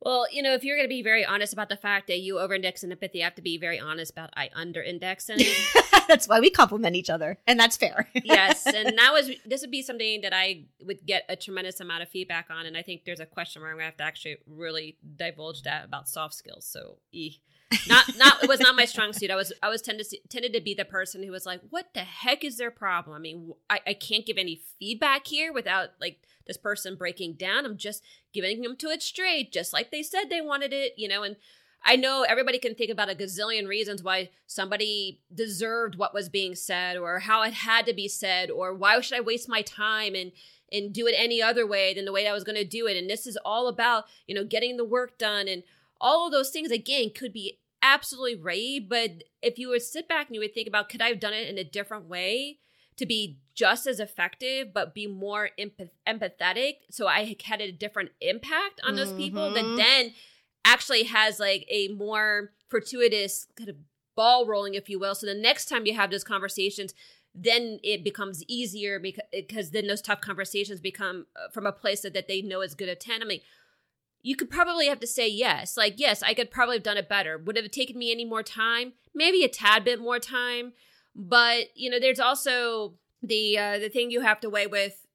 well, 0.07 0.25
you 0.31 0.41
know, 0.41 0.55
if 0.55 0.63
you're 0.63 0.77
going 0.77 0.87
to 0.87 0.89
be 0.89 1.03
very 1.03 1.25
honest 1.25 1.53
about 1.53 1.69
the 1.69 1.77
fact 1.77 2.07
that 2.07 2.21
you 2.21 2.39
over-index 2.39 2.85
in 2.85 2.93
empathy, 2.93 3.19
you 3.19 3.25
have 3.25 3.35
to 3.35 3.43
be 3.43 3.59
very 3.59 3.81
honest 3.81 4.13
about 4.13 4.31
I 4.37 4.51
under-index 4.55 5.29
in 5.29 5.41
it. 5.41 5.57
that's 6.09 6.29
why 6.29 6.39
we 6.39 6.49
complement 6.49 6.95
each 6.95 7.11
other, 7.11 7.39
and 7.45 7.59
that's 7.59 7.77
fair. 7.77 8.09
yes, 8.15 8.67
and 8.67 8.97
that 8.97 9.13
was 9.13 9.33
this 9.45 9.63
would 9.63 9.73
be 9.73 9.83
something 9.83 10.21
that 10.21 10.33
I 10.33 10.67
would 10.81 11.05
get 11.05 11.25
a 11.29 11.35
tremendous 11.35 11.81
amount 11.81 12.05
of 12.05 12.09
feedback 12.09 12.47
on, 12.51 12.67
and 12.67 12.77
I 12.77 12.83
think 12.83 13.05
there's 13.05 13.19
a 13.19 13.27
question 13.27 13.63
where 13.63 13.73
I'm 13.73 13.79
going 13.79 13.83
to 13.83 13.87
have 13.87 13.97
to 13.97 14.05
actually 14.05 14.37
really 14.47 14.97
divulge 15.17 15.65
that 15.65 15.85
about 15.85 16.09
soft 16.09 16.35
skills. 16.35 16.69
So, 16.69 16.99
e. 17.11 17.39
not 17.89 18.17
not 18.17 18.43
it 18.43 18.49
was 18.49 18.61
not 18.61 18.77
my 18.77 18.85
strong 18.85 19.13
suit. 19.13 19.31
I 19.31 19.37
was 19.37 19.53
I 19.63 19.69
was 19.69 19.83
tended 19.83 20.09
to, 20.11 20.19
tended 20.29 20.53
to 20.53 20.61
be 20.61 20.75
the 20.75 20.85
person 20.85 21.23
who 21.23 21.31
was 21.31 21.47
like, 21.47 21.61
"What 21.71 21.95
the 21.95 22.01
heck 22.01 22.45
is 22.45 22.57
their 22.57 22.71
problem?" 22.71 23.17
I 23.17 23.19
mean, 23.19 23.53
I, 23.69 23.81
I 23.87 23.95
can't 23.95 24.27
give 24.27 24.39
any 24.39 24.63
feedback 24.79 25.27
here 25.27 25.53
without 25.53 25.91
like 26.01 26.21
this 26.47 26.57
person 26.57 26.97
breaking 26.97 27.35
down. 27.35 27.65
I'm 27.65 27.77
just 27.77 28.03
giving 28.33 28.63
them 28.63 28.77
to 28.77 28.89
it 28.89 29.03
straight, 29.03 29.53
just 29.53 29.73
like 29.73 29.91
they 29.91 30.03
said 30.03 30.25
they 30.29 30.41
wanted 30.41 30.73
it, 30.73 30.93
you 30.97 31.09
know, 31.09 31.23
and 31.23 31.37
I 31.85 31.95
know 31.95 32.25
everybody 32.29 32.59
can 32.59 32.75
think 32.75 32.91
about 32.91 33.11
a 33.11 33.15
gazillion 33.15 33.69
reasons 33.69 34.03
why 34.03 34.31
somebody 34.47 35.21
deserved 35.33 35.97
what 35.97 36.13
was 36.13 36.29
being 36.29 36.57
said 36.57 36.97
or 36.97 37.21
how 37.21 37.43
it 37.43 37.53
had 37.53 37.87
to 37.87 37.95
be 37.95 38.09
said 38.09 38.51
or 38.51 38.75
why 38.75 39.01
should 39.01 39.17
I 39.17 39.21
waste 39.21 39.49
my 39.49 39.63
time 39.63 40.15
and 40.15 40.33
and 40.73 40.93
do 40.93 41.07
it 41.07 41.15
any 41.17 41.41
other 41.41 41.65
way 41.65 41.95
than 41.95 42.05
the 42.05 42.13
way 42.13 42.27
I 42.27 42.33
was 42.33 42.43
going 42.43 42.57
to 42.57 42.65
do 42.65 42.89
it 42.89 42.97
and 42.97 43.09
this 43.09 43.25
is 43.25 43.39
all 43.45 43.69
about, 43.69 44.07
you 44.27 44.35
know, 44.35 44.45
getting 44.45 44.77
the 44.77 44.85
work 44.85 45.17
done 45.17 45.47
and 45.47 45.63
all 46.01 46.27
of 46.27 46.33
those 46.33 46.51
things 46.51 46.73
again 46.73 47.11
could 47.15 47.33
be 47.33 47.61
absolutely 47.95 48.37
right, 48.37 48.81
but 48.89 49.25
if 49.43 49.59
you 49.59 49.69
would 49.69 49.83
sit 49.83 50.09
back 50.09 50.27
and 50.27 50.35
you 50.35 50.41
would 50.41 50.55
think 50.55 50.69
about 50.69 50.89
could 50.89 51.03
I 51.03 51.09
have 51.09 51.21
done 51.21 51.33
it 51.33 51.49
in 51.49 51.59
a 51.59 51.65
different 51.65 52.09
way? 52.09 52.59
to 52.97 53.07
be 53.07 53.39
just 53.55 53.87
as 53.87 54.01
effective 54.01 54.73
but 54.73 54.95
be 54.95 55.07
more 55.07 55.51
empath- 55.59 55.91
empathetic 56.07 56.77
so 56.91 57.07
i 57.07 57.37
had 57.45 57.61
a 57.61 57.73
different 57.73 58.11
impact 58.21 58.81
on 58.85 58.97
those 58.97 59.09
mm-hmm. 59.09 59.19
people 59.19 59.53
that 59.53 59.65
mm-hmm. 59.65 59.77
then 59.77 60.13
actually 60.65 61.05
has 61.05 61.39
like 61.39 61.65
a 61.69 61.89
more 61.89 62.53
fortuitous 62.69 63.47
kind 63.57 63.71
of 63.71 63.77
ball 64.15 64.47
rolling 64.47 64.75
if 64.75 64.89
you 64.89 64.99
will 64.99 65.15
so 65.15 65.27
the 65.27 65.35
next 65.35 65.67
time 65.67 65.87
you 65.87 65.95
have 65.95 66.11
those 66.11 66.25
conversations 66.25 66.95
then 67.39 67.79
it 67.85 68.03
becomes 68.03 68.43
easier 68.49 68.99
because, 68.99 69.27
because 69.31 69.71
then 69.71 69.87
those 69.87 70.01
tough 70.01 70.23
conversations 70.23 70.81
become 70.81 71.27
uh, 71.37 71.51
from 71.53 71.67
a 71.67 71.73
place 71.73 72.01
that, 72.01 72.15
that 72.15 72.29
they 72.29 72.41
know 72.41 72.63
is 72.63 72.75
good 72.75 72.89
at 72.89 73.01
10 73.01 73.23
i 73.23 73.27
mean 73.27 73.41
you 74.27 74.37
could 74.37 74.51
probably 74.51 74.89
have 74.89 75.01
to 75.01 75.07
say 75.07 75.29
yes. 75.29 75.77
Like 75.77 75.95
yes 75.99 76.23
i 76.23 76.35
could 76.35 76.51
probably 76.51 76.77
have 76.77 76.83
done 76.83 76.97
it 76.97 77.09
better. 77.09 77.39
Would 77.39 77.57
it 77.57 77.65
have 77.65 77.71
taken 77.71 77.99
me 77.99 78.11
any 78.11 78.25
more 78.25 78.43
time? 78.43 78.93
Maybe 79.15 79.45
a 79.45 79.49
tad 79.49 79.85
bit 79.85 80.01
more 80.01 80.19
time 80.19 80.73
but 81.17 81.69
you 81.75 81.89
know, 81.91 81.99
there's 81.99 82.21
also 82.21 82.95
the 83.23 83.59
uh, 83.59 83.79
the 83.79 83.89
thing 83.89 84.11
you 84.11 84.21
have 84.21 84.41
to 84.41 84.51
weigh 84.51 84.67
with 84.67 85.07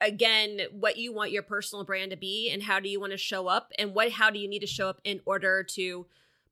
again 0.00 0.60
what 0.72 0.96
you 0.98 1.14
want 1.14 1.30
your 1.30 1.42
personal 1.42 1.84
brand 1.84 2.10
to 2.10 2.16
be 2.16 2.50
and 2.52 2.64
how 2.64 2.80
do 2.80 2.88
you 2.88 2.98
want 2.98 3.12
to 3.12 3.16
show 3.16 3.46
up 3.46 3.70
and 3.78 3.94
what 3.94 4.10
how 4.10 4.28
do 4.28 4.38
you 4.38 4.48
need 4.48 4.58
to 4.58 4.66
show 4.66 4.88
up 4.88 5.00
in 5.04 5.20
order 5.24 5.62
to 5.62 6.06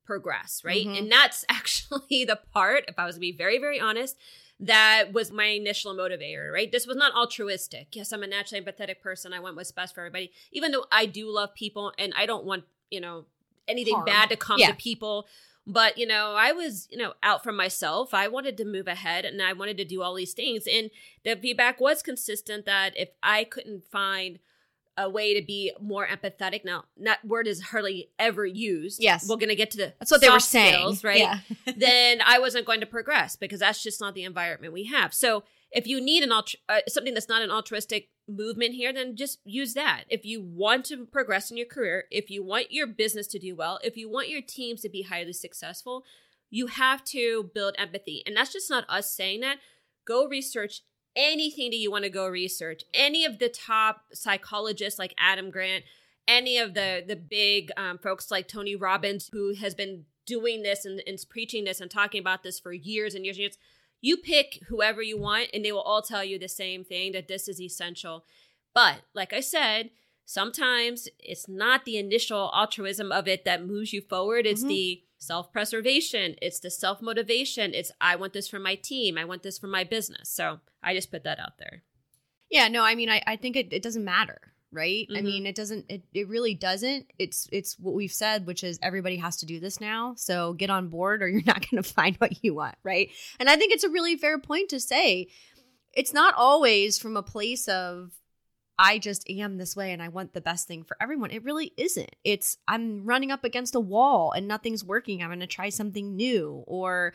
progress 0.05 0.61
right? 0.63 0.85
Mm-hmm. 0.85 0.95
and 0.95 1.11
that's 1.11 1.43
actually 1.49 2.23
the 2.23 2.39
part 2.53 2.85
if 2.87 2.97
i 2.97 3.05
was 3.05 3.15
to 3.15 3.21
be 3.21 3.33
very 3.33 3.59
very 3.59 3.79
honest 3.79 4.17
that 4.65 5.11
was 5.11 5.31
my 5.31 5.45
initial 5.45 5.93
motivator 5.95 6.51
right 6.51 6.71
this 6.71 6.87
was 6.87 6.95
not 6.95 7.13
altruistic 7.15 7.95
yes 7.95 8.11
i'm 8.11 8.23
a 8.23 8.27
naturally 8.27 8.63
empathetic 8.63 9.01
person 9.01 9.33
i 9.33 9.39
want 9.39 9.55
what's 9.55 9.71
best 9.71 9.93
for 9.93 10.01
everybody 10.01 10.31
even 10.51 10.71
though 10.71 10.85
i 10.91 11.05
do 11.05 11.29
love 11.29 11.53
people 11.53 11.91
and 11.97 12.13
i 12.15 12.25
don't 12.25 12.45
want 12.45 12.63
you 12.89 13.01
know 13.01 13.25
anything 13.67 13.93
Harm. 13.93 14.05
bad 14.05 14.29
to 14.29 14.35
come 14.35 14.59
yeah. 14.59 14.67
to 14.67 14.73
people 14.75 15.27
but, 15.65 15.97
you 15.97 16.05
know, 16.05 16.35
I 16.37 16.51
was, 16.51 16.87
you 16.91 16.97
know, 16.97 17.13
out 17.23 17.43
for 17.43 17.51
myself. 17.51 18.13
I 18.13 18.27
wanted 18.27 18.57
to 18.57 18.65
move 18.65 18.87
ahead 18.87 19.23
and 19.23 19.41
I 19.41 19.53
wanted 19.53 19.77
to 19.77 19.85
do 19.85 20.01
all 20.01 20.13
these 20.13 20.33
things. 20.33 20.65
And 20.69 20.89
the 21.23 21.35
feedback 21.35 21.79
was 21.79 22.03
consistent 22.03 22.65
that 22.65 22.97
if 22.97 23.09
I 23.21 23.45
couldn't 23.45 23.85
find 23.89 24.39
a 24.97 25.09
way 25.09 25.39
to 25.39 25.45
be 25.45 25.71
more 25.81 26.07
empathetic. 26.07 26.63
Now, 26.63 26.85
that 26.97 27.25
word 27.25 27.47
is 27.47 27.61
hardly 27.61 28.09
ever 28.19 28.45
used. 28.45 29.01
Yes. 29.01 29.27
We're 29.27 29.37
going 29.37 29.49
to 29.49 29.55
get 29.55 29.71
to 29.71 29.77
the 29.77 29.93
That's 29.99 30.11
what 30.11 30.21
they 30.21 30.29
were 30.29 30.39
saying, 30.39 30.73
skills, 30.73 31.03
right? 31.03 31.19
Yeah. 31.19 31.39
then 31.77 32.19
I 32.25 32.39
wasn't 32.39 32.65
going 32.65 32.79
to 32.81 32.85
progress 32.85 33.35
because 33.35 33.59
that's 33.59 33.81
just 33.81 33.99
not 33.99 34.13
the 34.13 34.23
environment 34.23 34.73
we 34.73 34.85
have. 34.85 35.13
So, 35.13 35.43
if 35.71 35.87
you 35.87 35.99
need 35.99 36.21
an 36.21 36.31
alt- 36.31 36.53
uh, 36.69 36.81
something 36.87 37.15
that's 37.15 37.27
not 37.27 37.41
an 37.41 37.49
altruistic 37.49 38.09
movement 38.27 38.75
here, 38.75 38.93
then 38.93 39.15
just 39.15 39.39
use 39.43 39.73
that. 39.73 40.03
If 40.07 40.23
you 40.23 40.39
want 40.39 40.85
to 40.85 41.05
progress 41.05 41.49
in 41.49 41.57
your 41.57 41.65
career, 41.65 42.05
if 42.11 42.29
you 42.29 42.43
want 42.43 42.71
your 42.71 42.85
business 42.85 43.25
to 43.27 43.39
do 43.39 43.55
well, 43.55 43.79
if 43.83 43.97
you 43.97 44.07
want 44.09 44.29
your 44.29 44.41
teams 44.41 44.81
to 44.81 44.89
be 44.89 45.01
highly 45.01 45.33
successful, 45.33 46.03
you 46.51 46.67
have 46.67 47.03
to 47.05 47.49
build 47.55 47.73
empathy. 47.79 48.21
And 48.27 48.37
that's 48.37 48.53
just 48.53 48.69
not 48.69 48.85
us 48.87 49.11
saying 49.11 49.41
that. 49.41 49.57
Go 50.05 50.27
research 50.27 50.81
anything 51.15 51.71
that 51.71 51.77
you 51.77 51.91
want 51.91 52.03
to 52.03 52.09
go 52.09 52.27
research, 52.27 52.83
any 52.93 53.25
of 53.25 53.39
the 53.39 53.49
top 53.49 54.01
psychologists 54.13 54.99
like 54.99 55.13
Adam 55.17 55.51
Grant, 55.51 55.83
any 56.27 56.57
of 56.57 56.73
the 56.73 57.03
the 57.05 57.15
big 57.15 57.71
um, 57.77 57.97
folks 57.97 58.31
like 58.31 58.47
Tony 58.47 58.75
Robbins, 58.75 59.29
who 59.31 59.53
has 59.55 59.75
been 59.75 60.05
doing 60.25 60.63
this 60.63 60.85
and, 60.85 61.01
and 61.05 61.17
preaching 61.29 61.65
this 61.65 61.81
and 61.81 61.91
talking 61.91 62.19
about 62.19 62.43
this 62.43 62.59
for 62.59 62.71
years 62.71 63.13
and 63.15 63.25
years 63.25 63.37
and 63.37 63.41
years. 63.41 63.57
You 64.01 64.17
pick 64.17 64.59
whoever 64.67 65.01
you 65.01 65.17
want, 65.17 65.47
and 65.53 65.63
they 65.63 65.71
will 65.71 65.81
all 65.81 66.01
tell 66.01 66.23
you 66.23 66.37
the 66.37 66.49
same 66.49 66.83
thing 66.83 67.13
that 67.13 67.27
this 67.27 67.47
is 67.47 67.61
essential. 67.61 68.25
But 68.73 69.01
like 69.13 69.31
I 69.31 69.39
said, 69.39 69.91
sometimes 70.25 71.07
it's 71.19 71.47
not 71.47 71.85
the 71.85 71.97
initial 71.97 72.51
altruism 72.53 73.11
of 73.11 73.27
it 73.27 73.45
that 73.45 73.65
moves 73.65 73.93
you 73.93 74.01
forward. 74.01 74.45
It's 74.45 74.61
mm-hmm. 74.61 74.67
the 74.69 75.03
self 75.25 75.51
preservation, 75.51 76.35
it's 76.41 76.59
the 76.59 76.69
self 76.69 77.01
motivation. 77.01 77.73
It's, 77.73 77.91
I 77.99 78.15
want 78.15 78.33
this 78.33 78.47
for 78.47 78.59
my 78.59 78.75
team, 78.75 79.17
I 79.17 79.25
want 79.25 79.43
this 79.43 79.57
for 79.57 79.67
my 79.67 79.83
business. 79.83 80.29
So 80.29 80.59
I 80.83 80.93
just 80.93 81.11
put 81.11 81.23
that 81.23 81.39
out 81.39 81.57
there. 81.57 81.83
Yeah, 82.49 82.67
no, 82.67 82.83
I 82.83 82.95
mean, 82.95 83.09
I, 83.09 83.21
I 83.25 83.35
think 83.35 83.55
it, 83.55 83.73
it 83.73 83.81
doesn't 83.81 84.05
matter 84.05 84.53
right 84.73 85.07
mm-hmm. 85.07 85.17
i 85.17 85.21
mean 85.21 85.45
it 85.45 85.55
doesn't 85.55 85.85
it, 85.87 86.03
it 86.13 86.27
really 86.27 86.55
doesn't 86.55 87.05
it's 87.19 87.47
it's 87.51 87.77
what 87.79 87.93
we've 87.93 88.11
said 88.11 88.45
which 88.45 88.63
is 88.63 88.79
everybody 88.81 89.17
has 89.17 89.37
to 89.37 89.45
do 89.45 89.59
this 89.59 89.79
now 89.79 90.13
so 90.17 90.53
get 90.53 90.69
on 90.69 90.87
board 90.87 91.21
or 91.21 91.27
you're 91.29 91.43
not 91.45 91.63
going 91.69 91.81
to 91.81 91.87
find 91.87 92.15
what 92.17 92.43
you 92.43 92.55
want 92.55 92.75
right 92.83 93.11
and 93.39 93.49
i 93.49 93.55
think 93.55 93.71
it's 93.71 93.83
a 93.83 93.89
really 93.89 94.17
fair 94.17 94.39
point 94.39 94.69
to 94.69 94.79
say 94.79 95.27
it's 95.93 96.13
not 96.13 96.33
always 96.35 96.97
from 96.97 97.15
a 97.15 97.23
place 97.23 97.67
of 97.67 98.11
I 98.77 98.97
just 98.99 99.29
am 99.29 99.57
this 99.57 99.75
way 99.75 99.91
and 99.91 100.01
I 100.01 100.07
want 100.07 100.33
the 100.33 100.41
best 100.41 100.67
thing 100.67 100.83
for 100.83 100.97
everyone. 100.99 101.31
It 101.31 101.43
really 101.43 101.73
isn't. 101.77 102.15
It's 102.23 102.57
I'm 102.67 103.05
running 103.05 103.31
up 103.31 103.43
against 103.43 103.75
a 103.75 103.79
wall 103.79 104.31
and 104.31 104.47
nothing's 104.47 104.83
working. 104.83 105.21
I'm 105.21 105.29
going 105.29 105.39
to 105.39 105.47
try 105.47 105.69
something 105.69 106.15
new 106.15 106.63
or 106.67 107.13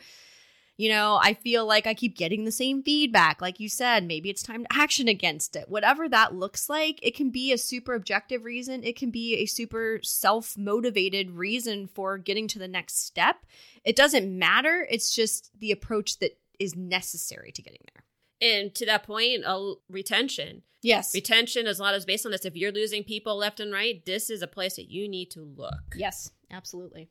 you 0.79 0.87
know, 0.87 1.19
I 1.21 1.33
feel 1.33 1.65
like 1.65 1.85
I 1.87 1.93
keep 1.93 2.15
getting 2.15 2.45
the 2.45 2.53
same 2.53 2.83
feedback. 2.83 3.41
Like 3.41 3.59
you 3.59 3.67
said, 3.67 4.05
maybe 4.05 4.29
it's 4.29 4.41
time 4.41 4.63
to 4.63 4.73
action 4.73 5.09
against 5.09 5.57
it. 5.57 5.67
Whatever 5.67 6.07
that 6.07 6.35
looks 6.35 6.69
like, 6.69 7.01
it 7.03 7.13
can 7.17 7.31
be 7.31 7.51
a 7.51 7.57
super 7.57 7.95
objective 7.95 8.45
reason. 8.45 8.85
It 8.85 8.95
can 8.95 9.11
be 9.11 9.35
a 9.35 9.45
super 9.45 9.99
self 10.03 10.57
motivated 10.57 11.31
reason 11.31 11.87
for 11.87 12.17
getting 12.17 12.47
to 12.47 12.59
the 12.59 12.67
next 12.69 13.05
step. 13.05 13.45
It 13.83 13.97
doesn't 13.97 14.39
matter. 14.39 14.87
It's 14.89 15.13
just 15.13 15.51
the 15.59 15.73
approach 15.73 16.19
that 16.19 16.39
is 16.59 16.77
necessary 16.77 17.51
to 17.51 17.61
getting 17.61 17.81
there. 17.93 18.05
And 18.41 18.73
to 18.75 18.85
that 18.85 19.03
point, 19.03 19.45
uh, 19.45 19.73
retention. 19.89 20.63
Yes. 20.81 21.13
Retention 21.13 21.67
is 21.67 21.79
a 21.79 21.83
lot 21.83 21.95
is 21.95 22.05
based 22.05 22.25
on 22.25 22.31
this. 22.31 22.45
If 22.45 22.55
you're 22.55 22.71
losing 22.71 23.03
people 23.03 23.35
left 23.35 23.59
and 23.59 23.73
right, 23.73 24.05
this 24.05 24.29
is 24.29 24.41
a 24.41 24.47
place 24.47 24.77
that 24.77 24.89
you 24.89 25.09
need 25.09 25.29
to 25.31 25.41
look. 25.41 25.95
Yes, 25.95 26.31
absolutely. 26.49 27.09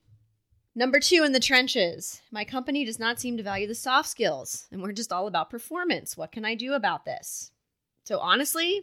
Number 0.74 1.00
two 1.00 1.24
in 1.24 1.32
the 1.32 1.40
trenches. 1.40 2.22
My 2.30 2.44
company 2.44 2.84
does 2.84 2.98
not 2.98 3.20
seem 3.20 3.36
to 3.36 3.42
value 3.42 3.66
the 3.66 3.74
soft 3.74 4.08
skills, 4.08 4.68
and 4.70 4.80
we're 4.80 4.92
just 4.92 5.12
all 5.12 5.26
about 5.26 5.50
performance. 5.50 6.16
What 6.16 6.32
can 6.32 6.44
I 6.44 6.54
do 6.54 6.72
about 6.72 7.04
this? 7.04 7.50
So, 8.04 8.20
honestly, 8.20 8.82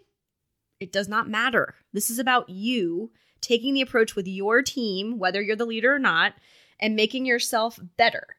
it 0.80 0.92
does 0.92 1.08
not 1.08 1.30
matter. 1.30 1.76
This 1.94 2.10
is 2.10 2.20
about 2.20 2.50
you 2.50 3.12
taking 3.42 3.74
the 3.74 3.82
approach 3.82 4.16
with 4.16 4.28
your 4.28 4.62
team, 4.62 5.18
whether 5.20 5.42
you're 5.42 5.56
the 5.56 5.66
leader 5.66 5.96
or 5.96 6.00
not, 6.00 6.34
and 6.80 6.96
making 6.96 7.26
yourself 7.26 7.80
better. 7.96 8.36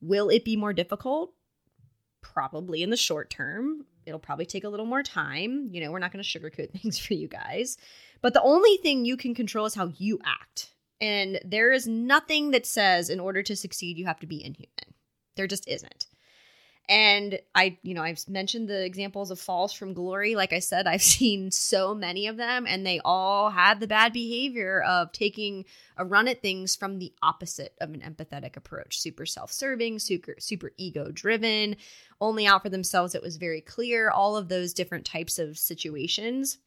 Will 0.00 0.28
it 0.28 0.44
be 0.44 0.56
more 0.56 0.72
difficult? 0.72 1.32
Probably 2.22 2.82
in 2.82 2.90
the 2.90 2.96
short 2.96 3.30
term. 3.30 3.86
It'll 4.06 4.18
probably 4.18 4.46
take 4.46 4.64
a 4.64 4.68
little 4.68 4.86
more 4.86 5.02
time. 5.02 5.68
You 5.72 5.80
know, 5.80 5.90
we're 5.90 5.98
not 5.98 6.12
going 6.12 6.22
to 6.24 6.38
sugarcoat 6.38 6.70
things 6.80 6.98
for 6.98 7.14
you 7.14 7.28
guys. 7.28 7.76
But 8.22 8.34
the 8.34 8.42
only 8.42 8.76
thing 8.78 9.04
you 9.04 9.16
can 9.16 9.34
control 9.34 9.66
is 9.66 9.74
how 9.74 9.92
you 9.96 10.18
act. 10.24 10.74
And 11.00 11.40
there 11.44 11.72
is 11.72 11.86
nothing 11.86 12.50
that 12.50 12.66
says 12.66 13.08
in 13.08 13.20
order 13.20 13.42
to 13.42 13.56
succeed, 13.56 13.96
you 13.96 14.06
have 14.06 14.20
to 14.20 14.26
be 14.26 14.44
inhuman. 14.44 14.94
There 15.36 15.46
just 15.46 15.66
isn't. 15.66 16.06
And 16.88 17.38
I, 17.54 17.78
you 17.82 17.94
know, 17.94 18.02
I've 18.02 18.28
mentioned 18.28 18.68
the 18.68 18.84
examples 18.84 19.30
of 19.30 19.38
falls 19.38 19.72
from 19.72 19.94
glory. 19.94 20.34
Like 20.34 20.52
I 20.52 20.58
said, 20.58 20.86
I've 20.88 21.02
seen 21.02 21.50
so 21.50 21.94
many 21.94 22.26
of 22.26 22.36
them, 22.36 22.66
and 22.66 22.84
they 22.84 23.00
all 23.04 23.50
had 23.50 23.78
the 23.78 23.86
bad 23.86 24.12
behavior 24.12 24.82
of 24.82 25.12
taking 25.12 25.64
a 25.96 26.04
run 26.04 26.26
at 26.26 26.42
things 26.42 26.74
from 26.74 26.98
the 26.98 27.12
opposite 27.22 27.74
of 27.80 27.90
an 27.90 28.00
empathetic 28.00 28.56
approach 28.56 28.98
super 28.98 29.24
self 29.24 29.52
serving, 29.52 30.00
super, 30.00 30.34
super 30.38 30.72
ego 30.76 31.10
driven, 31.12 31.76
only 32.20 32.46
out 32.46 32.62
for 32.62 32.68
themselves. 32.68 33.14
It 33.14 33.22
was 33.22 33.36
very 33.36 33.60
clear, 33.60 34.10
all 34.10 34.36
of 34.36 34.48
those 34.48 34.74
different 34.74 35.04
types 35.04 35.38
of 35.38 35.58
situations. 35.58 36.58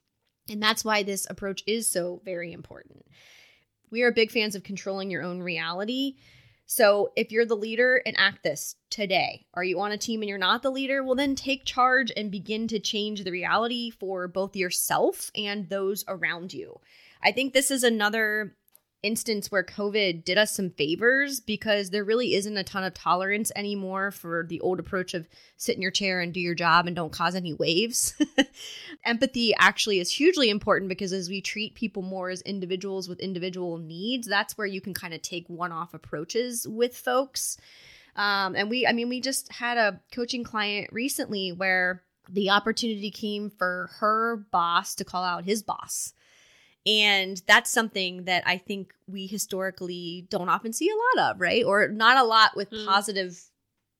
And 0.49 0.61
that's 0.61 0.83
why 0.83 1.03
this 1.03 1.25
approach 1.29 1.63
is 1.67 1.89
so 1.89 2.21
very 2.25 2.51
important. 2.51 3.05
We 3.91 4.01
are 4.01 4.11
big 4.11 4.31
fans 4.31 4.55
of 4.55 4.63
controlling 4.63 5.11
your 5.11 5.23
own 5.23 5.41
reality 5.41 6.15
so 6.65 7.11
if 7.15 7.31
you're 7.31 7.45
the 7.45 7.55
leader, 7.55 7.97
enact 8.05 8.43
this 8.43 8.75
today. 8.89 9.45
Are 9.53 9.63
you 9.63 9.79
on 9.81 9.91
a 9.91 9.97
team 9.97 10.21
and 10.21 10.29
you're 10.29 10.37
not 10.37 10.63
the 10.63 10.71
leader? 10.71 11.03
Well, 11.03 11.15
then 11.15 11.35
take 11.35 11.65
charge 11.65 12.11
and 12.15 12.31
begin 12.31 12.67
to 12.69 12.79
change 12.79 13.23
the 13.23 13.31
reality 13.31 13.89
for 13.89 14.27
both 14.27 14.55
yourself 14.55 15.31
and 15.35 15.69
those 15.69 16.03
around 16.07 16.53
you. 16.53 16.79
I 17.21 17.31
think 17.31 17.53
this 17.53 17.71
is 17.71 17.83
another 17.83 18.55
instance 19.03 19.51
where 19.51 19.63
COVID 19.63 20.23
did 20.23 20.37
us 20.37 20.55
some 20.55 20.69
favors 20.71 21.39
because 21.39 21.89
there 21.89 22.03
really 22.03 22.33
isn't 22.33 22.57
a 22.57 22.63
ton 22.63 22.83
of 22.83 22.93
tolerance 22.93 23.51
anymore 23.55 24.11
for 24.11 24.45
the 24.47 24.61
old 24.61 24.79
approach 24.79 25.13
of 25.13 25.27
sit 25.57 25.75
in 25.75 25.81
your 25.81 25.91
chair 25.91 26.21
and 26.21 26.33
do 26.33 26.39
your 26.39 26.55
job 26.55 26.87
and 26.87 26.95
don't 26.95 27.11
cause 27.11 27.35
any 27.35 27.53
waves. 27.53 28.13
Empathy 29.05 29.53
actually 29.59 29.99
is 29.99 30.11
hugely 30.11 30.49
important 30.49 30.89
because 30.89 31.13
as 31.13 31.29
we 31.29 31.41
treat 31.41 31.75
people 31.75 32.01
more 32.01 32.29
as 32.29 32.41
individuals 32.41 33.07
with 33.09 33.19
individual 33.19 33.77
needs, 33.77 34.27
that's 34.27 34.57
where 34.57 34.67
you 34.67 34.81
can 34.81 34.93
kind 34.93 35.13
of 35.13 35.21
take 35.21 35.47
one 35.47 35.71
off 35.71 35.93
approaches 35.93 36.65
with 36.67 36.95
folks. 36.95 37.57
Um, 38.15 38.55
and 38.55 38.69
we, 38.69 38.87
I 38.87 38.93
mean, 38.93 39.09
we 39.09 39.21
just 39.21 39.51
had 39.51 39.77
a 39.77 39.99
coaching 40.13 40.43
client 40.43 40.93
recently 40.93 41.51
where 41.51 42.03
the 42.29 42.51
opportunity 42.51 43.11
came 43.11 43.49
for 43.49 43.89
her 43.99 44.37
boss 44.51 44.95
to 44.95 45.03
call 45.03 45.23
out 45.23 45.43
his 45.43 45.61
boss 45.61 46.13
and 46.85 47.41
that's 47.47 47.69
something 47.69 48.25
that 48.25 48.43
I 48.45 48.57
think 48.57 48.93
we 49.07 49.27
historically 49.27 50.27
don't 50.29 50.49
often 50.49 50.73
see 50.73 50.89
a 50.89 51.19
lot 51.19 51.31
of, 51.31 51.41
right? 51.41 51.63
Or 51.63 51.87
not 51.87 52.17
a 52.17 52.23
lot 52.23 52.51
with 52.55 52.71
mm. 52.71 52.85
positive 52.85 53.41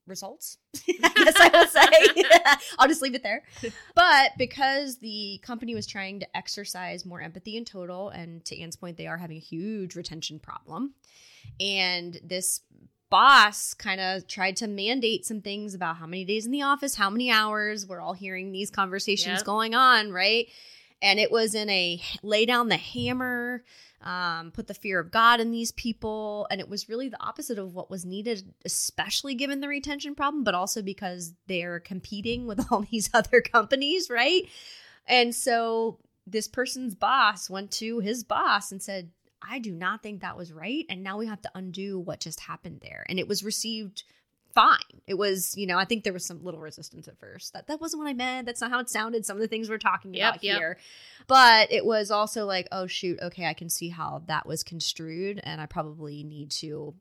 results. 0.05 0.57
I 1.03 1.11
guess 1.15 1.35
I 1.39 1.49
will 1.53 1.67
say. 1.67 2.61
I'll 2.79 2.87
just 2.87 3.01
leave 3.01 3.15
it 3.15 3.23
there. 3.23 3.43
But 3.95 4.31
because 4.37 4.97
the 4.97 5.39
company 5.43 5.75
was 5.75 5.87
trying 5.87 6.19
to 6.19 6.37
exercise 6.37 7.05
more 7.05 7.21
empathy 7.21 7.57
in 7.57 7.63
total, 7.63 8.09
and 8.09 8.43
to 8.45 8.59
Anne's 8.59 8.75
point, 8.75 8.97
they 8.97 9.07
are 9.07 9.17
having 9.17 9.37
a 9.37 9.41
huge 9.41 9.95
retention 9.95 10.39
problem. 10.39 10.93
And 11.59 12.19
this 12.23 12.61
boss 13.09 13.73
kind 13.73 14.01
of 14.01 14.27
tried 14.27 14.55
to 14.57 14.67
mandate 14.67 15.25
some 15.25 15.41
things 15.41 15.75
about 15.75 15.97
how 15.97 16.07
many 16.07 16.25
days 16.25 16.45
in 16.45 16.51
the 16.51 16.63
office, 16.63 16.95
how 16.95 17.09
many 17.09 17.29
hours. 17.29 17.87
We're 17.87 18.01
all 18.01 18.13
hearing 18.13 18.51
these 18.51 18.71
conversations 18.71 19.39
yep. 19.39 19.45
going 19.45 19.75
on, 19.75 20.11
right? 20.11 20.47
And 21.03 21.19
it 21.19 21.31
was 21.31 21.53
in 21.53 21.69
a 21.69 22.01
lay 22.23 22.45
down 22.47 22.69
the 22.69 22.77
hammer 22.77 23.63
um, 24.01 24.51
put 24.51 24.67
the 24.67 24.73
fear 24.73 24.99
of 24.99 25.11
god 25.11 25.39
in 25.39 25.51
these 25.51 25.71
people 25.73 26.47
and 26.49 26.59
it 26.59 26.69
was 26.69 26.89
really 26.89 27.09
the 27.09 27.21
opposite 27.21 27.59
of 27.59 27.75
what 27.75 27.91
was 27.91 28.05
needed 28.05 28.53
especially 28.65 29.35
given 29.35 29.59
the 29.59 29.67
retention 29.67 30.15
problem 30.15 30.43
but 30.43 30.55
also 30.55 30.81
because 30.81 31.33
they're 31.47 31.79
competing 31.79 32.47
with 32.47 32.65
all 32.71 32.85
these 32.89 33.09
other 33.13 33.41
companies 33.41 34.09
right 34.09 34.43
and 35.05 35.35
so 35.35 35.99
this 36.25 36.47
person's 36.47 36.95
boss 36.95 37.49
went 37.49 37.69
to 37.69 37.99
his 37.99 38.23
boss 38.23 38.71
and 38.71 38.81
said 38.81 39.11
I 39.45 39.59
do 39.59 39.73
not 39.73 40.01
think 40.01 40.21
that 40.21 40.37
was 40.37 40.53
right. 40.53 40.85
And 40.87 41.03
now 41.03 41.17
we 41.17 41.27
have 41.27 41.41
to 41.41 41.51
undo 41.53 41.99
what 41.99 42.21
just 42.21 42.39
happened 42.39 42.79
there. 42.81 43.05
And 43.09 43.19
it 43.19 43.27
was 43.27 43.43
received 43.43 44.03
fine. 44.53 45.01
It 45.07 45.15
was, 45.15 45.57
you 45.57 45.67
know, 45.67 45.77
I 45.77 45.85
think 45.85 46.03
there 46.03 46.13
was 46.13 46.25
some 46.25 46.43
little 46.43 46.59
resistance 46.59 47.07
at 47.07 47.19
first. 47.19 47.53
That 47.53 47.67
that 47.67 47.81
wasn't 47.81 48.03
what 48.03 48.09
I 48.09 48.13
meant. 48.13 48.45
That's 48.45 48.61
not 48.61 48.71
how 48.71 48.79
it 48.79 48.89
sounded. 48.89 49.25
Some 49.25 49.37
of 49.37 49.41
the 49.41 49.47
things 49.47 49.69
we're 49.69 49.77
talking 49.77 50.13
yep, 50.13 50.33
about 50.33 50.43
yep. 50.43 50.57
here. 50.57 50.77
But 51.27 51.71
it 51.71 51.85
was 51.85 52.11
also 52.11 52.45
like, 52.45 52.67
oh 52.71 52.87
shoot, 52.87 53.19
okay, 53.21 53.45
I 53.45 53.53
can 53.53 53.69
see 53.69 53.89
how 53.89 54.23
that 54.27 54.45
was 54.45 54.63
construed 54.63 55.41
and 55.43 55.59
I 55.59 55.65
probably 55.65 56.23
need 56.23 56.51
to 56.51 56.93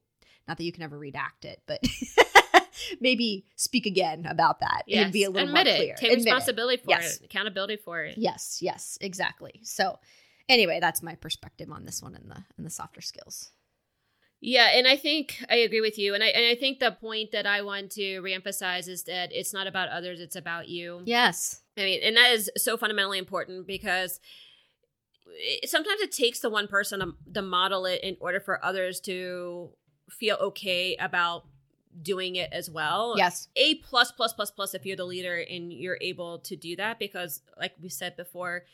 not 0.48 0.56
that 0.58 0.64
you 0.64 0.72
can 0.72 0.82
ever 0.82 0.98
redact 0.98 1.44
it, 1.44 1.62
but 1.66 1.80
maybe 3.00 3.44
speak 3.56 3.86
again 3.86 4.26
about 4.26 4.60
that 4.60 4.82
yes. 4.86 5.04
and 5.04 5.12
be 5.12 5.24
a 5.24 5.30
little 5.30 5.48
Admit 5.48 5.66
more 5.66 5.74
it. 5.74 5.76
clear. 5.76 5.94
Take 5.94 6.12
Admit 6.12 6.24
responsibility 6.24 6.74
it. 6.74 6.84
for 6.84 6.90
yes. 6.90 7.16
it, 7.18 7.26
accountability 7.26 7.76
for 7.76 8.02
it. 8.02 8.18
Yes, 8.18 8.58
yes, 8.60 8.98
exactly. 9.00 9.60
So 9.62 9.98
anyway, 10.48 10.78
that's 10.80 11.02
my 11.02 11.14
perspective 11.14 11.70
on 11.70 11.84
this 11.84 12.02
one 12.02 12.14
and 12.14 12.30
the 12.30 12.44
and 12.56 12.66
the 12.66 12.70
softer 12.70 13.00
skills. 13.00 13.50
Yeah, 14.44 14.70
and 14.74 14.88
I 14.88 14.96
think 14.96 15.42
I 15.48 15.54
agree 15.54 15.80
with 15.80 15.96
you. 15.98 16.14
And 16.14 16.22
I 16.22 16.26
and 16.26 16.44
I 16.44 16.56
think 16.56 16.80
the 16.80 16.90
point 16.90 17.30
that 17.30 17.46
I 17.46 17.62
want 17.62 17.92
to 17.92 18.20
reemphasize 18.20 18.88
is 18.88 19.04
that 19.04 19.30
it's 19.32 19.54
not 19.54 19.68
about 19.68 19.88
others, 19.88 20.20
it's 20.20 20.34
about 20.34 20.68
you. 20.68 21.00
Yes. 21.04 21.62
I 21.78 21.82
mean, 21.82 22.00
and 22.02 22.16
that 22.16 22.32
is 22.32 22.50
so 22.56 22.76
fundamentally 22.76 23.18
important 23.18 23.68
because 23.68 24.18
it, 25.28 25.70
sometimes 25.70 26.00
it 26.00 26.10
takes 26.10 26.40
the 26.40 26.50
one 26.50 26.66
person 26.66 26.98
to, 27.00 27.14
to 27.32 27.40
model 27.40 27.86
it 27.86 28.02
in 28.02 28.16
order 28.20 28.40
for 28.40 28.62
others 28.64 29.00
to 29.02 29.70
feel 30.10 30.36
okay 30.40 30.96
about 30.96 31.44
doing 32.02 32.34
it 32.34 32.52
as 32.52 32.68
well. 32.68 33.14
Yes. 33.16 33.46
A 33.54 33.76
plus 33.76 34.10
plus 34.10 34.32
plus 34.32 34.50
plus 34.50 34.74
if 34.74 34.84
you're 34.84 34.96
the 34.96 35.04
leader 35.04 35.38
and 35.38 35.72
you're 35.72 35.98
able 36.00 36.40
to 36.40 36.56
do 36.56 36.74
that 36.76 36.98
because 36.98 37.42
like 37.56 37.74
we 37.80 37.88
said 37.88 38.16
before, 38.16 38.64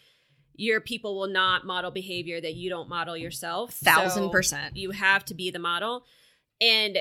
your 0.59 0.81
people 0.81 1.17
will 1.17 1.29
not 1.29 1.65
model 1.65 1.93
behavior 1.93 2.41
that 2.41 2.55
you 2.55 2.69
don't 2.69 2.89
model 2.89 3.17
yourself. 3.17 3.75
Thousand 3.75 4.25
so 4.25 4.29
percent. 4.29 4.77
You 4.77 4.91
have 4.91 5.25
to 5.27 5.35
be 5.35 5.51
the 5.51 5.61
model. 5.61 6.05
And 6.61 6.99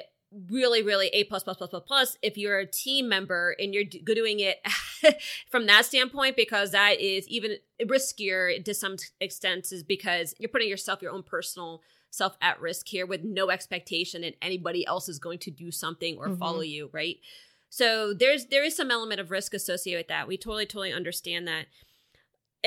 really 0.50 0.84
really 0.84 1.08
a 1.08 1.24
plus 1.24 1.44
plus 1.44 1.56
plus 1.56 1.70
plus 1.70 1.84
plus 1.88 2.18
if 2.22 2.38
you're 2.38 2.60
a 2.60 2.66
team 2.66 3.08
member 3.08 3.56
and 3.60 3.74
you're 3.74 3.86
doing 3.86 4.42
it 4.42 4.58
from 5.50 5.68
that 5.68 5.86
standpoint 5.86 6.36
because 6.36 6.72
that 6.72 7.00
is 7.00 7.26
even 7.30 7.56
riskier 7.84 8.62
to 8.62 8.74
some 8.74 8.98
extent 9.22 9.72
is 9.72 9.84
because 9.84 10.36
you're 10.38 10.50
putting 10.50 10.68
yourself 10.68 11.02
your 11.02 11.14
own 11.14 11.24
personal 11.24 11.82
self 12.10 12.36
at 12.42 12.60
risk 12.60 12.90
here 12.90 13.06
with 13.06 13.24
no 13.24 13.50
expectation 13.50 14.22
that 14.22 14.36
anybody 14.42 14.86
else 14.86 15.08
is 15.08 15.18
going 15.18 15.40
to 15.40 15.50
do 15.50 15.72
something 15.72 16.18
or 16.18 16.28
mm-hmm. 16.28 16.40
follow 16.40 16.60
you 16.60 16.90
right 16.92 17.20
so 17.70 18.14
there's 18.14 18.48
there 18.48 18.66
is 18.66 18.76
some 18.76 18.92
element 18.92 19.22
of 19.22 19.32
risk 19.32 19.54
associated 19.54 20.00
with 20.00 20.08
that 20.10 20.28
we 20.28 20.36
totally 20.36 20.66
totally 20.66 20.92
understand 20.92 21.48
that 21.48 21.68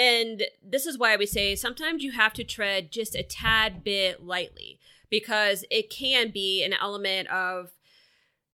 and 0.01 0.45
this 0.63 0.87
is 0.87 0.97
why 0.97 1.15
we 1.17 1.27
say 1.27 1.55
sometimes 1.55 2.03
you 2.03 2.13
have 2.13 2.33
to 2.33 2.43
tread 2.43 2.91
just 2.91 3.15
a 3.15 3.23
tad 3.23 3.85
bit 3.85 4.25
lightly 4.25 4.81
because 5.11 5.63
it 5.71 5.91
can 5.91 6.31
be 6.31 6.65
an 6.65 6.73
element 6.73 7.29
of 7.29 7.73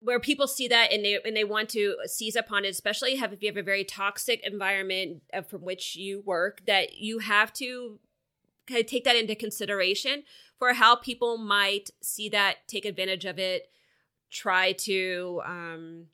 where 0.01 0.19
people 0.19 0.49
see 0.49 0.67
that 0.67 0.93
and 0.93 1.05
they 1.05 1.21
and 1.25 1.37
they 1.37 1.45
want 1.45 1.69
to 1.69 1.97
seize 2.07 2.35
upon 2.35 2.65
it, 2.65 2.69
especially 2.71 3.15
have 3.15 3.33
if 3.33 3.43
you 3.43 3.49
have 3.49 3.57
a 3.57 3.63
very 3.63 3.85
toxic 3.85 4.45
environment 4.45 5.23
from 5.49 5.63
which 5.63 5.95
you 5.95 6.21
work, 6.27 6.63
that 6.67 6.99
you 6.99 7.21
have 7.21 7.53
to 7.53 8.01
kind 8.67 8.81
of 8.81 8.87
take 8.87 9.05
that 9.05 9.15
into 9.15 9.37
consideration 9.37 10.25
for 10.59 10.73
how 10.73 10.97
people 10.97 11.39
might 11.39 11.91
see 12.03 12.29
that, 12.29 12.57
take 12.67 12.85
advantage 12.85 13.25
of 13.25 13.39
it, 13.39 13.71
try 14.33 14.73
to 14.73 15.41
um, 15.47 16.07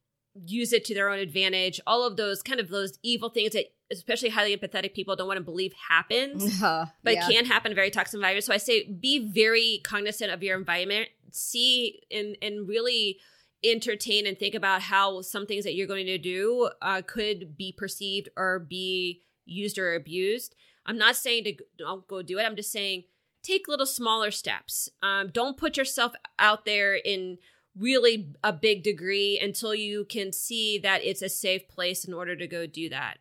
use 0.47 0.73
it 0.73 0.85
to 0.87 0.95
their 0.95 1.09
own 1.09 1.19
advantage. 1.19 1.81
All 1.87 2.07
of 2.07 2.17
those 2.17 2.43
kind 2.43 2.61
of 2.61 2.69
those 2.69 2.99
evil 3.03 3.29
things 3.29 3.53
that 3.53 3.67
especially 3.91 4.31
highly 4.31 4.57
empathetic 4.57 4.95
people 4.95 5.15
don't 5.15 5.29
want 5.29 5.39
to 5.39 5.45
believe 5.45 5.73
happens, 5.89 6.63
uh, 6.63 6.87
but 7.03 7.15
yeah. 7.15 7.29
can 7.29 7.45
happen 7.45 7.73
in 7.73 7.77
very 7.77 7.91
toxic 7.91 8.15
environments. 8.15 8.47
So 8.47 8.55
I 8.55 8.59
say 8.59 8.85
be 8.85 9.31
very 9.31 9.81
cognizant 9.85 10.31
of 10.31 10.43
your 10.43 10.59
environment. 10.59 11.09
See 11.31 12.03
and 12.11 12.37
and 12.43 12.69
really 12.69 13.19
entertain 13.65 14.27
and 14.27 14.39
think 14.39 14.55
about 14.55 14.83
how 14.83 15.23
some 15.23 15.47
things 15.47 15.65
that 15.65 15.75
you're 15.75 15.87
going 15.87 16.07
to 16.07 16.19
do 16.19 16.71
uh, 16.83 17.01
could 17.07 17.57
be 17.57 17.73
perceived 17.73 18.29
or 18.37 18.59
be 18.59 19.23
used 19.45 19.79
or 19.79 19.95
abused. 19.95 20.55
I'm 20.85 20.99
not 20.99 21.17
saying 21.17 21.45
to 21.45 21.55
don't 21.79 22.07
go 22.09 22.23
do 22.23 22.39
it. 22.39 22.43
I'm 22.43 22.57
just 22.57 22.73
saying 22.73 23.05
take 23.43 23.69
little 23.69 23.87
smaller 23.87 24.31
steps. 24.31 24.89
Um, 25.03 25.31
don't 25.33 25.57
put 25.57 25.77
yourself 25.77 26.13
out 26.39 26.65
there 26.65 26.95
in 26.95 27.39
really 27.77 28.35
a 28.45 28.53
big 28.53 28.83
degree 28.83 29.39
until 29.43 29.75
you 29.75 30.05
can 30.05 30.33
see 30.33 30.79
that 30.79 31.05
it's 31.05 31.23
a 31.23 31.29
safe 31.29 31.69
place 31.69 32.05
in 32.05 32.13
order 32.13 32.37
to 32.37 32.47
go 32.47 32.67
do 32.67 32.89
that. 32.89 33.19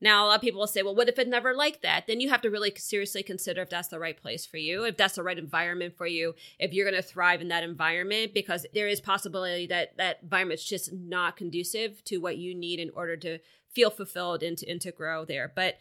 Now, 0.00 0.24
a 0.24 0.28
lot 0.28 0.34
of 0.34 0.40
people 0.42 0.60
will 0.60 0.66
say, 0.66 0.82
well, 0.82 0.94
what 0.94 1.08
if 1.08 1.18
it's 1.18 1.30
never 1.30 1.54
like 1.54 1.80
that? 1.80 2.06
Then 2.06 2.20
you 2.20 2.28
have 2.28 2.42
to 2.42 2.50
really 2.50 2.74
seriously 2.76 3.22
consider 3.22 3.62
if 3.62 3.70
that's 3.70 3.88
the 3.88 3.98
right 3.98 4.20
place 4.20 4.44
for 4.44 4.58
you, 4.58 4.84
if 4.84 4.98
that's 4.98 5.14
the 5.14 5.22
right 5.22 5.38
environment 5.38 5.96
for 5.96 6.06
you, 6.06 6.34
if 6.58 6.74
you're 6.74 6.90
going 6.90 7.00
to 7.00 7.08
thrive 7.08 7.40
in 7.40 7.48
that 7.48 7.62
environment, 7.62 8.34
because 8.34 8.66
there 8.74 8.88
is 8.88 9.00
possibility 9.00 9.66
that 9.68 9.96
that 9.96 10.18
environment's 10.22 10.64
just 10.64 10.92
not 10.92 11.36
conducive 11.38 12.04
to 12.04 12.18
what 12.18 12.36
you 12.36 12.54
need 12.54 12.80
in 12.80 12.90
order 12.90 13.16
to 13.16 13.38
feel 13.72 13.88
fulfilled 13.88 14.42
and 14.42 14.58
to, 14.58 14.70
and 14.70 14.80
to 14.82 14.92
grow 14.92 15.24
there. 15.24 15.50
But 15.54 15.78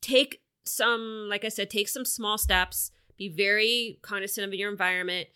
take 0.00 0.40
some, 0.64 1.28
like 1.28 1.44
I 1.44 1.48
said, 1.48 1.70
take 1.70 1.88
some 1.88 2.04
small 2.04 2.38
steps, 2.38 2.90
be 3.16 3.28
very 3.28 4.00
cognizant 4.02 4.48
of 4.48 4.54
your 4.54 4.70
environment, 4.70 5.28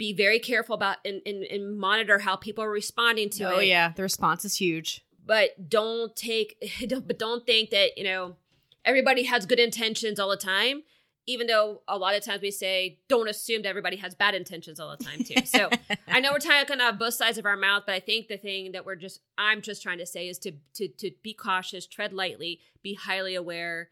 be 0.00 0.14
very 0.14 0.38
careful 0.38 0.74
about 0.74 0.96
and, 1.04 1.20
and, 1.26 1.44
and 1.44 1.78
monitor 1.78 2.18
how 2.20 2.34
people 2.34 2.64
are 2.64 2.70
responding 2.70 3.28
to 3.28 3.44
oh, 3.44 3.50
it. 3.50 3.56
Oh 3.56 3.60
yeah, 3.60 3.92
the 3.94 4.02
response 4.02 4.46
is 4.46 4.56
huge. 4.56 5.04
But 5.26 5.68
don't 5.68 6.16
take 6.16 6.56
but 6.88 7.18
don't 7.18 7.44
think 7.44 7.68
that 7.70 7.98
you 7.98 8.04
know 8.04 8.36
everybody 8.84 9.24
has 9.24 9.44
good 9.44 9.60
intentions 9.60 10.18
all 10.18 10.30
the 10.30 10.38
time 10.38 10.82
even 11.26 11.46
though 11.46 11.82
a 11.86 11.98
lot 11.98 12.14
of 12.14 12.24
times 12.24 12.40
we 12.40 12.50
say 12.50 12.98
don't 13.08 13.28
assume 13.28 13.60
that 13.60 13.68
everybody 13.68 13.96
has 13.96 14.14
bad 14.14 14.34
intentions 14.34 14.80
all 14.80 14.96
the 14.96 15.04
time 15.04 15.22
too. 15.22 15.44
So 15.44 15.68
i 16.08 16.18
know 16.18 16.32
we're 16.32 16.38
talking 16.38 16.80
out 16.80 16.98
both 16.98 17.12
sides 17.12 17.36
of 17.36 17.44
our 17.44 17.56
mouth 17.56 17.82
but 17.84 17.94
i 17.94 18.00
think 18.00 18.28
the 18.28 18.38
thing 18.38 18.72
that 18.72 18.86
we're 18.86 18.96
just 18.96 19.20
i'm 19.36 19.60
just 19.60 19.82
trying 19.82 19.98
to 19.98 20.06
say 20.06 20.28
is 20.28 20.38
to 20.38 20.52
to 20.74 20.88
to 20.88 21.10
be 21.22 21.34
cautious 21.34 21.86
tread 21.86 22.14
lightly 22.14 22.58
be 22.82 22.94
highly 22.94 23.34
aware 23.34 23.90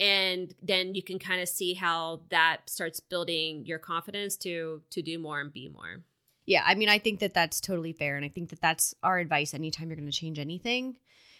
and 0.00 0.54
then 0.62 0.94
you 0.94 1.02
can 1.02 1.18
kind 1.18 1.40
of 1.40 1.48
see 1.48 1.74
how 1.74 2.22
that 2.30 2.62
starts 2.66 2.98
building 2.98 3.64
your 3.66 3.78
confidence 3.78 4.36
to 4.38 4.82
to 4.90 5.02
do 5.02 5.18
more 5.18 5.40
and 5.40 5.52
be 5.52 5.68
more 5.68 6.02
yeah, 6.46 6.64
I 6.66 6.74
mean, 6.74 6.88
I 6.88 6.98
think 6.98 7.20
that 7.20 7.32
that's 7.32 7.60
totally 7.60 7.92
fair. 7.92 8.16
And 8.16 8.24
I 8.24 8.28
think 8.28 8.48
that 8.50 8.60
that's 8.60 8.92
our 9.04 9.20
advice 9.20 9.54
anytime 9.54 9.88
you're 9.88 9.96
going 9.96 10.10
to 10.10 10.16
change 10.16 10.36
anything 10.36 10.96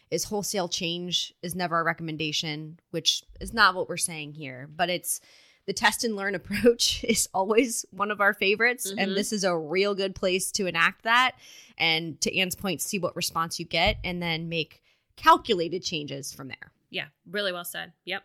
is 0.09 0.25
wholesale 0.25 0.69
change 0.69 1.35
is 1.43 1.57
never 1.57 1.81
a 1.81 1.85
recommendation, 1.85 2.79
which 2.91 3.25
is 3.41 3.53
not 3.53 3.75
what 3.75 3.89
we're 3.89 3.97
saying 3.97 4.35
here, 4.35 4.69
but 4.77 4.89
it's 4.89 5.21
the 5.67 5.73
test 5.73 6.05
and 6.05 6.15
learn 6.15 6.35
approach 6.37 7.03
is 7.03 7.29
always 7.35 7.85
one 7.91 8.13
of 8.13 8.21
our 8.21 8.35
favorites. 8.35 8.89
Mm-hmm. 8.89 8.99
And 9.01 9.17
this 9.17 9.33
is 9.33 9.43
a 9.43 9.57
real 9.57 9.97
good 9.97 10.15
place 10.15 10.53
to 10.53 10.67
enact 10.67 11.03
that. 11.03 11.33
And 11.77 12.21
to 12.21 12.37
Anne's 12.37 12.55
point, 12.55 12.81
see 12.81 13.01
what 13.01 13.17
response 13.17 13.59
you 13.59 13.65
get 13.65 13.97
and 14.05 14.23
then 14.23 14.49
make 14.49 14.81
calculated 15.17 15.83
changes 15.83 16.33
from 16.33 16.47
there. 16.47 16.73
Yeah, 16.91 17.07
really 17.29 17.53
well 17.53 17.65
said. 17.65 17.93
Yep. 18.05 18.23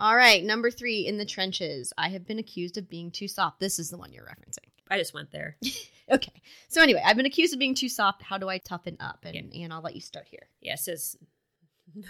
All 0.00 0.16
right, 0.16 0.44
number 0.44 0.70
three 0.70 1.06
in 1.06 1.18
the 1.18 1.24
trenches. 1.24 1.92
I 1.98 2.08
have 2.10 2.26
been 2.26 2.38
accused 2.38 2.78
of 2.78 2.88
being 2.88 3.10
too 3.10 3.26
soft. 3.26 3.58
This 3.58 3.78
is 3.78 3.90
the 3.90 3.98
one 3.98 4.12
you're 4.12 4.24
referencing. 4.24 4.70
I 4.88 4.96
just 4.96 5.12
went 5.12 5.32
there. 5.32 5.56
okay. 6.10 6.42
So 6.68 6.82
anyway, 6.82 7.02
I've 7.04 7.16
been 7.16 7.26
accused 7.26 7.52
of 7.52 7.58
being 7.58 7.74
too 7.74 7.88
soft. 7.88 8.22
How 8.22 8.38
do 8.38 8.48
I 8.48 8.58
toughen 8.58 8.96
up? 9.00 9.24
And 9.24 9.52
yeah. 9.52 9.64
and 9.64 9.72
I'll 9.72 9.82
let 9.82 9.96
you 9.96 10.00
start 10.00 10.26
here. 10.30 10.48
Yes, 10.60 10.86
is 10.86 11.16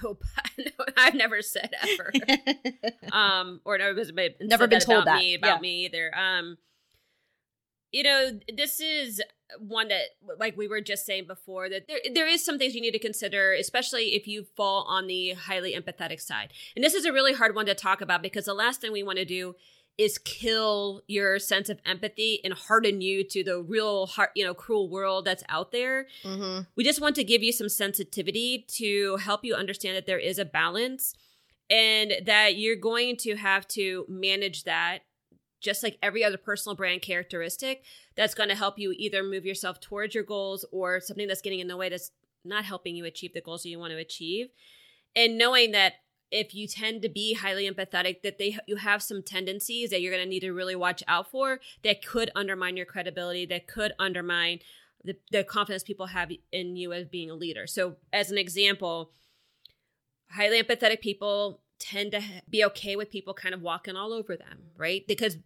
nope. 0.03 0.23
no, 0.59 0.85
I've 0.97 1.15
never 1.15 1.41
said 1.41 1.71
ever. 1.83 2.13
um, 3.13 3.61
or 3.65 3.79
never 3.79 3.95
been 4.13 4.35
never 4.41 4.67
been 4.67 4.81
told 4.81 5.03
about 5.03 5.15
that 5.15 5.19
me 5.19 5.35
about 5.35 5.57
yeah. 5.57 5.61
me 5.61 5.87
either. 5.87 6.13
Um, 6.17 6.59
you 7.91 8.03
know, 8.03 8.39
this 8.55 8.81
is 8.81 9.23
one 9.59 9.89
that, 9.89 10.03
like 10.39 10.57
we 10.57 10.69
were 10.69 10.81
just 10.81 11.07
saying 11.07 11.27
before, 11.27 11.69
that 11.69 11.89
there 11.89 12.01
there 12.13 12.29
is 12.29 12.45
some 12.45 12.59
things 12.59 12.75
you 12.75 12.81
need 12.81 12.93
to 12.93 12.99
consider, 12.99 13.53
especially 13.53 14.15
if 14.15 14.27
you 14.27 14.45
fall 14.57 14.85
on 14.89 15.07
the 15.07 15.33
highly 15.33 15.75
empathetic 15.75 16.21
side. 16.21 16.53
And 16.77 16.85
this 16.85 16.95
is 16.95 17.05
a 17.05 17.13
really 17.13 17.35
hard 17.35 17.55
one 17.55 17.67
to 17.67 17.75
talk 17.75 18.01
about 18.01 18.23
because 18.23 18.45
the 18.45 18.55
last 18.55 18.81
thing 18.81 18.93
we 18.93 19.03
want 19.03 19.19
to 19.19 19.25
do 19.25 19.55
is 19.99 20.17
kill 20.17 21.03
your 21.09 21.41
sense 21.41 21.69
of 21.69 21.81
empathy 21.85 22.41
and 22.45 22.55
harden 22.55 23.01
you 23.01 23.25
to 23.25 23.43
the 23.43 23.61
real 23.61 24.07
heart, 24.07 24.31
you 24.37 24.45
know, 24.45 24.55
cruel 24.55 24.89
world 24.89 25.25
that's 25.25 25.43
out 25.49 25.73
there. 25.73 26.07
Mm-hmm. 26.23 26.63
We 26.77 26.85
just 26.85 27.01
want 27.01 27.17
to 27.17 27.25
give 27.25 27.43
you 27.43 27.53
some 27.53 27.69
sensitivity 27.69 28.65
to 28.77 29.17
help 29.17 29.45
you 29.45 29.57
understand 29.57 29.97
that 29.97 30.07
there 30.07 30.21
is 30.21 30.39
a 30.39 30.45
balance 30.45 31.15
and 31.69 32.13
that 32.25 32.57
you're 32.57 32.77
going 32.77 33.17
to 33.17 33.35
have 33.37 33.67
to 33.69 34.07
manage 34.09 34.65
that 34.65 35.01
just 35.61 35.83
like 35.83 35.99
every 36.03 36.25
other 36.25 36.37
personal 36.37 36.77
brand 36.77 37.03
characteristic 37.03 37.83
that's 38.17 38.35
going 38.35 38.49
to 38.49 38.55
help 38.55 38.79
you 38.79 38.95
either 38.97 39.23
move 39.23 39.45
yourself 39.45 39.81
towards 39.81 40.15
your 40.15 40.25
goals 40.25 40.65
or 40.71 41.01
something 41.01 41.27
that's 41.27 41.43
getting 41.43 41.61
in 41.61 41.69
the 41.69 41.77
way 41.77 41.89
that's 41.89 42.11
not 42.45 42.65
helping 42.65 42.95
you 42.95 43.05
achieve 43.05 43.35
the 43.35 43.41
goals 43.41 43.63
that 43.63 43.69
you 43.69 43.79
want 43.79 43.93
to 43.93 43.99
achieve. 43.99 44.49
And 45.17 45.37
knowing 45.37 45.73
that 45.73 45.95
if 46.31 46.55
you 46.55 46.67
tend 46.67 47.03
to 47.03 47.09
be 47.09 47.35
highly 47.35 47.69
empathetic 47.71 48.23
that 48.23 48.39
they 48.39 48.59
you 48.67 48.77
have 48.77 49.03
some 49.03 49.23
tendencies 49.23 49.91
that 49.91 50.01
you're 50.01 50.13
going 50.13 50.23
to 50.23 50.29
need 50.29 50.41
to 50.41 50.53
really 50.53 50.77
watch 50.77 51.03
out 51.09 51.31
for 51.31 51.61
that 51.83 52.05
could 52.05 52.31
undermine 52.35 52.77
your 52.77 52.87
credibility 52.87 53.47
that 53.47 53.67
could 53.67 53.93
undermine 53.99 54.59
the, 55.03 55.17
the 55.31 55.45
confidence 55.45 55.83
people 55.83 56.07
have 56.07 56.31
in 56.53 56.77
you 56.77 56.93
as 56.93 57.07
being 57.07 57.31
a 57.31 57.35
leader 57.35 57.67
so 57.67 57.97
as 58.13 58.31
an 58.31 58.37
example 58.37 59.11
highly 60.33 60.63
empathetic 60.63 61.01
people 61.01 61.61
tend 61.79 62.13
to 62.13 62.23
be 62.49 62.65
okay 62.65 62.97
with 62.97 63.11
people 63.11 63.35
kind 63.35 63.55
of 63.55 63.63
walking 63.63 63.97
all 63.97 64.13
over 64.13 64.37
them 64.37 64.59
right? 64.77 65.07
Because 65.07 65.37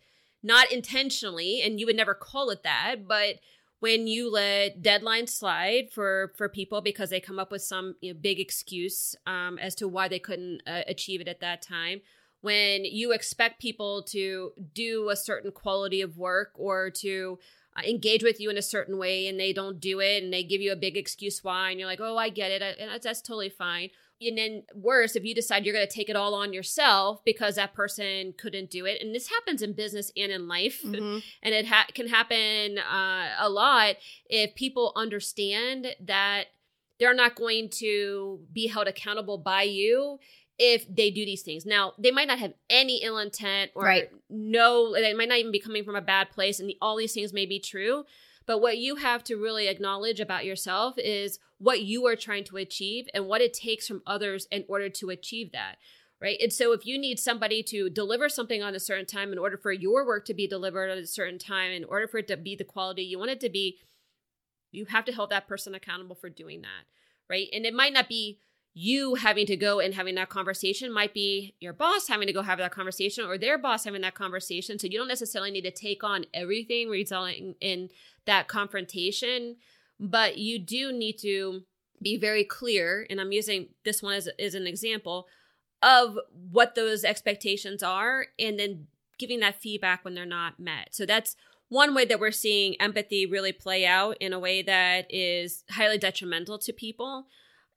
not 0.43 0.73
intentionally 0.73 1.63
and 1.63 1.79
you 1.79 1.87
would 1.87 1.97
never 1.97 2.15
call 2.15 2.51
it 2.51 2.63
that 2.63 3.07
but 3.07 3.37
when 3.83 4.07
you 4.07 4.31
let 4.31 4.81
deadlines 4.81 5.31
slide 5.31 5.91
for 5.91 6.33
for 6.37 6.49
people 6.49 6.81
because 6.81 7.11
they 7.11 7.21
come 7.21 7.41
up 7.41 7.51
with 7.51 7.63
some 7.63 7.97
you 8.01 8.13
know, 8.13 8.19
big 8.21 8.39
excuse 8.39 9.17
um, 9.27 9.59
as 9.59 9.75
to 9.75 9.89
why 9.89 10.07
they 10.07 10.21
couldn't 10.21 10.61
uh, 10.67 10.83
achieve 10.87 11.21
it 11.21 11.27
at 11.27 11.41
that 11.41 11.63
time 11.63 12.01
when 12.43 12.85
you 12.85 13.13
expect 13.13 13.61
people 13.61 14.03
to 14.03 14.53
do 14.73 15.11
a 15.11 15.17
certain 15.17 15.51
quality 15.51 16.01
of 16.01 16.17
work 16.17 16.53
or 16.55 16.91
to 16.91 17.39
uh, 17.77 17.83
engage 17.89 18.23
with 18.23 18.41
you 18.41 18.51
in 18.51 18.59
a 18.59 18.63
certain 18.63 18.99
way 18.99 19.27
and 19.27 19.39
they 19.39 19.53
don't 19.53 19.81
do 19.81 19.99
it 20.01 20.23
and 20.23 20.33
they 20.33 20.45
give 20.45 20.61
you 20.61 20.71
a 20.73 20.77
big 20.77 20.97
excuse 20.97 21.43
why 21.43 21.71
and 21.71 21.81
you're 21.81 21.89
like 21.89 22.01
oh 22.01 22.17
i 22.17 22.29
get 22.29 22.53
it 22.53 22.63
I, 22.63 22.87
that's, 22.87 23.05
that's 23.05 23.21
totally 23.21 23.49
fine 23.49 23.91
and 24.29 24.39
then 24.39 24.63
worse 24.75 25.17
if 25.17 25.25
you 25.25 25.35
decide 25.35 25.65
you're 25.65 25.75
going 25.75 25.87
to 25.87 25.93
take 25.93 26.09
it 26.09 26.17
all 26.17 26.35
on 26.35 26.53
yourself 26.53 27.25
because 27.25 27.57
that 27.57 27.75
person 27.75 28.35
couldn't 28.39 28.71
do 28.71 28.85
it 28.85 29.01
and 29.01 29.15
this 29.15 29.29
happens 29.29 29.63
in 29.63 29.73
business 29.73 30.11
and 30.17 30.33
in 30.33 30.49
life 30.49 30.83
mm-hmm. 30.85 31.19
and 31.43 31.55
it 31.55 31.67
ha- 31.67 31.87
can 31.95 32.09
happen 32.09 32.79
uh, 32.79 33.29
a 33.39 33.49
lot 33.49 33.97
if 34.27 34.55
people 34.55 34.93
understand 34.97 35.95
that 36.01 36.45
they're 36.99 37.15
not 37.15 37.35
going 37.35 37.69
to 37.69 38.41
be 38.53 38.67
held 38.67 38.87
accountable 38.87 39.39
by 39.39 39.63
you 39.63 40.19
if 40.59 40.87
they 40.95 41.11
do 41.11 41.25
these 41.25 41.43
things 41.43 41.67
now 41.67 41.93
they 41.99 42.11
might 42.11 42.29
not 42.29 42.39
have 42.39 42.53
any 42.71 43.03
ill 43.03 43.19
intent 43.19 43.71
or 43.75 43.85
right. 43.85 44.11
no 44.29 44.93
they 44.93 45.15
might 45.15 45.29
not 45.29 45.39
even 45.39 45.53
be 45.53 45.61
coming 45.61 45.85
from 45.85 45.97
a 45.97 46.01
bad 46.01 46.31
place 46.31 46.61
and 46.61 46.69
the, 46.69 46.77
all 46.81 46.97
these 46.97 47.15
things 47.15 47.33
may 47.33 47.47
be 47.47 47.59
true 47.59 48.05
but 48.47 48.61
what 48.61 48.79
you 48.79 48.97
have 48.97 49.25
to 49.25 49.37
really 49.37 49.69
acknowledge 49.69 50.21
about 50.21 50.45
yourself 50.45 50.95
is 50.99 51.39
what 51.59 51.83
you 51.83 52.07
are 52.07 52.17
trying 52.17 52.45
to 52.45 52.57
achieve 52.57 53.07
and 53.15 53.27
what 53.27 53.41
it 53.41 53.55
takes 53.55 53.87
from 53.87 54.03
others 54.07 54.47
in 54.51 54.65
order 54.69 54.89
to 54.89 55.11
achieve 55.11 55.53
that 55.53 55.77
right? 56.23 56.39
And 56.41 56.53
so 56.53 56.73
if 56.73 56.87
you 56.87 56.99
need 56.99 57.19
somebody 57.19 57.65
to 57.65 57.91
deliver 57.91 58.29
something 58.29 58.63
on 58.63 58.77
a 58.77 58.81
certain 58.81 59.07
time 59.07 59.33
in 59.33 59.39
order 59.39 59.59
for 59.59 59.73
your 59.73 60.07
work 60.07 60.25
to 60.27 60.35
be 60.35 60.47
delivered 60.47 60.89
at 60.89 60.97
a 60.97 61.07
certain 61.07 61.39
time, 61.39 61.73
in 61.73 61.85
order 61.85 62.07
for 62.07 62.19
it 62.19 62.29
to 62.29 62.37
be 62.37 62.55
the 62.55 62.65
quality 62.65 63.03
you 63.03 63.19
want 63.19 63.33
it 63.33 63.41
to 63.41 63.51
be, 63.51 63.81
you 64.71 64.87
have 64.87 65.05
to 65.07 65.13
hold 65.13 65.31
that 65.31 65.49
person 65.49 65.75
accountable 65.75 66.15
for 66.15 66.31
doing 66.31 66.63
that, 66.63 66.87
right? 67.29 67.49
And 67.53 67.67
it 67.67 67.75
might 67.75 67.93
not 67.93 68.09
be 68.09 68.39
you 68.75 69.17
having 69.17 69.45
to 69.47 69.57
go 69.57 69.81
and 69.81 69.95
having 69.95 70.15
that 70.15 70.31
conversation 70.31 70.93
might 70.93 71.13
be 71.13 71.55
your 71.61 71.73
boss 71.73 72.09
having 72.09 72.27
to 72.27 72.33
go 72.33 72.43
have 72.43 72.59
that 72.59 72.73
conversation 72.73 73.25
or 73.25 73.37
their 73.37 73.59
boss 73.59 73.85
having 73.85 74.01
that 74.01 74.15
conversation 74.15 74.79
so 74.79 74.87
you 74.87 74.99
don't 74.99 75.09
necessarily 75.09 75.51
need 75.51 75.63
to 75.63 75.71
take 75.71 76.03
on 76.03 76.25
everything 76.33 76.89
resulting 76.89 77.55
in 77.61 77.91
that 78.25 78.49
confrontation 78.49 79.57
but 80.01 80.39
you 80.39 80.59
do 80.59 80.91
need 80.91 81.19
to 81.19 81.63
be 82.01 82.17
very 82.17 82.45
clear 82.45 83.07
and 83.11 83.21
i'm 83.21 83.33
using 83.33 83.69
this 83.85 84.03
one 84.03 84.15
as, 84.15 84.29
as 84.39 84.55
an 84.55 84.67
example 84.67 85.27
of 85.83 86.17
what 86.51 86.75
those 86.75 87.05
expectations 87.05 87.83
are 87.83 88.27
and 88.39 88.59
then 88.59 88.87
giving 89.19 89.41
that 89.41 89.61
feedback 89.61 90.05
when 90.05 90.15
they're 90.15 90.25
not 90.25 90.59
met. 90.59 90.89
So 90.93 91.05
that's 91.05 91.37
one 91.69 91.95
way 91.95 92.05
that 92.05 92.21
we're 92.21 92.31
seeing 92.31 92.81
empathy 92.81 93.27
really 93.27 93.53
play 93.53 93.87
out 93.87 94.17
in 94.21 94.33
a 94.33 94.39
way 94.39 94.63
that 94.63 95.07
is 95.11 95.65
highly 95.71 95.99
detrimental 95.99 96.59
to 96.59 96.73
people. 96.73 97.27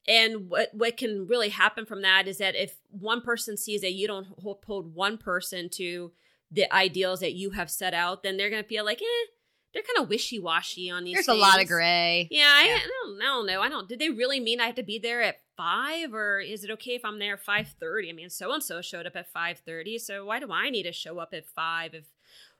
And 0.07 0.49
what 0.49 0.69
what 0.73 0.97
can 0.97 1.25
really 1.27 1.49
happen 1.49 1.85
from 1.85 2.01
that 2.03 2.27
is 2.27 2.37
that 2.37 2.55
if 2.55 2.75
one 2.89 3.21
person 3.21 3.57
sees 3.57 3.81
that 3.81 3.93
you 3.93 4.07
don't 4.07 4.27
hold 4.39 4.93
one 4.93 5.17
person 5.17 5.69
to 5.69 6.11
the 6.51 6.71
ideals 6.73 7.19
that 7.21 7.33
you 7.33 7.51
have 7.51 7.71
set 7.71 7.93
out, 7.93 8.23
then 8.23 8.37
they're 8.37 8.49
going 8.49 8.61
to 8.61 8.69
feel 8.69 8.85
like, 8.85 9.01
eh, 9.01 9.25
they're 9.73 9.83
kind 9.83 10.03
of 10.03 10.09
wishy 10.09 10.39
washy 10.39 10.89
on 10.89 11.03
these. 11.03 11.15
There's 11.15 11.25
things. 11.25 11.37
a 11.37 11.41
lot 11.41 11.61
of 11.61 11.67
gray. 11.67 12.29
Yeah, 12.31 12.45
I, 12.45 12.61
I, 12.61 12.87
don't, 12.87 13.21
I 13.21 13.25
don't 13.25 13.45
know. 13.45 13.61
I 13.61 13.69
don't. 13.69 13.89
Did 13.89 13.99
they 13.99 14.09
really 14.09 14.39
mean 14.39 14.61
I 14.61 14.67
have 14.67 14.75
to 14.75 14.83
be 14.83 14.99
there 14.99 15.21
at 15.21 15.41
five, 15.57 16.13
or 16.13 16.39
is 16.39 16.63
it 16.63 16.71
okay 16.71 16.95
if 16.95 17.03
I'm 17.03 17.19
there 17.19 17.35
five 17.35 17.67
thirty? 17.77 18.09
I 18.09 18.13
mean, 18.13 18.29
so 18.29 18.53
and 18.53 18.63
so 18.63 18.81
showed 18.81 19.05
up 19.05 19.17
at 19.17 19.31
five 19.31 19.59
thirty, 19.59 19.97
so 19.97 20.25
why 20.25 20.39
do 20.39 20.49
I 20.49 20.69
need 20.69 20.83
to 20.83 20.93
show 20.93 21.19
up 21.19 21.33
at 21.33 21.45
five? 21.45 21.93
If 21.93 22.05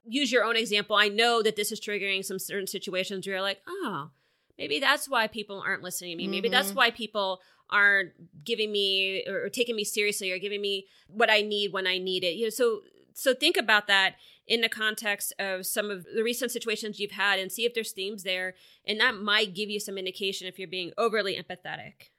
use 0.06 0.30
your 0.30 0.43
own 0.43 0.58
example, 0.58 0.98
I 0.98 1.08
know 1.08 1.41
that 1.41 1.56
this 1.56 1.72
is 1.72 1.80
triggering 1.80 2.24
some 2.26 2.38
certain 2.38 2.68
situations 2.68 3.26
where 3.26 3.36
you're 3.36 3.41
like, 3.41 3.62
oh, 3.66 4.10
maybe 4.58 4.80
that's 4.80 5.10
why 5.10 5.28
people 5.28 5.62
aren't 5.66 5.84
listening 5.84 6.12
to 6.12 6.18
me. 6.18 6.28
Maybe 6.28 6.47
mm-hmm. 6.47 6.53
that's 6.53 6.74
why 6.74 6.91
people 6.91 7.41
aren't 7.70 8.12
giving 8.43 8.72
me 8.72 9.24
or, 9.28 9.45
or 9.45 9.49
taking 9.49 9.76
me 9.76 9.84
seriously 9.84 10.32
or 10.32 10.39
giving 10.39 10.62
me 10.62 10.86
what 11.08 11.30
I 11.30 11.41
need 11.41 11.74
when 11.74 11.88
I 11.88 11.97
need 11.97 12.24
it. 12.24 12.36
You 12.36 12.45
know, 12.45 12.49
so 12.49 12.82
so 13.14 13.34
think 13.34 13.58
about 13.58 13.88
that 13.88 14.16
in 14.47 14.62
the 14.62 14.70
context 14.70 15.34
of 15.39 15.66
some 15.66 15.89
of 15.89 16.06
the 16.16 16.22
recent 16.22 16.51
situations 16.51 16.99
you've 16.99 17.12
had 17.12 17.39
and 17.39 17.51
see 17.51 17.66
if 17.66 17.74
there's 17.74 17.93
themes 17.93 18.24
there. 18.24 18.53
And 18.86 18.99
that 18.99 19.16
might 19.16 19.56
give 19.56 19.70
you 19.70 19.80
some 19.80 19.97
indication 19.97 20.47
if 20.47 20.60
you're 20.60 20.68
being 20.68 20.91
overly 20.97 21.36
empathetic. 21.36 22.10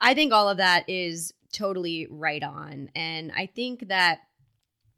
I 0.00 0.14
think 0.14 0.32
all 0.32 0.48
of 0.48 0.56
that 0.58 0.88
is 0.88 1.34
totally 1.52 2.06
right 2.10 2.42
on. 2.42 2.90
And 2.94 3.32
I 3.36 3.46
think 3.46 3.88
that 3.88 4.20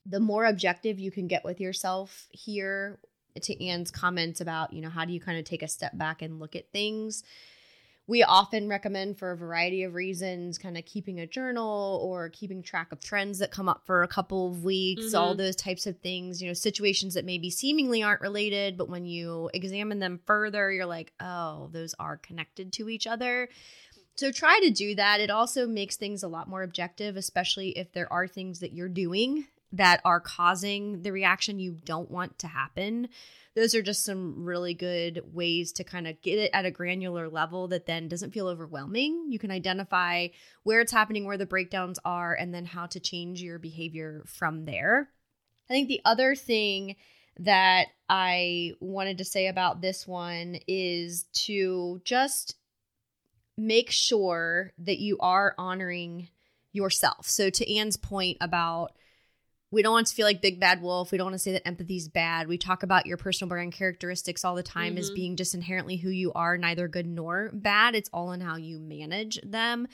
the 0.04 0.20
more 0.20 0.44
objective 0.44 0.98
you 0.98 1.10
can 1.10 1.26
get 1.26 1.44
with 1.44 1.60
yourself 1.60 2.28
here, 2.30 3.00
to 3.44 3.64
Anne's 3.64 3.90
comments 3.90 4.40
about, 4.40 4.72
you 4.72 4.80
know, 4.80 4.90
how 4.90 5.04
do 5.04 5.12
you 5.12 5.20
kind 5.20 5.38
of 5.38 5.44
take 5.44 5.62
a 5.62 5.68
step 5.68 5.96
back 5.96 6.22
and 6.22 6.40
look 6.40 6.56
at 6.56 6.70
things? 6.72 7.22
we 8.08 8.22
often 8.22 8.68
recommend 8.68 9.18
for 9.18 9.32
a 9.32 9.36
variety 9.36 9.82
of 9.82 9.94
reasons 9.94 10.58
kind 10.58 10.78
of 10.78 10.84
keeping 10.84 11.20
a 11.20 11.26
journal 11.26 12.00
or 12.04 12.28
keeping 12.28 12.62
track 12.62 12.92
of 12.92 13.00
trends 13.00 13.38
that 13.38 13.50
come 13.50 13.68
up 13.68 13.82
for 13.84 14.02
a 14.02 14.08
couple 14.08 14.48
of 14.48 14.64
weeks 14.64 15.06
mm-hmm. 15.06 15.16
all 15.16 15.34
those 15.34 15.56
types 15.56 15.86
of 15.86 15.98
things 15.98 16.40
you 16.40 16.48
know 16.48 16.54
situations 16.54 17.14
that 17.14 17.24
maybe 17.24 17.50
seemingly 17.50 18.02
aren't 18.02 18.20
related 18.20 18.76
but 18.76 18.88
when 18.88 19.04
you 19.04 19.50
examine 19.54 19.98
them 19.98 20.20
further 20.24 20.70
you're 20.70 20.86
like 20.86 21.12
oh 21.20 21.68
those 21.72 21.94
are 21.98 22.16
connected 22.18 22.72
to 22.72 22.88
each 22.88 23.06
other 23.06 23.48
so 24.16 24.32
try 24.32 24.58
to 24.62 24.70
do 24.70 24.94
that 24.94 25.20
it 25.20 25.30
also 25.30 25.66
makes 25.66 25.96
things 25.96 26.22
a 26.22 26.28
lot 26.28 26.48
more 26.48 26.62
objective 26.62 27.16
especially 27.16 27.70
if 27.70 27.92
there 27.92 28.12
are 28.12 28.28
things 28.28 28.60
that 28.60 28.72
you're 28.72 28.88
doing 28.88 29.46
that 29.72 30.00
are 30.04 30.20
causing 30.20 31.02
the 31.02 31.12
reaction 31.12 31.58
you 31.58 31.72
don't 31.84 32.10
want 32.10 32.38
to 32.38 32.46
happen 32.46 33.08
those 33.56 33.74
are 33.74 33.80
just 33.80 34.04
some 34.04 34.44
really 34.44 34.74
good 34.74 35.22
ways 35.32 35.72
to 35.72 35.82
kind 35.82 36.06
of 36.06 36.20
get 36.20 36.38
it 36.38 36.50
at 36.52 36.66
a 36.66 36.70
granular 36.70 37.26
level 37.26 37.68
that 37.68 37.86
then 37.86 38.06
doesn't 38.06 38.34
feel 38.34 38.48
overwhelming. 38.48 39.28
You 39.30 39.38
can 39.38 39.50
identify 39.50 40.28
where 40.62 40.82
it's 40.82 40.92
happening, 40.92 41.24
where 41.24 41.38
the 41.38 41.46
breakdowns 41.46 41.98
are, 42.04 42.34
and 42.34 42.52
then 42.52 42.66
how 42.66 42.84
to 42.84 43.00
change 43.00 43.40
your 43.40 43.58
behavior 43.58 44.22
from 44.26 44.66
there. 44.66 45.08
I 45.70 45.72
think 45.72 45.88
the 45.88 46.02
other 46.04 46.34
thing 46.34 46.96
that 47.38 47.86
I 48.10 48.72
wanted 48.80 49.18
to 49.18 49.24
say 49.24 49.46
about 49.46 49.80
this 49.80 50.06
one 50.06 50.58
is 50.68 51.24
to 51.46 52.02
just 52.04 52.56
make 53.56 53.90
sure 53.90 54.74
that 54.76 54.98
you 54.98 55.16
are 55.20 55.54
honoring 55.56 56.28
yourself. 56.74 57.26
So, 57.26 57.48
to 57.48 57.74
Anne's 57.74 57.96
point 57.96 58.36
about 58.42 58.92
we 59.76 59.82
don't 59.82 59.92
want 59.92 60.06
to 60.06 60.14
feel 60.14 60.24
like 60.24 60.40
big 60.40 60.58
bad 60.58 60.80
wolf. 60.80 61.12
We 61.12 61.18
don't 61.18 61.26
want 61.26 61.34
to 61.34 61.38
say 61.38 61.52
that 61.52 61.68
empathy 61.68 61.98
is 61.98 62.08
bad. 62.08 62.48
We 62.48 62.56
talk 62.56 62.82
about 62.82 63.04
your 63.04 63.18
personal 63.18 63.50
brand 63.50 63.74
characteristics 63.74 64.42
all 64.42 64.54
the 64.54 64.62
time 64.62 64.92
mm-hmm. 64.92 65.00
as 65.00 65.10
being 65.10 65.36
just 65.36 65.54
inherently 65.54 65.98
who 65.98 66.08
you 66.08 66.32
are, 66.32 66.56
neither 66.56 66.88
good 66.88 67.06
nor 67.06 67.50
bad. 67.52 67.94
It's 67.94 68.08
all 68.10 68.32
in 68.32 68.40
how 68.40 68.56
you 68.56 68.78
manage 68.78 69.38
them. 69.42 69.86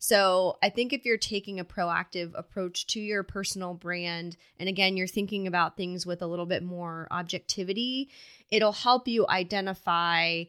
So 0.00 0.58
I 0.60 0.70
think 0.70 0.92
if 0.92 1.04
you're 1.04 1.18
taking 1.18 1.60
a 1.60 1.64
proactive 1.64 2.32
approach 2.34 2.88
to 2.88 3.00
your 3.00 3.22
personal 3.22 3.74
brand, 3.74 4.36
and 4.58 4.68
again, 4.68 4.96
you're 4.96 5.06
thinking 5.06 5.46
about 5.46 5.76
things 5.76 6.04
with 6.04 6.20
a 6.20 6.26
little 6.26 6.46
bit 6.46 6.64
more 6.64 7.06
objectivity, 7.12 8.10
it'll 8.50 8.72
help 8.72 9.06
you 9.06 9.24
identify, 9.28 10.42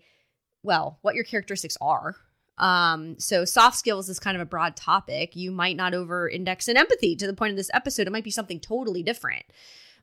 well, 0.64 0.98
what 1.04 1.14
your 1.14 1.26
characteristics 1.26 1.78
are 1.80 2.16
um, 2.60 3.18
so 3.20 3.46
soft 3.46 3.78
skills 3.78 4.10
is 4.10 4.20
kind 4.20 4.36
of 4.36 4.42
a 4.42 4.46
broad 4.46 4.76
topic. 4.76 5.36
You 5.36 5.52
might 5.52 5.76
not 5.76 5.94
over 5.94 6.30
index 6.30 6.68
in 6.68 6.78
empathy 6.78 7.16
to 7.16 7.28
the 7.28 7.34
point 7.34 7.52
of 7.52 7.58
this 7.58 7.72
episode. 7.74 8.08
It 8.08 8.12
might 8.12 8.24
be 8.24 8.32
something 8.32 8.60
totally 8.60 9.04
different. 9.04 9.46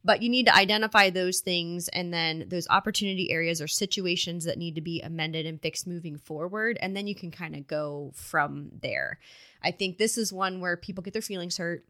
But 0.04 0.22
you 0.22 0.28
need 0.28 0.46
to 0.46 0.54
identify 0.54 1.10
those 1.10 1.40
things 1.40 1.88
and 1.88 2.14
then 2.14 2.44
those 2.48 2.68
opportunity 2.68 3.32
areas 3.32 3.60
or 3.60 3.66
situations 3.66 4.44
that 4.44 4.56
need 4.56 4.76
to 4.76 4.80
be 4.80 5.00
amended 5.00 5.46
and 5.46 5.60
fixed 5.60 5.86
moving 5.86 6.16
forward. 6.16 6.78
And 6.80 6.96
then 6.96 7.08
you 7.08 7.14
can 7.14 7.32
kind 7.32 7.56
of 7.56 7.66
go 7.66 8.12
from 8.14 8.70
there. 8.80 9.18
I 9.64 9.72
think 9.72 9.98
this 9.98 10.16
is 10.16 10.32
one 10.32 10.60
where 10.60 10.76
people 10.76 11.02
get 11.02 11.12
their 11.12 11.22
feelings 11.22 11.56
hurt. 11.56 11.84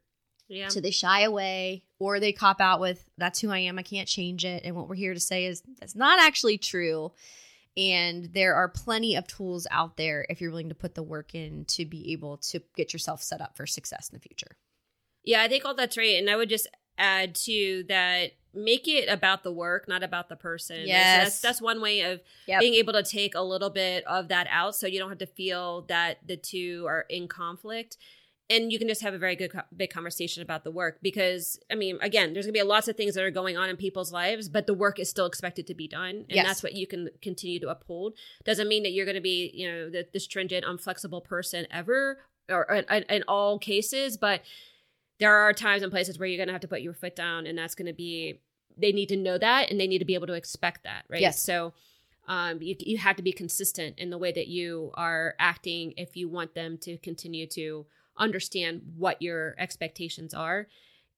Yeah. 0.48 0.68
So 0.68 0.80
they 0.80 0.92
shy 0.92 1.22
away 1.22 1.84
or 1.98 2.18
they 2.18 2.32
cop 2.32 2.60
out 2.60 2.80
with, 2.80 3.04
that's 3.18 3.40
who 3.40 3.50
I 3.50 3.58
am. 3.58 3.78
I 3.78 3.82
can't 3.82 4.08
change 4.08 4.44
it. 4.46 4.62
And 4.64 4.74
what 4.74 4.88
we're 4.88 4.94
here 4.94 5.12
to 5.12 5.20
say 5.20 5.44
is 5.44 5.62
that's 5.78 5.96
not 5.96 6.18
actually 6.18 6.56
true. 6.56 7.12
And 7.76 8.32
there 8.32 8.54
are 8.54 8.68
plenty 8.68 9.16
of 9.16 9.26
tools 9.26 9.66
out 9.70 9.96
there 9.96 10.26
if 10.30 10.40
you're 10.40 10.50
willing 10.50 10.70
to 10.70 10.74
put 10.74 10.94
the 10.94 11.02
work 11.02 11.34
in 11.34 11.66
to 11.66 11.84
be 11.84 12.12
able 12.12 12.38
to 12.38 12.62
get 12.74 12.92
yourself 12.92 13.22
set 13.22 13.40
up 13.40 13.56
for 13.56 13.66
success 13.66 14.08
in 14.08 14.16
the 14.16 14.20
future. 14.20 14.56
Yeah, 15.24 15.42
I 15.42 15.48
think 15.48 15.64
all 15.64 15.74
that's 15.74 15.98
right. 15.98 16.16
And 16.16 16.30
I 16.30 16.36
would 16.36 16.48
just 16.48 16.68
add 16.96 17.34
to 17.34 17.84
that 17.88 18.32
make 18.54 18.88
it 18.88 19.08
about 19.08 19.42
the 19.42 19.52
work, 19.52 19.86
not 19.86 20.02
about 20.02 20.28
the 20.28 20.36
person. 20.36 20.84
Yes. 20.86 21.24
That's, 21.24 21.40
that's 21.40 21.62
one 21.62 21.82
way 21.82 22.00
of 22.00 22.20
yep. 22.48 22.60
being 22.60 22.74
able 22.74 22.94
to 22.94 23.02
take 23.02 23.34
a 23.34 23.42
little 23.42 23.70
bit 23.70 24.04
of 24.06 24.28
that 24.28 24.46
out 24.50 24.74
so 24.74 24.86
you 24.86 24.98
don't 24.98 25.10
have 25.10 25.18
to 25.18 25.26
feel 25.26 25.82
that 25.82 26.18
the 26.26 26.36
two 26.36 26.86
are 26.88 27.04
in 27.10 27.28
conflict 27.28 27.98
and 28.48 28.72
you 28.72 28.78
can 28.78 28.88
just 28.88 29.02
have 29.02 29.14
a 29.14 29.18
very 29.18 29.34
good 29.34 29.52
big 29.76 29.90
conversation 29.90 30.42
about 30.42 30.64
the 30.64 30.70
work 30.70 30.98
because 31.02 31.58
i 31.70 31.74
mean 31.74 31.98
again 32.00 32.32
there's 32.32 32.46
going 32.46 32.54
to 32.54 32.60
be 32.60 32.62
lots 32.62 32.88
of 32.88 32.96
things 32.96 33.14
that 33.14 33.24
are 33.24 33.30
going 33.30 33.56
on 33.56 33.68
in 33.68 33.76
people's 33.76 34.12
lives 34.12 34.48
but 34.48 34.66
the 34.66 34.74
work 34.74 34.98
is 34.98 35.10
still 35.10 35.26
expected 35.26 35.66
to 35.66 35.74
be 35.74 35.88
done 35.88 36.10
and 36.10 36.26
yes. 36.28 36.46
that's 36.46 36.62
what 36.62 36.74
you 36.74 36.86
can 36.86 37.08
continue 37.22 37.58
to 37.58 37.68
uphold. 37.68 38.14
Doesn't 38.44 38.68
mean 38.68 38.82
that 38.82 38.90
you're 38.90 39.04
going 39.06 39.16
to 39.16 39.20
be 39.20 39.50
you 39.54 39.70
know 39.70 39.90
the, 39.90 40.06
the 40.12 40.20
stringent 40.20 40.64
unflexible 40.64 41.22
person 41.22 41.66
ever 41.70 42.18
or 42.48 42.64
in, 42.64 43.02
in 43.04 43.24
all 43.26 43.58
cases 43.58 44.16
but 44.16 44.42
there 45.18 45.34
are 45.34 45.52
times 45.52 45.82
and 45.82 45.90
places 45.90 46.18
where 46.18 46.28
you're 46.28 46.36
going 46.36 46.48
to 46.48 46.52
have 46.52 46.60
to 46.60 46.68
put 46.68 46.82
your 46.82 46.94
foot 46.94 47.16
down 47.16 47.46
and 47.46 47.58
that's 47.58 47.74
going 47.74 47.86
to 47.86 47.92
be 47.92 48.40
they 48.76 48.92
need 48.92 49.08
to 49.08 49.16
know 49.16 49.38
that 49.38 49.70
and 49.70 49.80
they 49.80 49.86
need 49.86 49.98
to 49.98 50.04
be 50.04 50.14
able 50.14 50.26
to 50.26 50.34
expect 50.34 50.84
that 50.84 51.04
right? 51.08 51.20
Yes. 51.20 51.40
So 51.40 51.72
um, 52.28 52.60
you, 52.60 52.74
you 52.80 52.98
have 52.98 53.16
to 53.16 53.22
be 53.22 53.32
consistent 53.32 53.98
in 53.98 54.10
the 54.10 54.18
way 54.18 54.32
that 54.32 54.48
you 54.48 54.90
are 54.94 55.34
acting 55.38 55.94
if 55.96 56.16
you 56.16 56.28
want 56.28 56.54
them 56.54 56.76
to 56.78 56.98
continue 56.98 57.46
to 57.48 57.86
understand 58.18 58.82
what 58.96 59.20
your 59.20 59.54
expectations 59.58 60.34
are. 60.34 60.66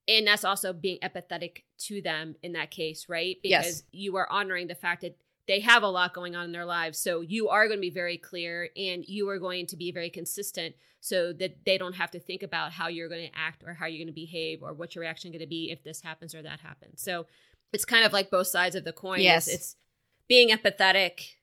And 0.06 0.26
that's 0.26 0.44
also 0.44 0.72
being 0.72 0.98
empathetic 1.02 1.62
to 1.80 2.00
them 2.00 2.36
in 2.42 2.52
that 2.52 2.70
case 2.70 3.06
right? 3.08 3.36
Because 3.42 3.66
yes. 3.66 3.82
you 3.92 4.16
are 4.16 4.30
honoring 4.30 4.66
the 4.66 4.74
fact 4.74 5.02
that 5.02 5.16
they 5.46 5.60
have 5.60 5.82
a 5.82 5.88
lot 5.88 6.12
going 6.12 6.36
on 6.36 6.44
in 6.44 6.52
their 6.52 6.66
lives. 6.66 6.98
So 6.98 7.22
you 7.22 7.48
are 7.48 7.66
going 7.66 7.78
to 7.78 7.82
be 7.82 7.90
very 7.90 8.18
clear 8.18 8.68
and 8.76 9.04
you 9.08 9.28
are 9.30 9.38
going 9.38 9.66
to 9.68 9.76
be 9.76 9.90
very 9.90 10.10
consistent 10.10 10.74
so 11.00 11.32
that 11.32 11.64
they 11.64 11.78
don't 11.78 11.94
have 11.94 12.10
to 12.10 12.20
think 12.20 12.42
about 12.42 12.72
how 12.72 12.88
you're 12.88 13.08
going 13.08 13.28
to 13.28 13.38
act 13.38 13.62
or 13.66 13.72
how 13.72 13.86
you're 13.86 13.98
going 13.98 14.08
to 14.08 14.12
behave 14.12 14.62
or 14.62 14.74
what 14.74 14.94
your 14.94 15.00
reaction 15.00 15.30
going 15.30 15.40
to 15.40 15.46
be 15.46 15.70
if 15.70 15.82
this 15.84 16.02
happens 16.02 16.34
or 16.34 16.42
that 16.42 16.60
happens. 16.60 17.00
So 17.00 17.26
it's 17.72 17.84
kind 17.84 18.04
of 18.04 18.12
like 18.12 18.30
both 18.30 18.48
sides 18.48 18.74
of 18.76 18.84
the 18.84 18.92
coin. 18.92 19.20
Yes. 19.20 19.48
It's, 19.48 19.56
it's 19.56 19.76
being 20.28 20.50
empathetic 20.50 21.34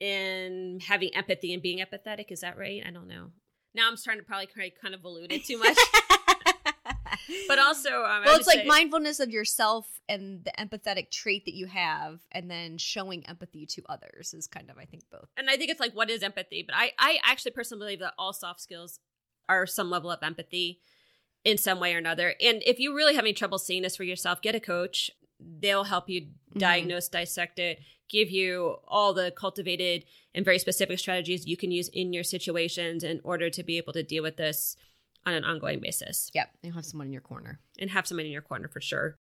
and 0.00 0.82
having 0.82 1.14
empathy 1.14 1.52
and 1.52 1.62
being 1.62 1.78
empathetic. 1.78 2.32
Is 2.32 2.40
that 2.40 2.58
right? 2.58 2.82
I 2.84 2.90
don't 2.90 3.08
know 3.08 3.30
now 3.74 3.88
I'm 3.88 3.96
starting 3.96 4.22
to 4.22 4.26
probably 4.26 4.48
kind 4.80 4.94
of 4.94 5.04
allude 5.04 5.32
it 5.32 5.44
too 5.44 5.58
much. 5.58 5.76
but 7.48 7.58
also, 7.58 8.04
um, 8.04 8.22
well, 8.24 8.36
it's 8.36 8.46
like 8.46 8.60
say, 8.60 8.66
mindfulness 8.66 9.20
of 9.20 9.30
yourself 9.30 9.86
and 10.08 10.44
the 10.44 10.52
empathetic 10.58 11.10
trait 11.10 11.44
that 11.46 11.54
you 11.54 11.66
have, 11.66 12.20
and 12.32 12.50
then 12.50 12.78
showing 12.78 13.26
empathy 13.26 13.66
to 13.66 13.82
others 13.88 14.34
is 14.34 14.46
kind 14.46 14.70
of, 14.70 14.78
I 14.78 14.84
think, 14.84 15.04
both. 15.10 15.28
And 15.36 15.48
I 15.50 15.56
think 15.56 15.70
it's 15.70 15.80
like, 15.80 15.94
what 15.94 16.10
is 16.10 16.22
empathy? 16.22 16.62
But 16.66 16.76
I, 16.76 16.92
I 16.98 17.18
actually 17.24 17.52
personally 17.52 17.84
believe 17.84 18.00
that 18.00 18.14
all 18.18 18.32
soft 18.32 18.60
skills 18.60 19.00
are 19.48 19.66
some 19.66 19.90
level 19.90 20.10
of 20.10 20.22
empathy. 20.22 20.80
in 21.44 21.58
some 21.58 21.78
way 21.78 21.94
or 21.94 21.98
another. 21.98 22.34
And 22.40 22.62
if 22.64 22.78
you 22.78 22.94
really 22.96 23.14
have 23.14 23.24
any 23.24 23.34
trouble 23.34 23.58
seeing 23.58 23.82
this 23.82 23.96
for 23.96 24.04
yourself, 24.04 24.40
get 24.40 24.54
a 24.54 24.60
coach. 24.60 25.10
They'll 25.60 25.84
help 25.84 26.08
you 26.08 26.22
Mm-hmm. 26.54 26.60
diagnose, 26.60 27.08
dissect 27.08 27.58
it, 27.58 27.80
give 28.08 28.30
you 28.30 28.76
all 28.86 29.12
the 29.12 29.32
cultivated 29.36 30.04
and 30.36 30.44
very 30.44 30.60
specific 30.60 31.00
strategies 31.00 31.48
you 31.48 31.56
can 31.56 31.72
use 31.72 31.88
in 31.88 32.12
your 32.12 32.22
situations 32.22 33.02
in 33.02 33.20
order 33.24 33.50
to 33.50 33.62
be 33.64 33.76
able 33.76 33.92
to 33.94 34.04
deal 34.04 34.22
with 34.22 34.36
this 34.36 34.76
on 35.26 35.34
an 35.34 35.42
ongoing 35.42 35.80
basis 35.80 36.30
Yep. 36.32 36.48
You'll 36.62 36.74
have 36.74 36.84
someone 36.86 37.08
in 37.08 37.12
your 37.12 37.22
corner. 37.22 37.58
and 37.76 37.90
have 37.90 38.06
someone 38.06 38.24
in 38.26 38.30
your 38.30 38.40
corner 38.42 38.68
for 38.68 38.80
sure. 38.80 39.18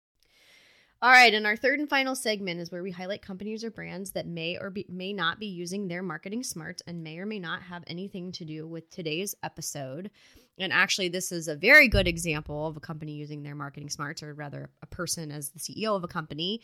All 1.02 1.10
right, 1.10 1.34
and 1.34 1.46
our 1.46 1.54
third 1.54 1.80
and 1.80 1.88
final 1.90 2.14
segment 2.16 2.60
is 2.60 2.72
where 2.72 2.82
we 2.82 2.92
highlight 2.92 3.20
companies 3.20 3.62
or 3.62 3.70
brands 3.70 4.12
that 4.12 4.26
may 4.26 4.56
or 4.58 4.70
be, 4.70 4.86
may 4.88 5.12
not 5.12 5.38
be 5.38 5.46
using 5.46 5.86
their 5.86 6.02
marketing 6.02 6.42
smarts 6.42 6.82
and 6.86 7.04
may 7.04 7.18
or 7.18 7.26
may 7.26 7.38
not 7.38 7.62
have 7.64 7.84
anything 7.86 8.32
to 8.32 8.44
do 8.46 8.66
with 8.66 8.90
today's 8.90 9.34
episode. 9.42 10.10
And 10.58 10.72
actually, 10.72 11.08
this 11.08 11.30
is 11.30 11.48
a 11.48 11.54
very 11.54 11.88
good 11.88 12.08
example 12.08 12.66
of 12.66 12.76
a 12.76 12.80
company 12.80 13.12
using 13.12 13.42
their 13.42 13.54
marketing 13.54 13.90
smarts, 13.90 14.22
or 14.22 14.34
rather, 14.34 14.70
a 14.82 14.86
person 14.86 15.30
as 15.30 15.50
the 15.50 15.58
CEO 15.58 15.94
of 15.94 16.04
a 16.04 16.08
company, 16.08 16.60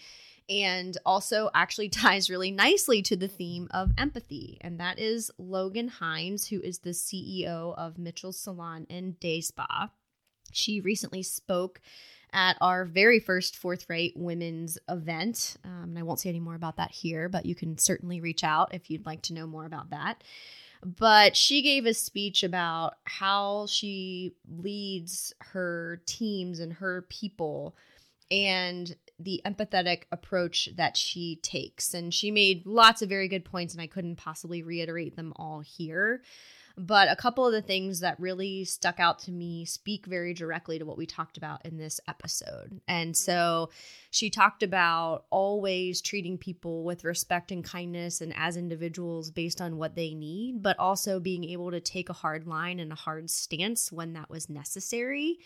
and 0.49 0.97
also 1.07 1.51
actually 1.55 1.89
ties 1.91 2.29
really 2.31 2.51
nicely 2.51 3.03
to 3.03 3.17
the 3.17 3.29
theme 3.29 3.69
of 3.73 3.93
empathy. 3.97 4.59
And 4.61 4.81
that 4.81 4.99
is 4.99 5.31
Logan 5.39 5.89
Hines, 5.89 6.49
who 6.49 6.61
is 6.61 6.79
the 6.79 6.91
CEO 6.91 7.77
of 7.77 7.99
Mitchell's 7.99 8.41
Salon 8.41 8.87
and 8.91 9.19
Day 9.21 9.41
Spa. 9.41 9.91
She 10.53 10.81
recently 10.81 11.23
spoke 11.23 11.81
at 12.33 12.57
our 12.61 12.85
very 12.85 13.21
first 13.21 13.57
forthright 13.57 14.13
women's 14.17 14.77
event. 14.89 15.57
Um, 15.65 15.91
and 15.91 15.99
I 15.99 16.03
won't 16.03 16.21
say 16.21 16.29
any 16.29 16.41
more 16.41 16.57
about 16.57 16.77
that 16.77 16.91
here, 16.91 17.29
but 17.29 17.47
you 17.47 17.55
can 17.55 17.79
certainly 17.79 18.21
reach 18.21 18.43
out 18.43 18.75
if 18.75 18.91
you'd 18.91 19.07
like 19.07 19.23
to 19.23 19.35
know 19.35 19.47
more 19.47 19.65
about 19.65 19.91
that. 19.91 20.23
But 20.85 21.35
she 21.35 21.63
gave 21.63 21.87
a 21.87 21.95
speech 21.95 22.43
about 22.43 22.97
how 23.05 23.67
she 23.67 24.35
leads 24.47 25.33
her 25.41 26.03
teams 26.05 26.61
and 26.61 26.75
her 26.75 27.07
people 27.09 27.75
and 28.31 28.95
the 29.19 29.41
empathetic 29.47 30.03
approach 30.13 30.69
that 30.77 30.97
she 30.97 31.37
takes. 31.37 31.95
And 31.95 32.13
she 32.13 32.31
made 32.31 32.67
lots 32.67 33.01
of 33.01 33.09
very 33.09 33.29
good 33.29 33.45
points, 33.45 33.73
and 33.73 33.81
I 33.81 33.87
couldn't 33.87 34.17
possibly 34.17 34.63
reiterate 34.63 35.17
them 35.17 35.33
all 35.37 35.61
here. 35.61 36.23
But 36.77 37.09
a 37.09 37.15
couple 37.15 37.47
of 37.47 37.53
the 37.53 37.63
things 37.63 38.01
that 38.01 38.19
really 38.19 38.65
stuck 38.65 38.99
out 38.99 39.21
to 39.21 39.31
me 39.31 39.65
speak 39.65 40.07
very 40.07 40.35
directly 40.35 40.79
to 40.79 40.85
what 40.85 40.97
we 40.97 41.07
talked 41.07 41.37
about 41.37 41.65
in 41.65 41.77
this 41.77 42.01
episode. 42.09 42.81
And 42.89 43.11
mm-hmm. 43.11 43.15
so 43.15 43.71
she 44.11 44.29
talked 44.29 44.65
about 44.65 45.25
always 45.31 46.01
treating 46.01 46.37
people 46.37 46.83
with 46.83 47.05
respect 47.05 47.53
and 47.53 47.65
kindness 47.65 48.21
and 48.21 48.35
as 48.37 48.57
individuals 48.57 49.31
based 49.31 49.61
on 49.61 49.77
what 49.77 49.95
they 49.95 50.15
need, 50.15 50.63
but 50.63 50.79
also 50.79 51.21
being 51.21 51.45
able 51.45 51.71
to 51.71 51.81
take 51.81 52.09
a 52.09 52.15
hard 52.15 52.47
line 52.47 52.81
and 52.81 52.91
a 52.91 52.97
hard 52.97 53.31
stance 53.31 53.93
when 53.93 54.15
that 54.15 54.29
was 54.29 54.51
necessary. 54.51 55.39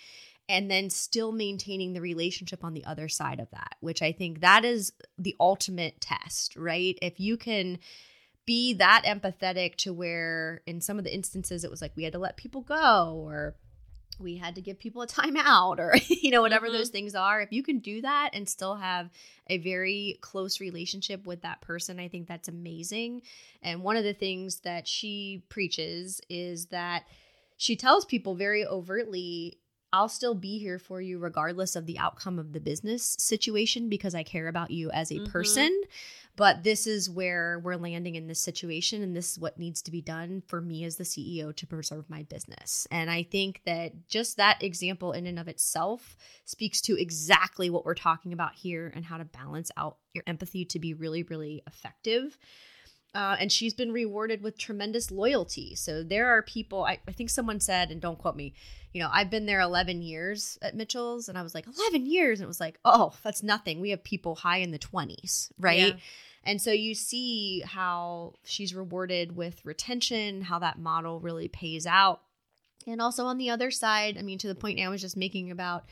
And 0.51 0.71
then 0.71 0.89
still 0.89 1.31
maintaining 1.31 1.93
the 1.93 2.01
relationship 2.01 2.65
on 2.65 2.73
the 2.73 2.87
other 2.87 3.07
side 3.07 3.39
of 3.39 3.51
that, 3.51 3.77
which 3.81 4.01
I 4.01 4.13
think 4.13 4.41
that 4.41 4.65
is 4.65 4.95
the 5.19 5.37
ultimate 5.39 6.01
test, 6.01 6.57
right? 6.57 6.99
If 7.03 7.21
you 7.21 7.37
can 7.37 7.81
be 8.49 8.73
that 8.73 9.03
empathetic 9.05 9.75
to 9.77 9.93
where 9.93 10.63
in 10.67 10.81
some 10.81 10.97
of 10.97 11.05
the 11.05 11.15
instances 11.15 11.65
it 11.65 11.71
was 11.71 11.83
like 11.83 11.93
we 11.95 12.05
had 12.05 12.15
to 12.15 12.19
let 12.19 12.39
people 12.39 12.63
go 12.63 13.23
or 13.23 13.55
we 14.19 14.39
had 14.39 14.55
to 14.55 14.63
give 14.63 14.79
people 14.79 15.03
a 15.03 15.07
timeout 15.07 15.79
or 15.79 15.95
you 16.09 16.31
know 16.31 16.41
whatever 16.41 16.69
Mhm. 16.71 16.73
those 16.73 16.89
things 16.89 17.15
are 17.15 17.43
if 17.43 17.53
you 17.53 17.63
can 17.63 17.79
do 17.79 18.01
that 18.01 18.31
and 18.33 18.49
still 18.49 18.77
have 18.77 19.11
a 19.49 19.59
very 19.59 20.17
close 20.23 20.61
relationship 20.63 21.27
with 21.27 21.43
that 21.43 21.61
person 21.61 22.01
i 22.01 22.09
think 22.09 22.27
that's 22.27 22.49
amazing 22.49 23.21
and 23.63 23.83
one 23.83 23.99
of 23.99 24.05
the 24.05 24.15
things 24.15 24.61
that 24.61 24.89
she 24.89 25.43
preaches 25.51 26.23
is 26.31 26.67
that 26.69 27.05
she 27.59 27.77
tells 27.77 28.07
people 28.07 28.35
very 28.35 28.65
overtly 28.65 29.59
I'll 29.91 30.11
still 30.11 30.35
be 30.35 30.59
here 30.59 30.79
for 30.79 31.01
you 31.01 31.19
regardless 31.19 31.75
of 31.75 31.87
the 31.87 31.99
outcome 31.99 32.39
of 32.39 32.53
the 32.53 32.61
business 32.61 33.17
situation 33.19 33.89
because 33.89 34.15
I 34.15 34.23
care 34.23 34.47
about 34.47 34.71
you 34.71 34.91
as 34.91 35.11
a 35.11 35.19
Mhm. 35.21 35.33
person. 35.33 35.81
But 36.39 36.63
this 36.63 36.87
is 36.87 37.11
where 37.11 37.59
we're 37.59 37.75
landing 37.75 38.15
in 38.15 38.29
this 38.29 38.39
situation, 38.41 39.03
and 39.03 39.15
this 39.15 39.33
is 39.33 39.41
what 39.41 39.59
needs 39.59 39.83
to 39.83 39.91
be 39.91 40.01
done 40.01 40.45
for 40.47 40.61
me 40.61 40.85
as 40.85 40.95
the 40.95 41.03
CEO 41.03 41.55
to 41.57 41.67
preserve 41.67 42.09
my 42.09 42.23
business. 42.23 42.87
And 42.93 43.11
I 43.11 43.25
think 43.25 43.63
that 43.67 44.07
just 44.07 44.37
that 44.37 44.63
example, 44.63 45.11
in 45.11 45.27
and 45.27 45.41
of 45.41 45.49
itself, 45.49 46.17
speaks 46.45 46.81
to 46.83 46.97
exactly 46.97 47.71
what 47.71 47.85
we're 47.85 47.95
talking 47.95 48.33
about 48.33 48.55
here 48.55 48.93
and 48.95 49.05
how 49.05 49.17
to 49.17 49.25
balance 49.25 49.73
out 49.77 49.97
your 50.15 50.23
empathy 50.29 50.65
to 50.67 50.79
be 50.79 50.95
really, 50.95 51.25
really 51.25 51.65
effective. 51.67 52.39
Uh, 53.17 53.37
and 53.41 53.51
she's 53.51 53.75
been 53.75 53.91
rewarded 53.91 54.41
with 54.41 54.57
tremendous 54.57 55.11
loyalty. 55.11 55.75
So 55.75 56.05
there 56.05 56.29
are 56.29 56.43
people, 56.43 56.85
I, 56.85 57.01
I 57.09 57.11
think 57.11 57.31
someone 57.31 57.59
said, 57.59 57.91
and 57.91 58.01
don't 58.01 58.19
quote 58.19 58.37
me, 58.37 58.55
you 58.93 59.03
know, 59.03 59.09
I've 59.13 59.29
been 59.29 59.47
there 59.47 59.61
11 59.61 60.03
years 60.03 60.57
at 60.63 60.77
Mitchell's, 60.77 61.29
and 61.29 61.37
I 61.37 61.43
was 61.43 61.53
like, 61.53 61.67
11 61.67 62.07
years. 62.07 62.39
And 62.39 62.45
it 62.45 62.49
was 62.49 62.61
like, 62.61 62.79
oh, 62.85 63.13
that's 63.25 63.43
nothing. 63.43 63.81
We 63.81 63.91
have 63.91 64.05
people 64.05 64.37
high 64.37 64.59
in 64.59 64.71
the 64.71 64.79
20s, 64.79 65.51
right? 65.59 65.79
Yeah. 65.79 66.01
And 66.45 66.63
so 66.63 66.71
you 66.71 66.95
see 66.95 67.61
how 67.61 68.35
she's 68.45 68.75
rewarded 68.75 69.37
with 69.37 69.65
retention, 69.65 70.43
how 70.43 70.59
that 70.61 70.79
model 70.79 71.21
really 71.21 71.49
pays 71.49 71.87
out. 71.87 72.23
And 72.87 73.03
also 73.03 73.27
on 73.27 73.39
the 73.39 73.51
other 73.51 73.71
side, 73.71 74.17
I 74.17 74.23
mean, 74.23 74.39
to 74.39 74.49
the 74.49 74.55
point 74.55 74.81
I 74.81 74.89
was 74.89 75.01
just 75.01 75.17
making 75.17 75.51
about 75.51 75.85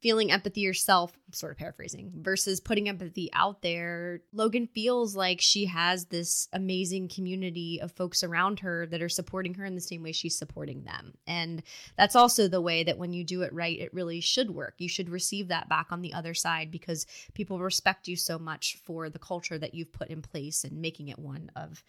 feeling 0.00 0.30
empathy 0.30 0.60
yourself, 0.60 1.18
sort 1.32 1.52
of 1.52 1.58
paraphrasing, 1.58 2.12
versus 2.14 2.60
putting 2.60 2.88
empathy 2.88 3.28
out 3.32 3.62
there, 3.62 4.20
Logan 4.32 4.68
feels 4.68 5.16
like 5.16 5.40
she 5.40 5.66
has 5.66 6.06
this 6.06 6.48
amazing 6.52 7.08
community 7.08 7.80
of 7.82 7.92
folks 7.92 8.22
around 8.22 8.60
her 8.60 8.86
that 8.86 9.02
are 9.02 9.08
supporting 9.08 9.54
her 9.54 9.64
in 9.64 9.74
the 9.74 9.80
same 9.80 10.02
way 10.02 10.12
she's 10.12 10.38
supporting 10.38 10.84
them. 10.84 11.14
And 11.26 11.62
that's 11.96 12.14
also 12.14 12.46
the 12.46 12.60
way 12.60 12.84
that 12.84 12.98
when 12.98 13.12
you 13.12 13.24
do 13.24 13.42
it 13.42 13.52
right, 13.52 13.78
it 13.78 13.92
really 13.92 14.20
should 14.20 14.50
work. 14.50 14.74
You 14.78 14.88
should 14.88 15.08
receive 15.08 15.48
that 15.48 15.68
back 15.68 15.88
on 15.90 16.02
the 16.02 16.14
other 16.14 16.34
side 16.34 16.70
because 16.70 17.06
people 17.34 17.58
respect 17.58 18.06
you 18.06 18.14
so 18.14 18.38
much 18.38 18.78
for 18.84 19.10
the 19.10 19.18
culture 19.18 19.58
that 19.58 19.74
you've 19.74 19.92
put 19.92 20.08
in 20.08 20.22
place 20.22 20.62
and 20.62 20.80
making 20.80 21.08
it 21.08 21.18
one 21.18 21.50
of 21.56 21.82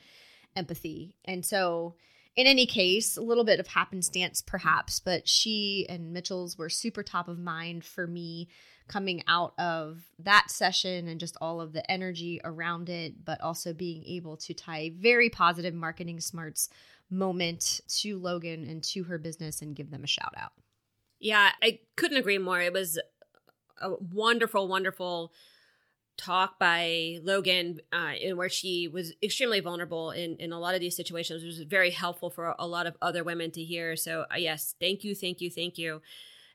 empathy. 0.56 1.16
And 1.26 1.46
so, 1.46 1.96
in 2.36 2.48
any 2.48 2.66
case, 2.66 3.18
a 3.18 3.22
little 3.22 3.44
bit 3.44 3.60
of 3.60 3.68
happenstance 3.68 4.42
perhaps, 4.42 5.00
but 5.00 5.28
she 5.28 5.86
and 5.90 6.14
Mitchell's 6.14 6.58
were 6.58 6.70
super 6.70 7.04
top 7.04 7.28
of 7.28 7.38
mind 7.40 7.84
for 7.84 8.08
me 8.08 8.48
coming 8.88 9.24
out 9.28 9.54
of 9.60 10.02
that 10.18 10.50
session 10.50 11.08
and 11.08 11.20
just 11.20 11.38
all 11.40 11.62
of 11.62 11.74
the 11.74 11.90
energy 11.90 12.42
around 12.44 12.90
it, 12.90 13.24
but 13.24 13.40
also 13.42 13.74
being 13.74 14.04
able 14.06 14.36
to 14.38 14.54
tie 14.54 14.92
very 14.98 15.30
positive 15.30 15.74
marketing 15.74 16.20
smarts 16.20 16.70
moment 17.10 17.82
to 17.88 18.18
Logan 18.18 18.66
and 18.68 18.84
to 18.84 19.04
her 19.04 19.18
business 19.18 19.62
and 19.62 19.76
give 19.76 19.92
them 19.92 20.04
a 20.04 20.08
shout 20.08 20.34
out. 20.38 20.54
Yeah, 21.20 21.52
I 21.62 21.80
couldn't 21.98 22.18
agree 22.18 22.38
more. 22.38 22.62
It 22.62 22.74
was 22.74 23.00
a 23.82 23.96
wonderful, 23.96 24.68
wonderful 24.68 25.34
talk 26.20 26.60
by 26.60 27.20
Logan, 27.24 27.80
uh, 27.94 28.12
in 28.20 28.38
where 28.38 28.50
she 28.50 28.88
was 28.88 29.14
extremely 29.24 29.60
vulnerable 29.60 30.12
in 30.12 30.36
in 30.38 30.52
a 30.52 30.60
lot 30.60 30.76
of 30.76 30.82
these 30.82 30.96
situations. 30.96 31.44
It 31.44 31.48
was 31.48 31.62
very 31.62 31.92
helpful 31.92 32.30
for 32.30 32.56
a 32.60 32.68
lot 32.68 32.86
of 32.86 32.98
other 33.02 33.24
women 33.24 33.52
to 33.52 33.64
hear. 33.64 33.96
So 33.96 34.26
uh, 34.32 34.38
yes, 34.38 34.76
thank 34.80 35.04
you, 35.04 35.16
thank 35.16 35.42
you, 35.42 35.50
thank 35.50 35.78
you. 35.78 36.02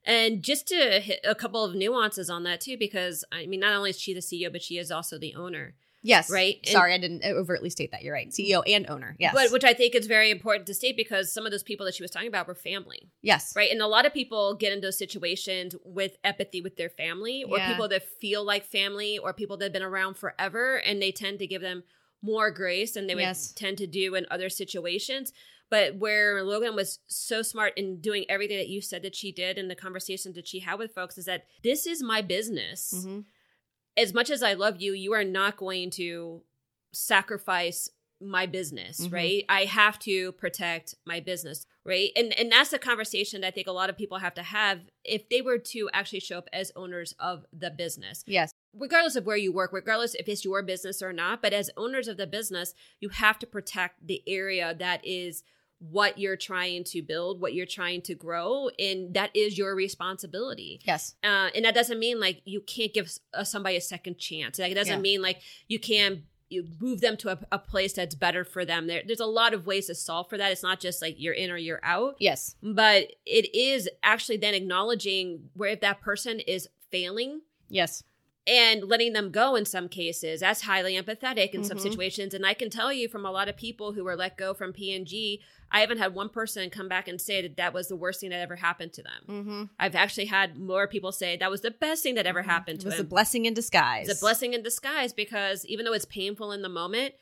And 0.05 0.43
just 0.43 0.69
to 0.69 1.01
hit 1.01 1.21
a 1.25 1.35
couple 1.35 1.65
of 1.65 1.75
nuances 1.75 2.29
on 2.29 2.45
that 2.45 2.61
too, 2.61 2.77
because 2.77 3.25
I 3.33 3.47
mean, 3.47 3.61
not 3.61 3.73
only 3.73 3.91
is 3.91 3.99
she 3.99 4.13
the 4.13 4.21
CEO, 4.21 4.53
but 4.53 4.63
she 4.63 4.77
is 4.79 4.91
also 4.91 5.19
the 5.19 5.35
owner. 5.35 5.75
Yes. 6.07 6.31
Right? 6.31 6.57
And- 6.63 6.69
Sorry, 6.73 6.93
I 6.95 6.99
didn't 6.99 7.25
overtly 7.25 7.71
state 7.71 7.91
that. 7.93 8.03
You're 8.03 8.13
right. 8.15 8.29
CEO 8.31 8.63
and 8.67 8.89
owner. 8.91 9.17
Yes. 9.19 9.33
But 9.35 9.51
which 9.51 9.65
I 9.65 9.73
think 9.73 9.95
is 9.95 10.07
very 10.07 10.31
important 10.31 10.67
to 10.67 10.75
state 10.75 10.97
because 10.97 11.33
some 11.33 11.47
of 11.47 11.51
those 11.51 11.63
people 11.63 11.87
that 11.87 11.95
she 11.95 12.03
was 12.03 12.11
talking 12.11 12.29
about 12.29 12.47
were 12.47 12.55
family. 12.55 13.11
yes. 13.23 13.55
right? 13.57 13.71
And 13.71 13.81
a 13.83 13.87
lot 13.89 14.05
of 14.07 14.13
people 14.13 14.55
get 14.55 14.73
in 14.73 14.81
those 14.83 14.99
situations 14.99 15.75
with 15.85 16.19
empathy 16.23 16.61
with 16.61 16.77
their 16.77 16.91
family 16.91 17.43
or 17.43 17.57
Yeah. 17.59 17.73
people 17.73 17.89
that 17.89 18.03
feel 18.21 18.45
like 18.45 18.65
family 18.67 19.19
or 19.19 19.33
people 19.33 19.57
that 19.57 19.65
have 19.65 19.73
been 19.73 19.83
around 19.83 20.15
forever 20.19 20.77
and 20.77 21.01
they 21.03 21.11
tend 21.11 21.39
to 21.41 21.47
give 21.47 21.63
them 21.63 21.83
more 22.23 22.51
grace 22.51 22.93
than 22.93 23.07
they 23.07 23.15
would 23.15 23.23
Yes. 23.23 23.53
tend 23.53 23.79
to 23.79 23.87
do 23.87 24.15
in 24.15 24.27
other 24.31 24.49
situations. 24.51 25.33
But 25.71 25.97
where 25.97 26.43
Logan 26.45 26.77
was 26.77 26.99
so 27.07 27.41
smart 27.43 27.73
in 27.77 28.01
doing 28.01 28.27
everything 28.29 28.59
that 28.59 28.69
you 28.69 28.81
said 28.83 29.03
that 29.03 29.17
she 29.17 29.33
did 29.33 29.57
and 29.59 29.71
the 29.71 29.75
conversations 29.75 30.35
that 30.37 30.47
she 30.47 30.61
had 30.61 30.79
with 30.79 30.95
folks 30.95 31.17
is 31.17 31.25
that 31.25 31.47
this 31.63 31.87
is 31.87 32.03
my 32.03 32.21
business. 32.21 32.93
hmm 33.05 33.21
As 33.97 34.13
much 34.13 34.31
as 34.31 34.43
I 34.43 34.55
love 34.55 34.81
you, 34.81 34.93
you 34.93 35.13
are 35.13 35.25
not 35.25 35.57
going 35.57 35.91
to 35.91 36.43
sacrifice 36.93 37.89
my 38.21 38.47
business, 38.47 39.01
Mhm. 39.07 39.13
right? 39.13 39.45
I 39.49 39.65
have 39.65 39.99
to 40.01 40.33
protect 40.33 40.95
my 41.05 41.21
business, 41.21 41.67
right? 41.85 42.11
And 42.17 42.33
and 42.39 42.51
that's 42.51 42.71
the 42.71 42.79
conversation 42.79 43.41
that 43.43 43.49
I 43.49 43.51
think 43.51 43.67
a 43.67 43.73
lot 43.73 43.91
of 43.91 43.97
people 43.99 44.19
have 44.19 44.35
to 44.35 44.43
have 44.43 44.81
if 45.05 45.29
they 45.29 45.43
were 45.43 45.59
to 45.59 45.91
actually 45.93 46.21
show 46.21 46.39
up 46.39 46.49
as 46.53 46.73
owners 46.75 47.15
of 47.19 47.45
the 47.53 47.71
business. 47.71 48.23
Yes. 48.27 48.53
Regardless 48.73 49.17
of 49.17 49.27
where 49.27 49.37
you 49.37 49.53
work, 49.53 49.73
regardless 49.73 50.15
if 50.15 50.29
it's 50.29 50.45
your 50.45 50.63
business 50.63 51.03
or 51.03 51.13
not, 51.13 51.43
but 51.43 51.53
as 51.53 51.71
owners 51.77 52.09
of 52.09 52.17
the 52.17 52.27
business, 52.27 52.73
you 53.01 53.11
have 53.11 53.39
to 53.41 53.47
protect 53.47 54.07
the 54.07 54.23
area 54.27 54.75
that 54.75 55.05
is 55.05 55.43
what 55.91 56.19
you're 56.19 56.37
trying 56.37 56.85
to 56.85 57.03
build, 57.03 57.41
what 57.41 57.55
you're 57.55 57.67
trying 57.67 58.01
to 58.03 58.15
grow, 58.15 58.71
and 58.79 59.15
that 59.15 59.31
is 59.35 59.59
your 59.59 59.75
responsibility. 59.75 60.81
Yes. 60.85 61.15
Uh, 61.23 61.51
and 61.55 61.65
that 61.65 61.75
doesn't 61.75 61.99
mean 61.99 62.21
like 62.21 62.41
you 62.45 62.61
can't 62.61 62.93
give 62.95 63.11
uh, 63.35 63.45
somebody 63.45 63.77
a 63.77 63.81
second 63.81 64.19
chance. 64.19 64.59
Like 64.59 64.73
it 64.73 64.77
doesn't 64.77 64.95
Yeah. 64.95 65.01
mean 65.01 65.23
like 65.23 65.41
you 65.69 65.79
can't 65.79 66.21
you 66.51 66.67
move 66.79 67.01
them 67.01 67.17
to 67.17 67.31
a, 67.33 67.39
a 67.53 67.59
place 67.59 67.95
that's 67.95 68.15
better 68.15 68.45
for 68.45 68.65
them. 68.65 68.87
There, 68.87 69.03
there's 69.05 69.19
a 69.19 69.27
lot 69.27 69.55
of 69.55 69.67
ways 69.67 69.87
to 69.87 69.95
solve 69.95 70.29
for 70.29 70.37
that. 70.39 70.53
It's 70.53 70.63
not 70.63 70.79
just 70.79 71.03
like 71.03 71.17
you're 71.19 71.35
in 71.35 71.51
or 71.51 71.57
you're 71.57 71.81
out. 71.83 72.17
Yes. 72.21 72.55
But 72.63 73.13
it 73.27 73.53
is 73.55 73.89
actually 74.03 74.37
then 74.37 74.55
acknowledging 74.55 75.49
where 75.55 75.71
if 75.71 75.81
that 75.81 76.01
person 76.01 76.41
is 76.41 76.69
failing 76.91 77.41
Yes. 77.71 78.05
And 78.47 78.85
letting 78.85 79.15
them 79.15 79.31
go 79.31 79.55
in 79.57 79.65
some 79.65 79.89
cases. 79.89 80.41
That's 80.41 80.63
highly 80.63 81.01
empathetic 81.01 81.53
in 81.55 81.65
some 81.65 81.79
Mhm. 81.79 81.83
situations. 81.83 82.35
And 82.35 82.45
I 82.45 82.53
can 82.53 82.69
tell 82.69 82.93
you 82.93 83.09
from 83.09 83.25
a 83.25 83.31
lot 83.31 83.49
of 83.49 83.57
people 83.57 83.93
who 83.93 84.05
were 84.05 84.17
let 84.17 84.37
go 84.37 84.53
from 84.53 84.73
P&G, 84.75 85.41
I 85.71 85.81
haven't 85.81 85.97
had 85.99 86.15
one 86.15 86.29
person 86.29 86.69
come 86.69 86.87
back 86.87 87.09
and 87.09 87.19
say 87.19 87.41
that 87.41 87.57
that 87.57 87.73
was 87.73 87.89
the 87.89 87.97
worst 87.97 88.21
thing 88.21 88.31
that 88.31 88.41
ever 88.41 88.57
happened 88.57 88.93
to 88.93 89.03
them. 89.03 89.23
Mm-hmm. 89.27 89.63
I've 89.79 89.95
actually 89.95 90.27
had 90.27 90.59
more 90.59 90.87
people 90.87 91.11
say 91.11 91.37
that 91.39 91.51
was 91.51 91.63
the 91.63 91.71
best 91.71 92.03
thing 92.03 92.17
that 92.17 92.27
ever 92.27 92.43
happened 92.43 92.81
to 92.81 92.85
them. 92.85 92.93
It 92.93 92.97
was 92.97 93.07
a 93.07 93.09
blessing 93.09 93.47
in 93.47 93.55
disguise. 93.55 94.09
It's 94.09 94.21
a 94.21 94.23
blessing 94.23 94.53
in 94.53 94.63
disguise 94.63 95.15
because 95.15 95.65
even 95.65 95.87
though 95.87 95.95
it's 95.95 96.05
painful 96.05 96.53
in 96.53 96.61
the 96.61 96.69
moment, 96.69 97.15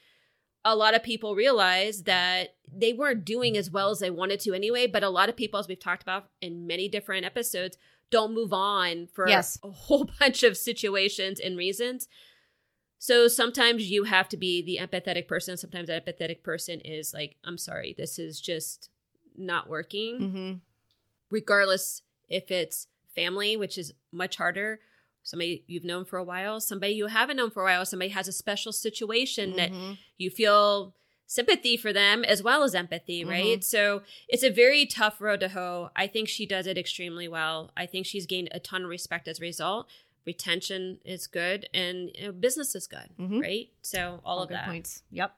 a 0.65 0.77
lot 0.77 0.95
of 0.95 1.03
people 1.03 1.35
realize 1.35 2.03
that 2.05 2.55
they 2.73 2.93
weren't 2.93 3.25
doing 3.25 3.57
as 3.57 3.71
well 3.71 3.91
as 3.91 3.99
they 4.01 4.11
wanted 4.11 4.41
to 4.41 4.55
anyway. 4.55 4.87
But 4.87 5.03
a 5.03 5.09
lot 5.09 5.29
of 5.29 5.37
people, 5.37 5.59
as 5.59 5.69
we've 5.69 5.79
talked 5.79 6.03
about 6.03 6.31
in 6.41 6.67
many 6.67 6.89
different 6.89 7.25
episodes, 7.25 7.79
don't 8.13 8.33
move 8.33 8.53
on 8.53 9.09
for 9.13 9.27
Yes. 9.29 9.59
a 9.65 9.71
whole 9.71 10.09
bunch 10.21 10.45
of 10.45 10.57
situations 10.57 11.41
and 11.41 11.57
reasons. 11.57 12.07
So 12.99 13.27
sometimes 13.27 13.91
you 13.91 14.05
have 14.05 14.29
to 14.29 14.37
be 14.37 14.63
the 14.63 14.79
empathetic 14.81 15.27
person. 15.27 15.57
Sometimes 15.57 15.89
that 15.89 16.07
empathetic 16.07 16.45
person 16.45 16.79
is 16.81 17.13
like, 17.13 17.35
I'm 17.43 17.59
sorry, 17.59 17.97
this 17.99 18.21
is 18.21 18.41
just 18.41 18.91
not 19.37 19.69
working 19.69 20.19
Mm-hmm. 20.21 20.53
regardless 21.31 22.03
if 22.29 22.51
it's 22.51 22.87
family, 23.17 23.57
which 23.57 23.77
is 23.79 23.93
much 24.13 24.37
harder, 24.37 24.79
somebody 25.23 25.65
you've 25.67 25.85
known 25.85 26.05
for 26.05 26.19
a 26.19 26.25
while, 26.25 26.61
somebody 26.61 26.93
you 26.95 27.07
haven't 27.07 27.37
known 27.37 27.51
for 27.51 27.63
a 27.63 27.65
while, 27.65 27.85
somebody 27.87 28.11
has 28.11 28.29
a 28.29 28.33
special 28.33 28.73
situation 28.73 29.57
that 29.57 29.71
Mhm. 29.73 29.99
you 30.19 30.31
feel 30.31 30.95
sympathy 31.33 31.77
for 31.77 31.93
them 31.93 32.25
as 32.25 32.43
well 32.43 32.63
as 32.63 32.75
empathy, 32.75 33.25
right? 33.25 33.63
So 33.65 34.03
it's 34.29 34.43
a 34.43 34.51
very 34.51 34.87
tough 34.87 35.21
road 35.21 35.41
to 35.41 35.49
hoe. 35.49 35.91
I 35.97 36.07
think 36.07 36.29
she 36.29 36.47
does 36.47 36.67
it 36.67 36.77
extremely 36.79 37.29
well. 37.29 37.71
I 37.77 37.87
think 37.87 38.07
she's 38.07 38.27
gained 38.27 38.49
a 38.53 38.61
ton 38.61 38.83
of 38.85 38.91
respect 38.91 39.27
as 39.29 39.39
a 39.39 39.43
result. 39.43 39.89
Retention 40.27 40.99
is 41.05 41.27
good 41.27 41.69
and 41.75 42.11
you 42.15 42.27
know, 42.27 42.33
business 42.33 42.75
is 42.75 42.87
good, 42.87 43.09
Mhm. 43.19 43.41
right? 43.41 43.69
So 43.83 44.21
all, 44.25 44.39
All 44.39 44.43
of 44.45 44.51
that. 44.51 44.67
points. 44.67 45.03
Yep. 45.11 45.35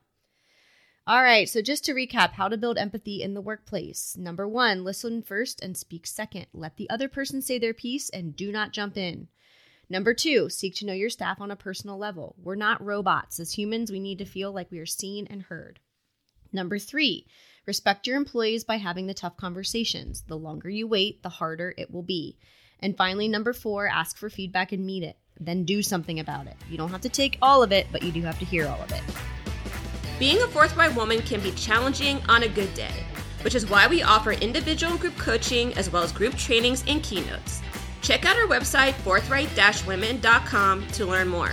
All 1.06 1.22
right. 1.22 1.48
So 1.48 1.60
just 1.60 1.84
to 1.84 1.92
recap, 1.92 2.32
how 2.32 2.48
to 2.48 2.56
build 2.56 2.78
empathy 2.78 3.22
in 3.22 3.34
the 3.34 3.40
workplace. 3.42 4.16
Number 4.16 4.48
one, 4.48 4.84
listen 4.84 5.22
first 5.22 5.62
and 5.62 5.76
speak 5.76 6.06
second. 6.06 6.46
Let 6.54 6.76
the 6.76 6.88
other 6.90 7.08
person 7.08 7.42
say 7.42 7.58
their 7.58 7.74
piece 7.74 8.08
and 8.10 8.34
do 8.34 8.50
not 8.50 8.72
jump 8.72 8.96
in. 8.96 9.28
Number 9.90 10.14
two, 10.14 10.48
seek 10.48 10.74
to 10.76 10.86
know 10.86 10.94
your 10.94 11.10
staff 11.10 11.42
on 11.42 11.50
a 11.50 11.56
personal 11.56 11.98
level. 11.98 12.34
We're 12.42 12.54
not 12.54 12.82
robots. 12.82 13.38
As 13.38 13.52
humans, 13.52 13.92
we 13.92 14.00
need 14.00 14.16
to 14.18 14.24
feel 14.24 14.50
like 14.50 14.70
we 14.70 14.78
are 14.78 14.86
seen 14.86 15.26
and 15.28 15.42
heard. 15.42 15.78
Number 16.54 16.78
three, 16.78 17.26
respect 17.66 18.06
your 18.06 18.16
employees 18.16 18.62
by 18.62 18.76
having 18.76 19.08
the 19.08 19.12
tough 19.12 19.36
conversations. 19.36 20.22
The 20.28 20.38
longer 20.38 20.70
you 20.70 20.86
wait, 20.86 21.22
the 21.24 21.28
harder 21.28 21.74
it 21.76 21.92
will 21.92 22.04
be. 22.04 22.38
And 22.78 22.96
finally, 22.96 23.26
number 23.26 23.52
four, 23.52 23.88
ask 23.88 24.16
for 24.16 24.30
feedback 24.30 24.70
and 24.70 24.86
meet 24.86 25.02
it. 25.02 25.16
Then 25.40 25.64
do 25.64 25.82
something 25.82 26.20
about 26.20 26.46
it. 26.46 26.56
You 26.70 26.78
don't 26.78 26.90
have 26.90 27.00
to 27.00 27.08
take 27.08 27.38
all 27.42 27.64
of 27.64 27.72
it, 27.72 27.88
but 27.90 28.04
you 28.04 28.12
do 28.12 28.22
have 28.22 28.38
to 28.38 28.44
hear 28.44 28.68
all 28.68 28.80
of 28.80 28.92
it. 28.92 29.02
Being 30.20 30.40
a 30.42 30.46
forthright 30.46 30.94
woman 30.94 31.22
can 31.22 31.40
be 31.40 31.50
challenging 31.52 32.22
on 32.28 32.44
a 32.44 32.48
good 32.48 32.72
day, 32.74 33.04
which 33.42 33.56
is 33.56 33.68
why 33.68 33.88
we 33.88 34.04
offer 34.04 34.30
individual 34.30 34.92
and 34.92 35.00
group 35.00 35.16
coaching 35.18 35.76
as 35.76 35.90
well 35.90 36.04
as 36.04 36.12
group 36.12 36.36
trainings 36.36 36.84
and 36.86 37.02
keynotes. 37.02 37.62
Check 38.00 38.24
out 38.24 38.36
our 38.36 38.46
website, 38.46 38.92
forthright-women.com, 38.92 40.86
to 40.88 41.06
learn 41.06 41.26
more. 41.26 41.52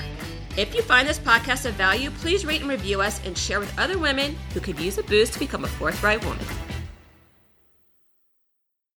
If 0.58 0.76
you 0.76 0.82
find 0.82 1.08
this 1.08 1.18
podcast 1.18 1.66
of 1.66 1.76
value, 1.76 2.12
please 2.12 2.46
rate 2.46 2.60
and 2.60 2.70
review 2.70 3.00
us 3.00 3.26
and 3.26 3.38
share 3.38 3.62
with 3.62 3.80
other 3.80 3.98
women 3.98 4.36
who 4.54 4.60
could 4.60 4.78
use 4.78 4.98
a 4.98 5.04
boost 5.04 5.32
to 5.34 5.40
become 5.40 5.64
a 5.64 5.68
forthright 5.68 6.24
woman. 6.26 6.46